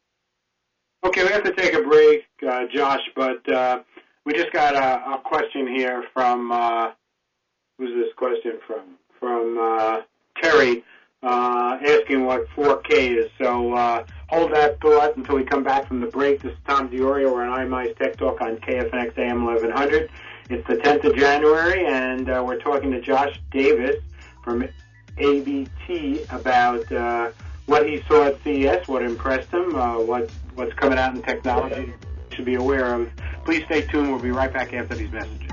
Okay, 1.05 1.23
we 1.23 1.31
have 1.31 1.45
to 1.45 1.53
take 1.53 1.75
a 1.75 1.83
break, 1.83 2.25
uh, 2.49 2.65
Josh, 2.75 3.03
but 3.15 3.49
uh, 3.53 3.83
we 4.25 4.33
just 4.33 4.53
got 4.53 4.75
a, 4.75 5.15
a 5.15 5.23
question 5.25 5.69
here 5.69 6.05
from 6.13 6.51
uh, 6.51 6.91
who's 7.79 7.95
this 7.95 8.13
question 8.17 8.59
from? 8.67 8.97
From 9.21 9.59
uh, 9.59 10.03
Terry 10.41 10.85
uh, 11.23 11.79
asking 11.81 12.25
what 12.25 12.49
4K 12.51 13.25
is. 13.25 13.31
So 13.39 13.75
uh, 13.75 14.05
hold 14.29 14.53
that 14.53 14.81
thought 14.81 15.17
until 15.17 15.37
we 15.37 15.45
come 15.45 15.65
back 15.65 15.87
from 15.89 16.01
the 16.01 16.07
break. 16.07 16.43
This 16.43 16.53
is 16.53 16.59
Tom 16.67 16.89
D'Auria. 16.89 17.33
We're 17.33 17.45
on 17.45 17.61
IMI's 17.61 17.97
Tech 17.97 18.17
Talk 18.17 18.41
on 18.41 18.57
KFNX 18.59 19.19
AM 19.19 19.45
1100. 19.45 20.11
It's 20.49 20.67
the 20.69 20.77
10th 20.77 21.05
of 21.05 21.17
January, 21.17 21.87
and 21.87 22.31
uh, 22.31 22.43
we're 22.47 22.61
talking 22.61 22.93
to 22.93 23.01
Josh 23.01 23.41
Davis 23.51 23.97
from 24.45 24.69
ABT 25.19 26.25
about 26.31 26.91
uh, 26.93 27.31
what 27.67 27.89
he 27.89 28.03
saw 28.07 28.27
at 28.27 28.43
CES, 28.45 28.87
what 28.87 29.03
impressed 29.03 29.51
him, 29.51 29.75
uh, 29.75 29.99
what 29.99 30.31
what's 30.55 30.73
coming 30.75 30.99
out 30.99 31.15
in 31.15 31.23
technology 31.23 31.93
should 32.31 32.45
be 32.45 32.55
aware 32.55 32.95
of. 32.95 33.11
Please 33.45 33.65
stay 33.65 33.83
tuned. 33.83 34.11
We'll 34.11 34.21
be 34.21 34.31
right 34.31 34.53
back 34.53 34.73
after 34.73 34.95
these 34.95 35.11
messages. 35.11 35.46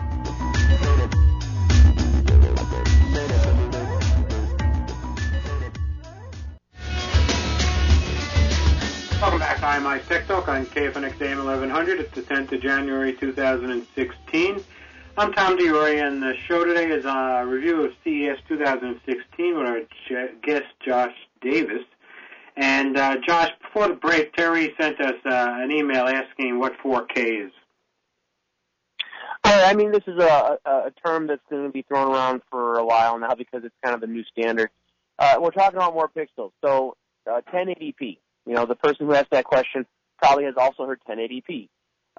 Welcome 9.63 9.83
my 9.83 9.99
Tech 9.99 10.27
Talk 10.27 10.49
on 10.49 10.65
KFNX 10.65 11.21
AM 11.21 11.37
1100. 11.37 12.01
It's 12.01 12.13
the 12.13 12.21
10th 12.21 12.51
of 12.51 12.61
January 12.61 13.13
2016. 13.13 14.61
I'm 15.17 15.31
Tom 15.31 15.55
D'Auria, 15.55 16.05
and 16.05 16.21
the 16.21 16.33
show 16.35 16.65
today 16.65 16.89
is 16.89 17.05
a 17.05 17.45
review 17.47 17.85
of 17.85 17.93
CES 18.03 18.39
2016 18.49 19.57
with 19.57 19.65
our 19.65 19.79
guest 20.43 20.65
Josh 20.85 21.15
Davis. 21.39 21.85
And 22.57 22.97
uh, 22.97 23.15
Josh, 23.25 23.51
before 23.61 23.87
the 23.87 23.93
break, 23.93 24.33
Terry 24.33 24.75
sent 24.77 24.99
us 24.99 25.15
uh, 25.25 25.29
an 25.31 25.71
email 25.71 26.07
asking 26.07 26.59
what 26.59 26.73
4K 26.83 27.45
is. 27.45 27.51
I 29.45 29.73
mean, 29.75 29.93
this 29.93 30.03
is 30.07 30.21
a, 30.21 30.57
a 30.65 30.91
term 31.05 31.27
that's 31.27 31.41
going 31.49 31.63
to 31.63 31.71
be 31.71 31.83
thrown 31.83 32.11
around 32.11 32.41
for 32.51 32.79
a 32.79 32.85
while 32.85 33.17
now 33.17 33.33
because 33.33 33.63
it's 33.63 33.75
kind 33.81 33.95
of 33.95 34.01
the 34.01 34.07
new 34.07 34.25
standard. 34.25 34.71
Uh, 35.17 35.37
we're 35.39 35.51
talking 35.51 35.77
about 35.77 35.93
more 35.93 36.09
pixels. 36.09 36.51
So 36.61 36.97
uh, 37.31 37.39
1080p. 37.53 38.17
You 38.45 38.53
know, 38.53 38.65
the 38.65 38.75
person 38.75 39.05
who 39.05 39.13
asked 39.13 39.31
that 39.31 39.45
question 39.45 39.85
probably 40.17 40.45
has 40.45 40.55
also 40.57 40.85
heard 40.85 40.99
1080p. 41.09 41.69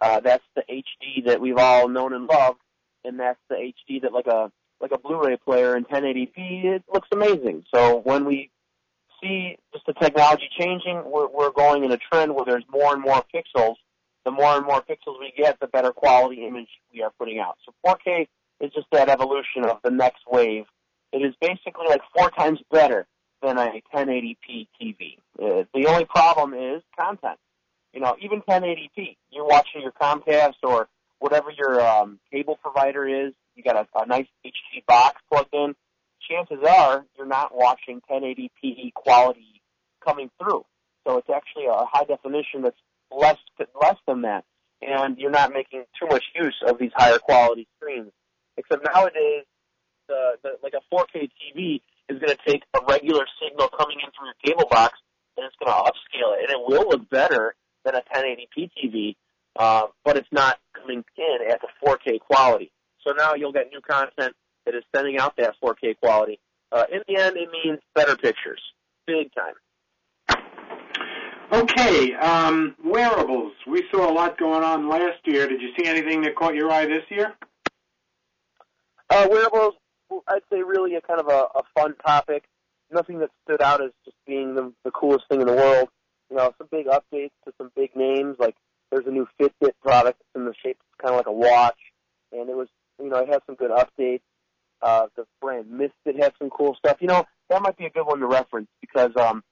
Uh, 0.00 0.20
that's 0.20 0.44
the 0.56 0.62
HD 0.68 1.26
that 1.26 1.40
we've 1.40 1.56
all 1.56 1.88
known 1.88 2.12
and 2.12 2.26
loved 2.26 2.58
and 3.04 3.20
that's 3.20 3.38
the 3.48 3.56
HD 3.56 4.02
that 4.02 4.12
like 4.12 4.26
a 4.26 4.50
like 4.80 4.90
a 4.92 4.98
Blu-ray 4.98 5.36
player 5.36 5.76
in 5.76 5.84
1080p, 5.84 6.64
it 6.64 6.82
looks 6.92 7.08
amazing. 7.12 7.64
So 7.72 8.00
when 8.04 8.24
we 8.24 8.50
see 9.22 9.56
just 9.72 9.86
the 9.86 9.94
technology 9.94 10.48
changing, 10.58 11.04
we're, 11.06 11.28
we're 11.28 11.52
going 11.52 11.84
in 11.84 11.92
a 11.92 11.96
trend 11.96 12.34
where 12.34 12.44
there's 12.44 12.64
more 12.68 12.92
and 12.92 13.00
more 13.00 13.22
pixels. 13.34 13.76
The 14.24 14.32
more 14.32 14.56
and 14.56 14.66
more 14.66 14.82
pixels 14.82 15.20
we 15.20 15.32
get, 15.36 15.60
the 15.60 15.68
better 15.68 15.92
quality 15.92 16.46
image 16.46 16.68
we 16.92 17.02
are 17.02 17.12
putting 17.18 17.38
out. 17.38 17.56
So 17.64 17.72
4K 17.86 18.26
is 18.60 18.72
just 18.74 18.86
that 18.92 19.08
evolution 19.08 19.64
of 19.64 19.78
the 19.84 19.90
next 19.90 20.22
wave. 20.26 20.64
It 21.12 21.18
is 21.18 21.34
basically 21.40 21.86
like 21.88 22.02
four 22.14 22.30
times 22.30 22.58
better 22.70 23.06
than 23.44 23.58
a 23.58 23.82
1080p 23.94 24.68
TV. 24.80 25.18
Uh, 25.38 25.64
the 25.74 25.86
only 25.86 26.06
problem 26.06 26.54
is 26.54 26.82
content. 26.98 27.38
You 27.92 28.00
know, 28.00 28.16
even 28.20 28.40
1080p, 28.42 29.16
you're 29.30 29.46
watching 29.46 29.82
your 29.82 29.92
Comcast 29.92 30.54
or 30.62 30.88
whatever 31.18 31.50
your 31.56 31.80
um, 31.80 32.18
cable 32.32 32.58
provider 32.60 33.06
is, 33.06 33.32
you 33.54 33.62
got 33.62 33.76
a, 33.76 33.86
a 34.00 34.06
nice 34.06 34.26
HD 34.44 34.84
box 34.86 35.20
plugged 35.30 35.54
in, 35.54 35.74
chances 36.28 36.58
are 36.68 37.04
you're 37.16 37.26
not 37.26 37.54
watching 37.54 38.00
1080p 38.10 38.92
quality 38.94 39.60
coming 40.04 40.30
through. 40.40 40.64
So 41.06 41.18
it's 41.18 41.28
actually 41.34 41.66
a 41.66 41.84
high 41.90 42.04
definition 42.04 42.62
that's 42.62 42.78
less 43.10 43.36
less 43.80 43.96
than 44.06 44.22
that, 44.22 44.44
and 44.80 45.18
you're 45.18 45.30
not 45.30 45.52
making 45.52 45.84
too 46.00 46.06
much 46.08 46.24
use 46.34 46.56
of 46.66 46.78
these 46.78 46.92
higher 46.96 47.18
quality 47.18 47.68
screens. 47.76 48.10
Except 48.56 48.84
nowadays, 48.84 49.44
the, 50.08 50.32
the 50.42 50.50
like 50.62 50.72
a 50.72 50.94
4K 50.94 51.28
TV 51.28 51.82
is 52.08 52.18
going 52.18 52.36
to 52.36 52.50
take 52.50 52.62
a 52.74 52.80
regular 52.88 53.24
signal 53.40 53.68
coming 53.68 53.98
in 54.04 54.10
through 54.12 54.26
your 54.26 54.34
cable 54.44 54.68
box, 54.70 54.98
and 55.36 55.46
it's 55.46 55.56
going 55.62 55.72
to 55.72 55.90
upscale 55.90 56.34
it, 56.38 56.48
and 56.48 56.50
it 56.50 56.60
will 56.66 56.88
look 56.88 57.08
better 57.10 57.54
than 57.84 57.94
a 57.94 58.02
1080p 58.14 58.70
TV, 58.76 59.16
uh, 59.58 59.86
but 60.04 60.16
it's 60.16 60.28
not 60.32 60.58
coming 60.78 61.04
in 61.16 61.38
at 61.50 61.60
the 61.60 61.68
4K 61.84 62.20
quality. 62.20 62.70
So 63.06 63.12
now 63.12 63.34
you'll 63.34 63.52
get 63.52 63.68
new 63.70 63.80
content 63.80 64.34
that 64.64 64.74
is 64.74 64.82
sending 64.94 65.18
out 65.18 65.36
that 65.36 65.54
4K 65.62 65.98
quality. 66.02 66.38
Uh, 66.72 66.84
in 66.92 67.02
the 67.06 67.20
end, 67.20 67.36
it 67.36 67.48
means 67.50 67.78
better 67.94 68.16
pictures. 68.16 68.60
big 69.06 69.30
time. 69.34 69.54
Okay, 71.52 72.14
um, 72.14 72.74
wearables. 72.82 73.52
We 73.66 73.84
saw 73.92 74.10
a 74.10 74.12
lot 74.12 74.38
going 74.38 74.64
on 74.64 74.88
last 74.88 75.18
year. 75.24 75.46
Did 75.46 75.60
you 75.60 75.68
see 75.78 75.86
anything 75.86 76.22
that 76.22 76.34
caught 76.34 76.54
your 76.54 76.70
eye 76.72 76.86
this 76.86 77.04
year? 77.10 77.34
Uh, 79.10 79.28
wearables, 79.30 79.74
I'd 80.28 80.42
say 80.50 80.62
really 80.62 80.94
a 80.94 81.00
kind 81.00 81.20
of 81.20 81.28
a, 81.28 81.58
a 81.58 81.62
fun 81.76 81.94
topic. 82.04 82.44
Nothing 82.90 83.18
that 83.20 83.30
stood 83.44 83.62
out 83.62 83.82
as 83.82 83.90
just 84.04 84.16
being 84.26 84.54
the, 84.54 84.72
the 84.84 84.90
coolest 84.90 85.24
thing 85.28 85.40
in 85.40 85.46
the 85.46 85.54
world. 85.54 85.88
You 86.30 86.36
know, 86.36 86.54
some 86.58 86.68
big 86.70 86.86
updates 86.86 87.32
to 87.44 87.52
some 87.58 87.70
big 87.74 87.96
names. 87.96 88.36
Like 88.38 88.56
there's 88.90 89.06
a 89.06 89.10
new 89.10 89.26
Fitbit 89.40 89.72
product 89.82 90.20
in 90.34 90.44
the 90.44 90.54
shape 90.62 90.78
kind 91.00 91.14
of 91.14 91.18
like 91.18 91.26
a 91.26 91.32
watch, 91.32 91.78
and 92.32 92.48
it 92.48 92.56
was 92.56 92.68
you 93.02 93.08
know 93.08 93.18
it 93.18 93.28
has 93.28 93.40
some 93.46 93.56
good 93.56 93.70
updates. 93.70 94.20
Uh, 94.82 95.06
the 95.16 95.24
brand 95.40 95.70
Misfit 95.70 96.22
has 96.22 96.32
some 96.38 96.50
cool 96.50 96.74
stuff. 96.74 96.98
You 97.00 97.08
know, 97.08 97.24
that 97.48 97.62
might 97.62 97.76
be 97.76 97.86
a 97.86 97.90
good 97.90 98.04
one 98.04 98.20
to 98.20 98.26
reference 98.26 98.68
because 98.80 99.10
um, 99.16 99.42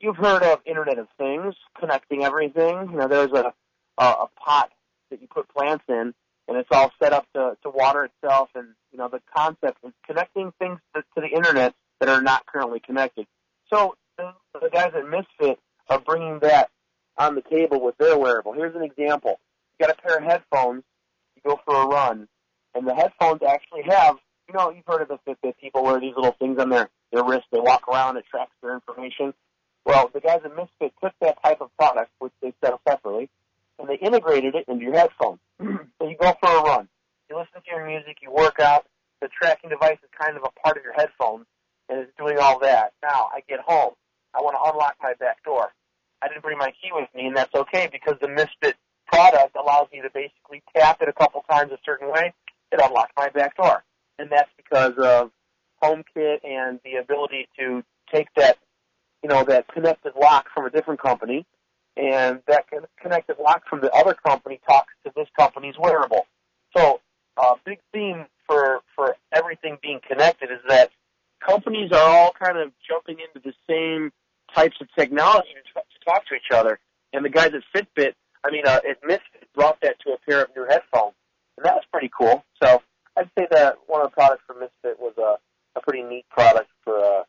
you've 0.00 0.16
heard 0.16 0.42
of 0.42 0.60
Internet 0.66 0.98
of 0.98 1.08
Things, 1.18 1.54
connecting 1.78 2.24
everything. 2.24 2.90
You 2.90 2.98
know, 2.98 3.08
there's 3.08 3.32
a 3.32 3.52
a, 3.98 4.04
a 4.04 4.28
pot 4.38 4.70
that 5.10 5.20
you 5.20 5.28
put 5.28 5.48
plants 5.48 5.84
in, 5.88 6.14
and 6.48 6.56
it's 6.56 6.68
all 6.70 6.92
set 7.02 7.12
up 7.12 7.26
to, 7.34 7.56
to 7.62 7.70
water 7.70 8.04
itself. 8.04 8.50
And 8.54 8.68
you 8.92 8.98
know, 8.98 9.08
the 9.08 9.20
concept 9.34 9.78
is 9.84 9.92
connecting 10.06 10.52
things 10.58 10.78
to, 10.94 11.02
to 11.02 11.20
the 11.20 11.28
internet 11.28 11.74
that 12.00 12.08
are 12.08 12.22
not 12.22 12.46
currently 12.46 12.80
connected. 12.80 13.26
So 13.72 13.96
the, 14.16 14.32
the 14.60 14.70
guys 14.70 14.92
at 14.96 15.08
Misfit 15.08 15.58
are 15.88 16.00
bringing 16.00 16.38
that 16.40 16.70
on 17.18 17.34
the 17.34 17.42
table 17.42 17.82
with 17.82 17.96
their 17.98 18.18
wearable. 18.18 18.52
Here's 18.52 18.74
an 18.74 18.82
example: 18.82 19.40
you 19.78 19.86
got 19.86 19.96
a 19.96 20.00
pair 20.00 20.18
of 20.18 20.24
headphones, 20.24 20.84
you 21.34 21.42
go 21.44 21.60
for 21.64 21.74
a 21.82 21.86
run, 21.86 22.28
and 22.74 22.86
the 22.86 22.94
headphones 22.94 23.42
actually 23.46 23.82
have. 23.88 24.16
You 24.48 24.54
know, 24.54 24.70
you've 24.70 24.86
heard 24.86 25.02
of 25.02 25.08
the 25.08 25.18
Fitbit. 25.26 25.54
People 25.60 25.82
wear 25.82 25.98
these 25.98 26.14
little 26.14 26.36
things 26.38 26.60
on 26.60 26.70
their 26.70 26.88
their 27.12 27.24
wrist. 27.24 27.46
They 27.50 27.58
walk 27.58 27.88
around. 27.88 28.16
It 28.16 28.26
tracks 28.30 28.52
their 28.62 28.74
information. 28.74 29.34
Well, 29.84 30.10
the 30.12 30.20
guys 30.20 30.40
at 30.44 30.54
Misfit 30.54 30.92
took 31.02 31.12
that 31.20 31.42
type 31.44 31.60
of 31.60 31.70
product, 31.76 32.10
which 32.18 32.32
they 32.42 32.52
sell 32.64 32.80
separately, 32.88 33.28
and 33.78 33.88
they 33.88 33.96
integrated 33.96 34.54
it 34.54 34.64
into 34.68 34.84
your 34.84 34.94
headphones. 34.94 35.38
so 35.60 36.08
you 36.08 36.16
go 36.20 36.34
for 36.40 36.50
a 36.50 36.62
run, 36.62 36.88
you 37.28 37.36
listen 37.36 37.62
to 37.64 37.70
your 37.70 37.86
music, 37.86 38.18
you 38.22 38.30
work 38.30 38.60
out. 38.60 38.86
The 39.20 39.28
tracking 39.28 39.70
device 39.70 39.98
is 40.02 40.10
kind 40.18 40.36
of 40.36 40.42
a 40.44 40.60
part 40.60 40.76
of 40.76 40.84
your 40.84 40.92
headphones, 40.92 41.46
and 41.88 42.00
it's 42.00 42.12
doing 42.18 42.38
all 42.38 42.58
that. 42.60 42.92
Now 43.02 43.28
I 43.34 43.40
get 43.48 43.60
home, 43.60 43.94
I 44.34 44.42
want 44.42 44.56
to 44.56 44.70
unlock 44.70 44.96
my 45.02 45.14
back 45.14 45.42
door. 45.44 45.72
I 46.22 46.28
didn't 46.28 46.42
bring 46.42 46.58
my 46.58 46.70
key 46.70 46.90
with 46.92 47.08
me, 47.14 47.26
and 47.26 47.36
that's 47.36 47.54
okay 47.54 47.88
because 47.90 48.16
the 48.20 48.28
Misfit 48.28 48.76
product 49.06 49.56
allows 49.56 49.88
me 49.92 50.00
to 50.02 50.10
basically 50.12 50.62
tap 50.74 51.00
it 51.00 51.08
a 51.08 51.12
couple 51.12 51.42
times 51.48 51.72
a 51.72 51.78
certain 51.84 52.10
way. 52.10 52.32
It 52.72 52.80
unlocks 52.82 53.12
my 53.16 53.28
back 53.30 53.56
door, 53.56 53.84
and 54.18 54.30
that's 54.30 54.50
because 54.56 54.94
of 54.98 55.30
HomeKit 55.82 56.44
and 56.44 56.80
the 56.84 56.96
ability 56.96 57.48
to 57.58 57.82
take 58.12 58.28
that, 58.36 58.58
you 59.22 59.28
know, 59.28 59.44
that 59.44 59.68
connected 59.68 60.12
lock 60.20 60.46
from 60.54 60.66
a 60.66 60.70
different 60.70 61.00
company 61.00 61.46
and 61.96 62.40
that 62.46 62.66
connected 63.00 63.36
lock 63.42 63.62
from 63.68 63.80
the 63.80 63.90
other 63.92 64.14
company 64.14 64.60
talks 64.68 64.92
to 65.04 65.12
this 65.16 65.28
company's 65.38 65.74
wearable. 65.78 66.26
So, 66.76 67.00
a 67.38 67.42
uh, 67.42 67.54
big 67.64 67.78
theme 67.92 68.26
for 68.46 68.80
for 68.94 69.16
everything 69.32 69.78
being 69.82 70.00
connected 70.06 70.50
is 70.50 70.60
that 70.68 70.90
companies 71.46 71.92
are 71.92 72.08
all 72.08 72.32
kind 72.32 72.58
of 72.58 72.72
jumping 72.86 73.16
into 73.20 73.44
the 73.44 73.52
same 73.68 74.12
types 74.54 74.76
of 74.80 74.88
technology 74.98 75.48
to, 75.54 75.80
to 75.80 76.04
talk 76.04 76.26
to 76.26 76.34
each 76.34 76.50
other. 76.52 76.78
And 77.12 77.24
the 77.24 77.28
guys 77.28 77.52
at 77.54 77.62
Fitbit, 77.74 78.12
I 78.44 78.50
mean, 78.50 78.66
uh, 78.66 78.80
at 78.88 78.98
Misfit 79.06 79.48
brought 79.54 79.80
that 79.82 79.96
to 80.06 80.12
a 80.12 80.18
pair 80.28 80.42
of 80.42 80.48
new 80.56 80.64
headphones, 80.68 81.14
and 81.56 81.64
that 81.64 81.74
was 81.74 81.84
pretty 81.92 82.10
cool. 82.16 82.44
So, 82.62 82.82
I'd 83.16 83.30
say 83.38 83.46
that 83.50 83.76
one 83.86 84.02
of 84.02 84.10
the 84.10 84.14
products 84.14 84.42
from 84.46 84.60
Misfit 84.60 84.98
was 85.00 85.14
a 85.18 85.36
a 85.76 85.80
pretty 85.80 86.02
neat 86.02 86.24
product 86.30 86.70
for 86.84 86.98
uh, 86.98 87.22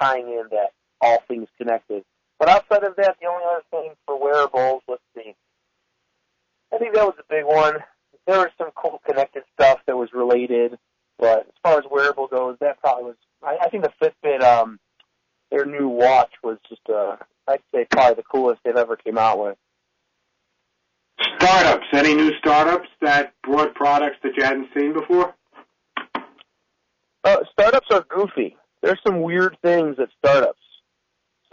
tying 0.00 0.28
in 0.28 0.44
that 0.50 0.70
all 1.00 1.22
things 1.28 1.48
connected 1.58 2.02
but 2.40 2.48
outside 2.48 2.84
of 2.84 2.96
that, 2.96 3.16
the 3.20 3.28
only 3.28 3.44
other 3.44 3.62
thing 3.70 3.92
for 4.06 4.18
wearables, 4.18 4.82
let's 4.88 5.02
see. 5.14 5.34
I 6.72 6.78
think 6.78 6.94
that 6.94 7.04
was 7.04 7.16
a 7.20 7.32
big 7.32 7.44
one. 7.44 7.74
There 8.26 8.38
was 8.38 8.48
some 8.56 8.70
cool 8.74 9.00
connected 9.06 9.42
stuff 9.52 9.80
that 9.86 9.96
was 9.96 10.08
related, 10.14 10.78
but 11.18 11.40
as 11.40 11.54
far 11.62 11.78
as 11.78 11.84
wearable 11.90 12.28
goes, 12.28 12.56
that 12.60 12.80
probably 12.80 13.04
was. 13.04 13.16
I, 13.42 13.58
I 13.66 13.68
think 13.68 13.84
the 13.84 13.92
Fitbit, 14.02 14.42
um, 14.42 14.80
their 15.50 15.66
new 15.66 15.88
watch 15.88 16.30
was 16.42 16.56
just, 16.66 16.80
uh, 16.88 17.16
I'd 17.46 17.60
say 17.74 17.86
probably 17.90 18.14
the 18.14 18.22
coolest 18.22 18.62
they've 18.64 18.74
ever 18.74 18.96
came 18.96 19.18
out 19.18 19.38
with. 19.38 19.56
Startups. 21.38 21.86
Any 21.92 22.14
new 22.14 22.32
startups 22.38 22.88
that 23.02 23.34
brought 23.42 23.74
products 23.74 24.16
that 24.22 24.32
you 24.36 24.44
hadn't 24.44 24.68
seen 24.74 24.94
before? 24.94 25.34
Uh, 27.22 27.36
startups 27.52 27.88
are 27.90 28.06
goofy. 28.08 28.56
There's 28.82 29.00
some 29.06 29.20
weird 29.20 29.58
things 29.62 29.96
at 29.98 30.08
startups. 30.24 30.60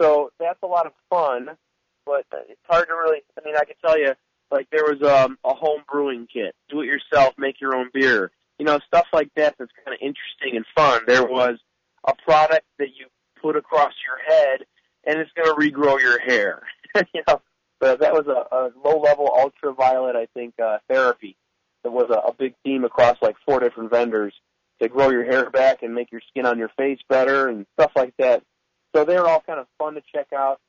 So 0.00 0.30
that's 0.38 0.62
a 0.62 0.66
lot 0.66 0.86
of 0.86 0.92
fun, 1.10 1.50
but 2.06 2.24
it's 2.48 2.60
hard 2.68 2.88
to 2.88 2.94
really. 2.94 3.22
I 3.36 3.44
mean, 3.44 3.56
I 3.56 3.64
can 3.64 3.74
tell 3.84 3.98
you, 3.98 4.12
like 4.50 4.68
there 4.70 4.84
was 4.84 5.02
um, 5.02 5.38
a 5.44 5.54
home 5.54 5.82
brewing 5.90 6.26
kit, 6.32 6.54
do 6.68 6.80
it 6.82 6.86
yourself, 6.86 7.34
make 7.38 7.60
your 7.60 7.74
own 7.74 7.90
beer. 7.92 8.30
You 8.58 8.66
know, 8.66 8.78
stuff 8.86 9.06
like 9.12 9.30
that 9.36 9.54
that's 9.58 9.70
kind 9.84 9.94
of 9.94 10.00
interesting 10.00 10.56
and 10.56 10.64
fun. 10.76 11.02
There 11.06 11.24
was 11.24 11.58
a 12.06 12.14
product 12.24 12.66
that 12.78 12.88
you 12.98 13.06
put 13.40 13.56
across 13.56 13.92
your 14.04 14.18
head, 14.26 14.64
and 15.04 15.20
it's 15.20 15.30
going 15.32 15.48
to 15.48 15.54
regrow 15.54 16.00
your 16.00 16.18
hair. 16.20 16.62
you 17.14 17.22
know, 17.28 17.40
but 17.80 18.00
that 18.00 18.12
was 18.12 18.26
a, 18.26 18.54
a 18.54 18.70
low-level 18.84 19.30
ultraviolet, 19.32 20.16
I 20.16 20.26
think, 20.34 20.54
uh, 20.60 20.78
therapy. 20.88 21.36
That 21.84 21.92
was 21.92 22.10
a, 22.10 22.30
a 22.30 22.34
big 22.34 22.54
theme 22.64 22.84
across 22.84 23.16
like 23.22 23.36
four 23.46 23.60
different 23.60 23.90
vendors 23.90 24.34
to 24.82 24.88
grow 24.88 25.10
your 25.10 25.24
hair 25.24 25.50
back 25.50 25.82
and 25.82 25.94
make 25.94 26.10
your 26.10 26.20
skin 26.28 26.46
on 26.46 26.58
your 26.58 26.70
face 26.76 26.98
better 27.08 27.48
and 27.48 27.66
stuff 27.74 27.92
like 27.94 28.14
that. 28.18 28.42
So 28.94 29.04
they're 29.04 29.26
all 29.26 29.42
kind 29.46 29.60
of 29.60 29.66
fun 29.78 29.94
to 29.94 30.02
check 30.12 30.28
out. 30.32 30.60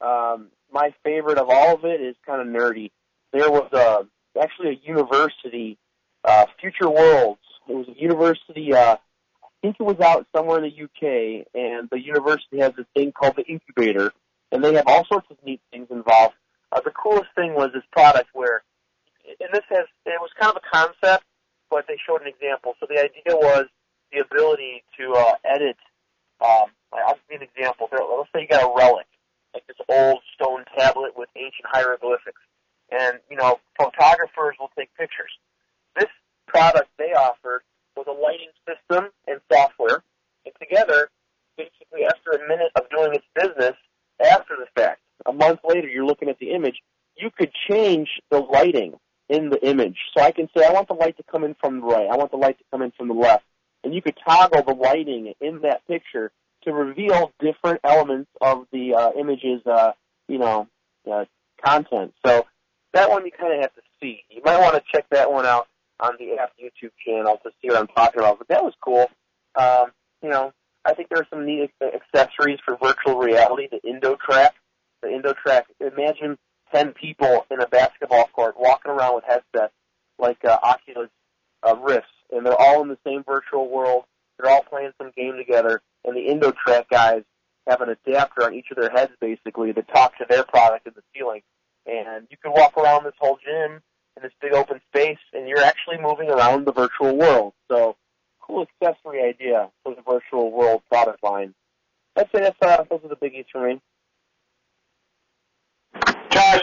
Um, 0.00 0.48
my 0.72 0.94
favorite 1.04 1.38
of 1.38 1.48
all 1.48 1.74
of 1.74 1.84
it 1.84 2.00
is 2.00 2.16
kind 2.26 2.40
of 2.40 2.46
nerdy. 2.46 2.90
There 3.32 3.50
was 3.50 3.72
a 3.72 4.06
actually 4.40 4.70
a 4.70 4.86
university, 4.86 5.78
uh, 6.24 6.46
Future 6.60 6.88
Worlds. 6.88 7.40
It 7.68 7.74
was 7.74 7.88
a 7.88 8.00
university. 8.00 8.72
Uh, 8.72 8.96
I 9.42 9.48
think 9.62 9.76
it 9.80 9.82
was 9.82 10.00
out 10.00 10.26
somewhere 10.34 10.62
in 10.62 10.70
the 10.70 10.84
UK, 10.84 11.46
and 11.54 11.88
the 11.90 12.00
university 12.00 12.58
has 12.60 12.72
this 12.76 12.86
thing 12.94 13.12
called 13.12 13.36
the 13.36 13.44
incubator, 13.44 14.12
and 14.52 14.62
they 14.62 14.74
have 14.74 14.84
all 14.86 15.04
sorts 15.06 15.26
of 15.30 15.36
neat 15.44 15.60
things 15.72 15.88
involved. 15.90 16.34
Uh, 16.70 16.80
the 16.84 16.90
coolest 16.90 17.30
thing 17.34 17.54
was 17.54 17.70
this 17.74 17.82
product 17.90 18.28
where, 18.34 18.62
and 19.26 19.48
this 19.52 19.64
has 19.68 19.86
it 20.06 20.20
was 20.20 20.30
kind 20.38 20.54
of 20.54 20.62
a 20.62 20.76
concept, 20.76 21.24
but 21.70 21.86
they 21.88 21.98
showed 22.06 22.22
an 22.22 22.28
example. 22.28 22.74
So 22.78 22.86
the 22.88 22.98
idea 22.98 23.36
was 23.36 23.66
the 24.12 24.20
ability 24.20 24.84
to 24.98 25.12
uh, 25.12 25.32
edit 25.44 25.76
um, 26.40 26.70
I'll 26.92 27.14
give 27.14 27.22
you 27.30 27.36
an 27.38 27.48
example. 27.54 27.88
Let's 27.90 28.30
say 28.34 28.42
you 28.42 28.48
got 28.48 28.64
a 28.64 28.72
relic, 28.76 29.06
like 29.54 29.66
this 29.66 29.76
old 29.88 30.20
stone 30.34 30.64
tablet 30.76 31.12
with 31.16 31.28
ancient 31.36 31.66
hieroglyphics, 31.66 32.40
and 32.90 33.18
you 33.30 33.36
know 33.36 33.60
photographers 33.78 34.56
will 34.58 34.70
take 34.78 34.94
pictures. 34.96 35.30
This 35.96 36.10
product 36.46 36.88
they 36.98 37.12
offered 37.12 37.62
was 37.96 38.06
a 38.08 38.12
lighting 38.12 38.52
system 38.66 39.10
and 39.26 39.40
software, 39.52 40.02
and 40.44 40.54
together, 40.60 41.10
basically 41.56 42.04
after 42.04 42.32
a 42.32 42.48
minute 42.48 42.72
of 42.76 42.88
doing 42.90 43.14
its 43.14 43.26
business, 43.34 43.74
after 44.20 44.54
the 44.56 44.66
fact, 44.80 45.00
a 45.26 45.32
month 45.32 45.60
later, 45.64 45.88
you're 45.88 46.06
looking 46.06 46.28
at 46.28 46.38
the 46.38 46.52
image, 46.52 46.76
you 47.16 47.30
could 47.36 47.50
change 47.68 48.08
the 48.30 48.38
lighting 48.38 48.94
in 49.28 49.50
the 49.50 49.64
image. 49.66 49.96
So 50.16 50.22
I 50.22 50.30
can 50.30 50.48
say, 50.56 50.64
I 50.64 50.72
want 50.72 50.88
the 50.88 50.94
light 50.94 51.16
to 51.18 51.22
come 51.24 51.44
in 51.44 51.54
from 51.60 51.80
the 51.80 51.86
right. 51.86 52.08
I 52.10 52.16
want 52.16 52.30
the 52.30 52.36
light 52.36 52.58
to 52.58 52.64
come 52.70 52.82
in 52.82 52.92
from 52.92 53.08
the 53.08 53.14
left. 53.14 53.44
And 53.84 53.94
you 53.94 54.02
could 54.02 54.16
toggle 54.26 54.62
the 54.62 54.74
lighting 54.74 55.34
in 55.40 55.60
that 55.62 55.86
picture 55.86 56.32
to 56.68 56.74
reveal 56.74 57.32
different 57.40 57.80
elements 57.84 58.30
of 58.40 58.66
the 58.72 58.94
uh, 58.94 59.10
image's, 59.18 59.64
uh, 59.66 59.92
you 60.28 60.38
know, 60.38 60.68
uh, 61.10 61.24
content. 61.64 62.12
So 62.24 62.46
that 62.92 63.10
one 63.10 63.24
you 63.24 63.32
kind 63.32 63.54
of 63.54 63.60
have 63.60 63.74
to 63.74 63.82
see. 64.00 64.20
You 64.30 64.42
might 64.44 64.60
want 64.60 64.74
to 64.74 64.82
check 64.92 65.06
that 65.10 65.32
one 65.32 65.46
out 65.46 65.66
on 66.00 66.12
the 66.18 66.36
app 66.40 66.52
YouTube 66.62 66.92
channel 67.04 67.38
to 67.42 67.50
see 67.60 67.68
what 67.68 67.78
I'm 67.78 67.86
talking 67.88 68.20
about. 68.20 68.38
But 68.38 68.48
that 68.48 68.62
was 68.62 68.74
cool. 68.80 69.06
Um, 69.54 69.92
you 70.22 70.28
know, 70.28 70.52
I 70.84 70.94
think 70.94 71.08
there 71.08 71.20
are 71.20 71.26
some 71.30 71.44
neat 71.44 71.70
accessories 71.82 72.58
for 72.64 72.76
virtual 72.76 73.18
reality. 73.18 73.68
The 73.70 73.80
IndoTraq, 73.80 74.50
the 75.02 75.08
IndoTraq. 75.08 75.62
Imagine 75.80 76.38
ten 76.72 76.92
people 76.92 77.46
in 77.50 77.60
a 77.60 77.66
basketball 77.66 78.28
court 78.32 78.54
walking 78.58 78.92
around 78.92 79.16
with 79.16 79.24
headsets 79.24 79.72
like 80.18 80.44
uh, 80.44 80.58
Oculus 80.62 81.10
uh, 81.66 81.76
Rifts, 81.76 82.08
and 82.30 82.44
they're 82.44 82.60
all 82.60 82.82
in 82.82 82.88
the 82.88 82.98
same 83.04 83.24
virtual 83.24 83.68
world. 83.68 84.04
They're 84.38 84.50
all 84.50 84.62
playing 84.62 84.92
some 84.98 85.10
game 85.16 85.36
together, 85.36 85.82
and 86.04 86.16
the 86.16 86.28
IndoTraq 86.28 86.88
guys 86.90 87.22
have 87.68 87.80
an 87.80 87.90
adapter 87.90 88.44
on 88.44 88.54
each 88.54 88.66
of 88.70 88.76
their 88.76 88.90
heads 88.90 89.12
basically 89.20 89.72
to 89.72 89.82
talk 89.82 90.16
to 90.18 90.26
their 90.28 90.44
product 90.44 90.86
in 90.86 90.94
the 90.94 91.02
ceiling. 91.14 91.42
And 91.86 92.26
you 92.30 92.36
can 92.42 92.52
walk 92.52 92.76
around 92.76 93.04
this 93.04 93.14
whole 93.18 93.38
gym 93.44 93.80
in 94.16 94.22
this 94.22 94.32
big 94.40 94.52
open 94.52 94.80
space, 94.88 95.18
and 95.32 95.48
you're 95.48 95.62
actually 95.62 95.98
moving 95.98 96.30
around 96.30 96.66
the 96.66 96.72
virtual 96.72 97.16
world. 97.16 97.52
So, 97.70 97.96
cool 98.40 98.66
accessory 98.82 99.22
idea 99.22 99.70
for 99.82 99.94
the 99.94 100.02
virtual 100.02 100.50
world 100.50 100.82
product 100.90 101.22
line. 101.22 101.54
I'd 102.16 102.28
say 102.34 102.40
that's, 102.40 102.56
uh, 102.62 102.84
those 102.90 103.00
are 103.04 103.08
the 103.08 103.16
biggies 103.16 103.46
for 103.52 103.68
me. 103.68 103.80
Josh, 106.30 106.62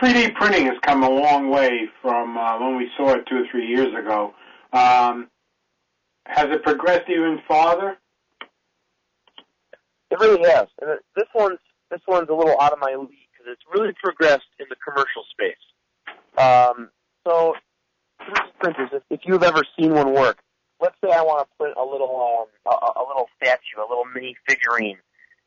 3D 0.00 0.34
printing 0.34 0.66
has 0.66 0.76
come 0.82 1.02
a 1.02 1.10
long 1.10 1.50
way 1.50 1.88
from 2.02 2.36
uh, 2.36 2.58
when 2.58 2.76
we 2.76 2.90
saw 2.96 3.14
it 3.14 3.26
two 3.26 3.36
or 3.36 3.46
three 3.50 3.66
years 3.66 3.94
ago. 3.94 4.34
Um, 4.72 5.28
has 6.26 6.46
it 6.50 6.62
progressed 6.62 7.08
even 7.08 7.40
farther? 7.46 7.96
It 10.10 10.18
really 10.20 10.48
has. 10.48 10.68
And 10.80 10.98
this 11.16 11.28
one's 11.34 11.58
this 11.90 12.00
one's 12.06 12.28
a 12.28 12.34
little 12.34 12.56
out 12.60 12.72
of 12.72 12.78
my 12.80 12.94
league 12.94 13.28
because 13.32 13.52
it's 13.52 13.62
really 13.72 13.92
progressed 14.02 14.48
in 14.58 14.66
the 14.68 14.76
commercial 14.76 15.24
space. 15.30 15.56
Um, 16.36 16.90
so 17.26 17.54
3D 18.22 18.58
printers, 18.60 18.90
if, 18.92 19.02
if 19.10 19.20
you've 19.24 19.42
ever 19.42 19.62
seen 19.78 19.92
one 19.92 20.12
work, 20.12 20.38
let's 20.80 20.96
say 21.04 21.10
I 21.12 21.22
want 21.22 21.46
to 21.46 21.56
print 21.56 21.76
a 21.76 21.84
little 21.84 22.46
um, 22.46 22.72
a, 22.72 23.00
a 23.00 23.04
little 23.06 23.26
statue, 23.36 23.78
a 23.78 23.88
little 23.88 24.04
mini 24.14 24.36
figurine. 24.48 24.98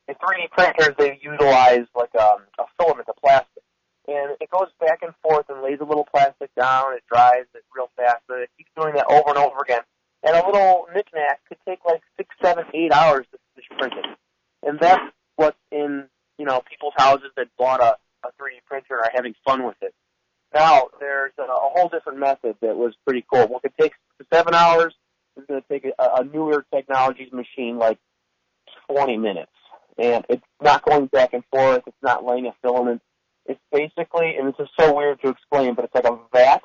In 0.06 0.14
3D 0.14 0.50
printers, 0.50 0.94
they 0.98 1.18
utilize 1.22 1.86
like 1.94 2.14
um, 2.18 2.40
a 2.58 2.64
filament 2.78 3.08
of 3.08 3.16
plastic, 3.22 3.62
and 4.06 4.36
it 4.40 4.50
goes 4.50 4.68
back 4.80 5.00
and 5.02 5.12
forth 5.22 5.46
and 5.48 5.62
lays 5.62 5.78
a 5.80 5.84
little 5.84 6.06
plastic 6.12 6.50
down. 6.54 6.94
It 6.94 7.02
dries 7.12 7.44
it 7.54 7.64
real 7.74 7.90
fast, 7.96 8.22
and 8.28 8.42
it 8.42 8.50
keeps 8.56 8.70
doing 8.76 8.94
that 8.94 9.06
over 9.10 9.28
and 9.28 9.38
over 9.38 9.60
again. 9.62 9.82
And 10.22 10.34
a 10.34 10.44
little 10.44 10.86
knickknack 10.94 11.40
could 11.48 11.58
take 11.66 11.78
like 11.86 12.02
six, 12.16 12.28
seven, 12.42 12.64
eight 12.74 12.92
hours 12.92 13.26
to 13.32 13.38
finish 13.54 13.68
printing, 13.78 14.14
and 14.64 14.78
that's 14.80 15.02
what's 15.36 15.56
in 15.70 16.08
you 16.38 16.44
know 16.44 16.60
people's 16.68 16.94
houses 16.96 17.30
that 17.36 17.46
bought 17.56 17.80
a, 17.80 17.96
a 18.26 18.28
3D 18.40 18.64
printer 18.66 18.96
and 18.96 19.06
are 19.06 19.10
having 19.14 19.34
fun 19.46 19.64
with 19.64 19.76
it. 19.80 19.94
Now 20.52 20.88
there's 20.98 21.32
a, 21.38 21.42
a 21.42 21.46
whole 21.48 21.88
different 21.88 22.18
method 22.18 22.56
that 22.62 22.76
was 22.76 22.94
pretty 23.04 23.24
cool. 23.32 23.46
What 23.46 23.62
could 23.62 23.74
take 23.80 23.92
seven 24.32 24.54
hours 24.54 24.94
is 25.36 25.44
going 25.46 25.62
to 25.62 25.68
take 25.68 25.84
a, 25.98 26.04
a 26.16 26.24
newer 26.24 26.64
technologies 26.74 27.32
machine 27.32 27.78
like 27.78 27.98
20 28.90 29.18
minutes, 29.18 29.52
and 29.98 30.24
it's 30.28 30.44
not 30.60 30.84
going 30.84 31.06
back 31.06 31.32
and 31.32 31.44
forth. 31.52 31.82
It's 31.86 31.96
not 32.02 32.24
laying 32.24 32.46
a 32.46 32.54
filament. 32.62 33.02
It's 33.46 33.60
basically, 33.72 34.36
and 34.36 34.48
this 34.48 34.56
is 34.58 34.68
so 34.78 34.94
weird 34.94 35.20
to 35.22 35.28
explain, 35.30 35.74
but 35.74 35.84
it's 35.86 35.94
like 35.94 36.04
a 36.04 36.18
vat 36.32 36.62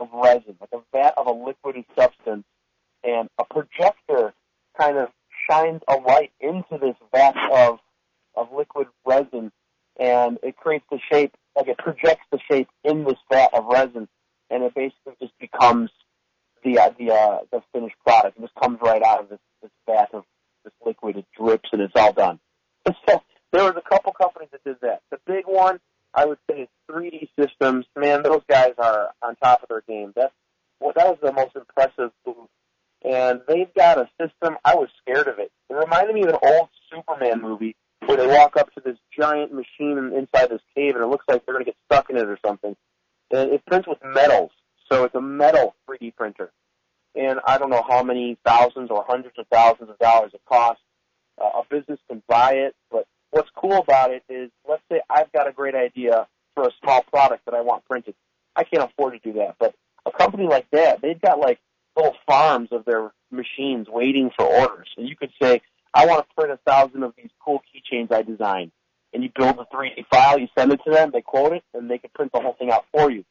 of 0.00 0.08
resin, 0.12 0.56
like 0.60 0.70
a 0.72 0.80
vat 0.92 1.14
of 1.16 1.26
a 1.26 1.30
liquidy 1.30 1.84
substance, 1.96 2.44
and 3.04 3.28
a 3.38 3.44
projector 3.44 4.34
kind 4.78 4.96
of 4.98 5.08
shines 5.50 5.82
a 5.88 5.94
light 5.94 6.32
into 6.40 6.78
this 6.80 6.96
vat 7.12 7.36
of 7.52 7.78
of 8.34 8.48
liquid 8.56 8.88
resin, 9.04 9.52
and 9.98 10.38
it 10.42 10.56
creates 10.56 10.84
the 10.90 10.98
shape, 11.10 11.34
like 11.56 11.68
it 11.68 11.78
projects 11.78 12.24
the 12.30 12.38
shape 12.50 12.68
in 12.84 13.04
this 13.04 13.18
vat 13.30 13.50
of 13.52 13.66
resin, 13.66 14.08
and 14.50 14.62
it 14.62 14.74
basically 14.74 15.14
just 15.20 15.38
becomes 15.38 15.90
the 16.64 16.78
uh, 16.78 16.90
the 16.98 17.12
uh, 17.12 17.38
the 17.50 17.62
finished 17.72 17.96
product. 18.04 18.38
It 18.38 18.42
just 18.42 18.54
comes 18.54 18.78
right 18.82 19.02
out 19.02 19.20
of 19.20 19.28
this 19.28 19.40
this 19.62 19.70
vat 19.86 20.08
of 20.12 20.24
this 20.64 20.72
liquid. 20.84 21.16
It 21.18 21.26
drips, 21.36 21.68
and 21.72 21.82
it's 21.82 21.94
all 21.96 22.12
done. 22.12 22.38
So 23.08 23.22
there 23.52 23.64
was 23.64 23.74
a 23.76 23.86
couple 23.86 24.12
companies 24.12 24.48
that 24.52 24.64
did 24.64 24.76
that. 24.80 25.02
The 25.10 25.18
big 25.26 25.44
one, 25.44 25.78
I 26.14 26.24
would 26.24 26.38
say, 26.50 26.62
is 26.62 26.68
3D 26.90 27.28
Systems. 27.38 27.84
Man, 27.94 28.22
those 28.22 28.40
guys 28.48 28.72
are 28.78 29.10
on 29.20 29.36
top 29.36 29.62
of 29.62 29.68
their 29.68 29.82
game. 29.86 30.14
That's 30.16 30.32
well, 30.80 30.92
that 30.96 31.06
was 31.06 31.18
the 31.22 31.32
most 31.32 31.54
impressive 31.54 32.12
booth. 32.24 32.48
And 33.04 33.40
they've 33.48 33.72
got 33.74 33.98
a 33.98 34.08
system. 34.20 34.56
I 34.64 34.74
was 34.76 34.88
scared 35.00 35.26
of 35.26 35.38
it. 35.38 35.50
It 35.68 35.74
reminded 35.74 36.14
me 36.14 36.22
of 36.22 36.28
an 36.28 36.38
old 36.42 36.68
Superman 36.90 37.42
movie 37.42 37.76
where 38.06 38.16
they 38.16 38.26
walk 38.26 38.56
up 38.56 38.72
to 38.74 38.80
this 38.80 38.96
giant 39.16 39.52
machine 39.52 40.12
inside 40.14 40.50
this 40.50 40.62
cave, 40.74 40.94
and 40.94 41.04
it 41.04 41.08
looks 41.08 41.24
like 41.28 41.44
they're 41.44 41.54
going 41.54 41.64
to 41.64 41.70
get 41.70 41.76
stuck 41.86 42.10
in 42.10 42.16
it 42.16 42.28
or 42.28 42.38
something. 42.44 42.76
And 43.32 43.50
it 43.50 43.64
prints 43.66 43.88
with 43.88 43.98
metals, 44.04 44.50
so 44.90 45.04
it's 45.04 45.14
a 45.14 45.20
metal 45.20 45.74
3D 45.88 46.14
printer. 46.16 46.52
And 47.14 47.40
I 47.46 47.58
don't 47.58 47.70
know 47.70 47.84
how 47.86 48.02
many 48.02 48.38
thousands 48.44 48.90
or 48.90 49.04
hundreds 49.06 49.38
of 49.38 49.46
thousands 49.52 49.90
of 49.90 49.98
dollars 49.98 50.32
it 50.34 50.40
costs. 50.48 50.82
Uh, 51.40 51.60
a 51.60 51.62
business 51.68 51.98
can 52.08 52.22
buy 52.28 52.52
it, 52.54 52.74
but 52.90 53.06
what's 53.30 53.50
cool 53.56 53.78
about 53.78 54.10
it 54.10 54.22
is, 54.28 54.50
let's 54.68 54.82
say 54.90 55.00
I've 55.10 55.32
got 55.32 55.48
a 55.48 55.52
great 55.52 55.74
idea 55.74 56.26
for 56.54 56.64
a 56.64 56.70
small 56.82 57.02
product 57.02 57.44
that 57.46 57.54
I 57.54 57.62
want 57.62 57.84
printed. 57.86 58.14
I 58.54 58.64
can't 58.64 58.84
afford 58.84 59.14
to 59.14 59.18
do 59.32 59.38
that, 59.38 59.56
but 59.58 59.74
a 60.04 60.12
company 60.12 60.46
like 60.46 60.66
that, 60.72 61.00
they've 61.00 61.20
got 61.20 61.38
like 61.38 61.58
little 61.96 62.14
farms 62.26 62.68
of 62.72 62.84
their 62.84 63.12
machines 63.30 63.86
waiting 63.88 64.30
for 64.36 64.44
orders. 64.44 64.88
And 64.96 65.08
you 65.08 65.16
could 65.16 65.32
say, 65.40 65.60
I 65.94 66.06
want 66.06 66.26
to 66.26 66.34
print 66.34 66.52
a 66.52 66.70
thousand 66.70 67.02
of 67.02 67.14
these 67.16 67.30
cool 67.44 67.62
keychains 67.68 68.12
I 68.12 68.22
designed. 68.22 68.72
And 69.12 69.22
you 69.22 69.30
build 69.34 69.58
a 69.58 69.66
3D 69.74 70.06
file, 70.10 70.38
you 70.38 70.48
send 70.56 70.72
it 70.72 70.80
to 70.86 70.90
them, 70.90 71.10
they 71.12 71.20
quote 71.20 71.52
it, 71.52 71.62
and 71.74 71.90
they 71.90 71.98
can 71.98 72.10
print 72.14 72.32
the 72.32 72.40
whole 72.40 72.54
thing 72.54 72.70
out 72.70 72.86
for 72.92 73.10
you. 73.10 73.24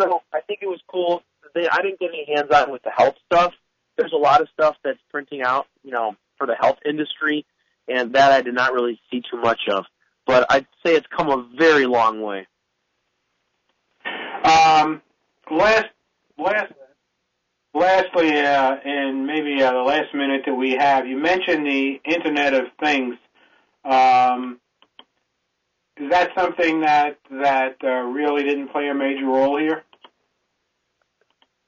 So 0.00 0.22
I 0.32 0.40
think 0.40 0.60
it 0.62 0.66
was 0.66 0.80
cool. 0.88 1.22
They, 1.54 1.68
I 1.68 1.82
didn't 1.82 2.00
get 2.00 2.08
any 2.08 2.26
hands 2.34 2.50
on 2.50 2.72
with 2.72 2.82
the 2.82 2.90
health 2.90 3.14
stuff. 3.26 3.52
There's 3.96 4.12
a 4.12 4.18
lot 4.18 4.40
of 4.40 4.48
stuff 4.52 4.76
that's 4.82 4.98
printing 5.10 5.42
out, 5.42 5.66
you 5.84 5.92
know, 5.92 6.16
for 6.38 6.46
the 6.46 6.56
health 6.60 6.78
industry, 6.84 7.46
and 7.86 8.14
that 8.14 8.32
I 8.32 8.42
did 8.42 8.54
not 8.54 8.72
really 8.72 9.00
see 9.10 9.22
too 9.30 9.40
much 9.40 9.60
of. 9.70 9.84
But 10.26 10.46
I'd 10.50 10.66
say 10.84 10.96
it's 10.96 11.06
come 11.14 11.28
a 11.28 11.46
very 11.56 11.86
long 11.86 12.20
way. 12.20 12.46
Um, 14.44 15.02
last, 15.50 15.86
last, 16.36 16.72
lastly, 17.74 18.38
uh, 18.38 18.76
in 18.84 19.26
maybe 19.26 19.62
uh, 19.62 19.72
the 19.72 19.78
last 19.78 20.14
minute 20.14 20.42
that 20.46 20.54
we 20.54 20.72
have, 20.72 21.06
you 21.06 21.16
mentioned 21.16 21.66
the 21.66 22.00
Internet 22.04 22.54
of 22.54 22.64
Things. 22.82 23.16
Um, 23.84 24.60
is 25.96 26.10
that 26.10 26.30
something 26.36 26.80
that 26.80 27.18
that 27.30 27.76
uh, 27.84 27.88
really 27.88 28.44
didn't 28.44 28.68
play 28.68 28.88
a 28.88 28.94
major 28.94 29.26
role 29.26 29.58
here? 29.58 29.82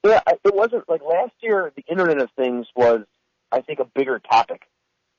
Yeah, 0.05 0.21
it 0.27 0.55
wasn't 0.55 0.89
like 0.89 1.03
last 1.03 1.33
year. 1.41 1.73
The 1.77 1.85
Internet 1.89 2.21
of 2.21 2.31
Things 2.37 2.67
was, 2.77 3.03
I 3.51 3.61
think, 3.61 3.81
a 3.81 3.87
bigger 3.95 4.19
topic, 4.19 4.63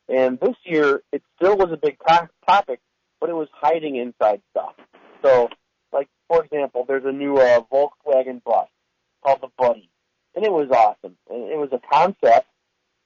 and 0.08 0.40
this 0.40 0.56
year 0.64 1.02
it 1.12 1.22
still 1.36 1.58
was 1.58 1.70
a 1.72 1.78
big 1.78 1.98
to- 2.08 2.30
topic, 2.48 2.80
but 3.20 3.30
it 3.30 3.34
was 3.34 3.48
hiding 3.54 3.96
inside 3.96 4.42
stuff. 4.52 4.74
So, 5.24 5.50
like 5.92 6.08
for 6.28 6.44
example, 6.44 6.86
there's 6.88 7.06
a 7.06 7.12
new 7.12 7.38
uh, 7.38 7.62
Volkswagen 7.72 8.44
bus 8.44 8.68
called 9.24 9.42
the 9.42 9.50
BUDD-e, 9.58 9.90
and 10.36 10.46
it 10.46 10.52
was 10.52 10.70
awesome. 10.72 11.16
It 11.30 11.58
was 11.58 11.70
a 11.72 11.80
concept, 11.92 12.48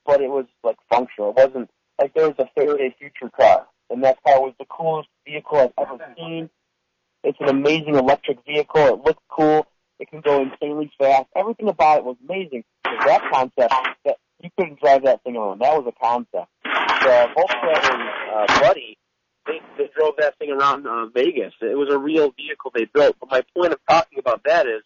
but 0.04 0.20
it 0.20 0.28
was 0.28 0.46
like 0.64 0.76
functional. 0.90 1.30
It 1.30 1.36
wasn't 1.36 1.70
like 2.00 2.14
there 2.14 2.28
was 2.28 2.36
a 2.38 2.48
Faraday 2.54 2.94
Future 2.98 3.30
car, 3.34 3.66
and 3.88 4.02
that 4.04 4.18
car 4.26 4.40
was 4.40 4.54
the 4.58 4.66
coolest 4.66 5.08
vehicle 5.26 5.72
I've 5.78 5.86
ever 5.86 6.14
seen. 6.16 6.50
It's 7.22 7.38
an 7.40 7.48
amazing 7.48 7.96
electric 7.96 8.44
vehicle. 8.46 8.86
It 8.86 9.04
looked 9.04 9.22
cool. 9.28 9.66
It 9.98 10.08
can 10.08 10.22
go 10.22 10.40
insanely 10.42 10.90
fast. 10.98 11.26
Everything 11.36 11.68
about 11.68 11.98
it 11.98 12.04
was 12.04 12.16
amazing. 12.26 12.64
That 12.84 13.22
concept, 13.30 13.74
that 14.04 14.16
you 14.40 14.50
couldn't 14.58 14.80
drive 14.80 15.04
that 15.04 15.22
thing 15.22 15.36
around. 15.36 15.60
That 15.60 15.74
was 15.74 15.86
a 15.86 16.04
concept. 16.04 16.50
The 16.64 17.28
Volkswagen 17.36 18.08
uh, 18.34 18.60
BUDD-e, 18.60 18.96
they, 19.46 19.60
they 19.76 19.90
drove 19.94 20.14
that 20.18 20.38
thing 20.38 20.50
around 20.50 20.86
uh, 20.86 21.06
Vegas. 21.14 21.52
It 21.60 21.76
was 21.76 21.92
a 21.92 21.98
real 21.98 22.30
vehicle 22.30 22.72
they 22.74 22.86
built. 22.86 23.16
But 23.20 23.30
my 23.30 23.42
point 23.54 23.72
of 23.72 23.78
talking 23.88 24.18
about 24.18 24.42
that 24.44 24.66
is, 24.66 24.82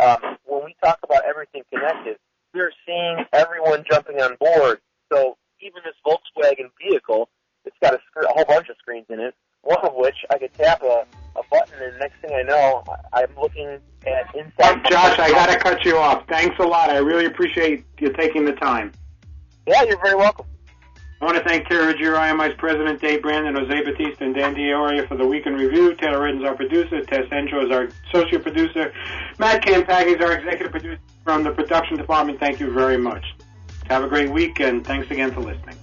um, 0.00 0.36
when 0.46 0.64
we 0.64 0.74
talk 0.82 0.98
about 1.04 1.24
everything 1.24 1.62
connected, 1.72 2.16
we're 2.54 2.72
seeing 2.86 3.24
everyone 3.32 3.84
jumping 3.90 4.20
on 4.20 4.36
board. 4.40 4.80
So 5.12 5.36
even 5.60 5.82
this 5.84 5.94
Volkswagen 6.06 6.70
vehicle, 6.82 7.28
it's 7.64 7.76
got 7.82 7.94
a, 7.94 7.98
sc- 7.98 8.24
a 8.24 8.32
whole 8.32 8.44
bunch 8.44 8.68
of 8.68 8.76
screens 8.78 9.06
in 9.10 9.20
it. 9.20 9.34
One 9.62 9.78
of 9.82 9.92
which 9.94 10.16
I 10.30 10.38
could 10.38 10.54
tap 10.54 10.82
a, 10.82 11.04
a 11.36 11.42
button, 11.50 11.74
and 11.82 11.98
next 11.98 12.20
thing 12.22 12.32
I 12.34 12.42
know, 12.42 12.82
I- 13.12 13.22
I'm 13.22 13.36
looking 13.40 13.78
at 14.06 14.34
inside. 14.34 14.82
Josh, 14.90 15.18
I 15.18 15.30
got 15.30 15.50
to 15.50 15.58
cut 15.58 15.84
you 15.84 15.98
off. 15.98 16.24
Thanks 16.28 16.56
a 16.58 16.62
lot. 16.62 16.88
I 16.90 16.96
really 16.98 17.26
appreciate 17.26 17.84
you 17.98 18.12
taking 18.14 18.44
the 18.46 18.52
time. 18.52 18.92
Yeah, 19.66 19.82
you're 19.82 20.00
very 20.02 20.16
welcome. 20.16 20.46
I 21.20 21.26
want 21.26 21.36
to 21.36 21.44
thank 21.44 21.68
Giro, 21.68 21.92
IMI's 22.16 22.56
president, 22.56 22.98
Dave 22.98 23.20
Brandon, 23.20 23.54
Jose 23.54 23.84
Batista, 23.84 24.24
and 24.24 24.34
Dan 24.34 24.54
D'Auria 24.54 25.06
for 25.06 25.18
the 25.18 25.26
Week 25.26 25.44
in 25.44 25.52
Review. 25.52 25.94
Taylor 25.94 26.22
Redden's 26.22 26.44
our 26.44 26.54
producer. 26.54 27.04
Tess 27.04 27.28
Entro 27.30 27.62
is 27.66 27.70
our 27.70 27.88
associate 28.08 28.42
producer. 28.42 28.90
Matt 29.38 29.62
Campaggi 29.62 30.16
is 30.16 30.24
our 30.24 30.32
executive 30.32 30.70
producer 30.70 30.98
from 31.22 31.44
the 31.44 31.50
production 31.50 31.98
department. 31.98 32.40
Thank 32.40 32.58
you 32.58 32.72
very 32.72 32.96
much. 32.96 33.22
Have 33.90 34.02
a 34.02 34.08
great 34.08 34.30
week, 34.30 34.60
and 34.60 34.82
thanks 34.86 35.10
again 35.10 35.30
for 35.30 35.40
listening. 35.42 35.76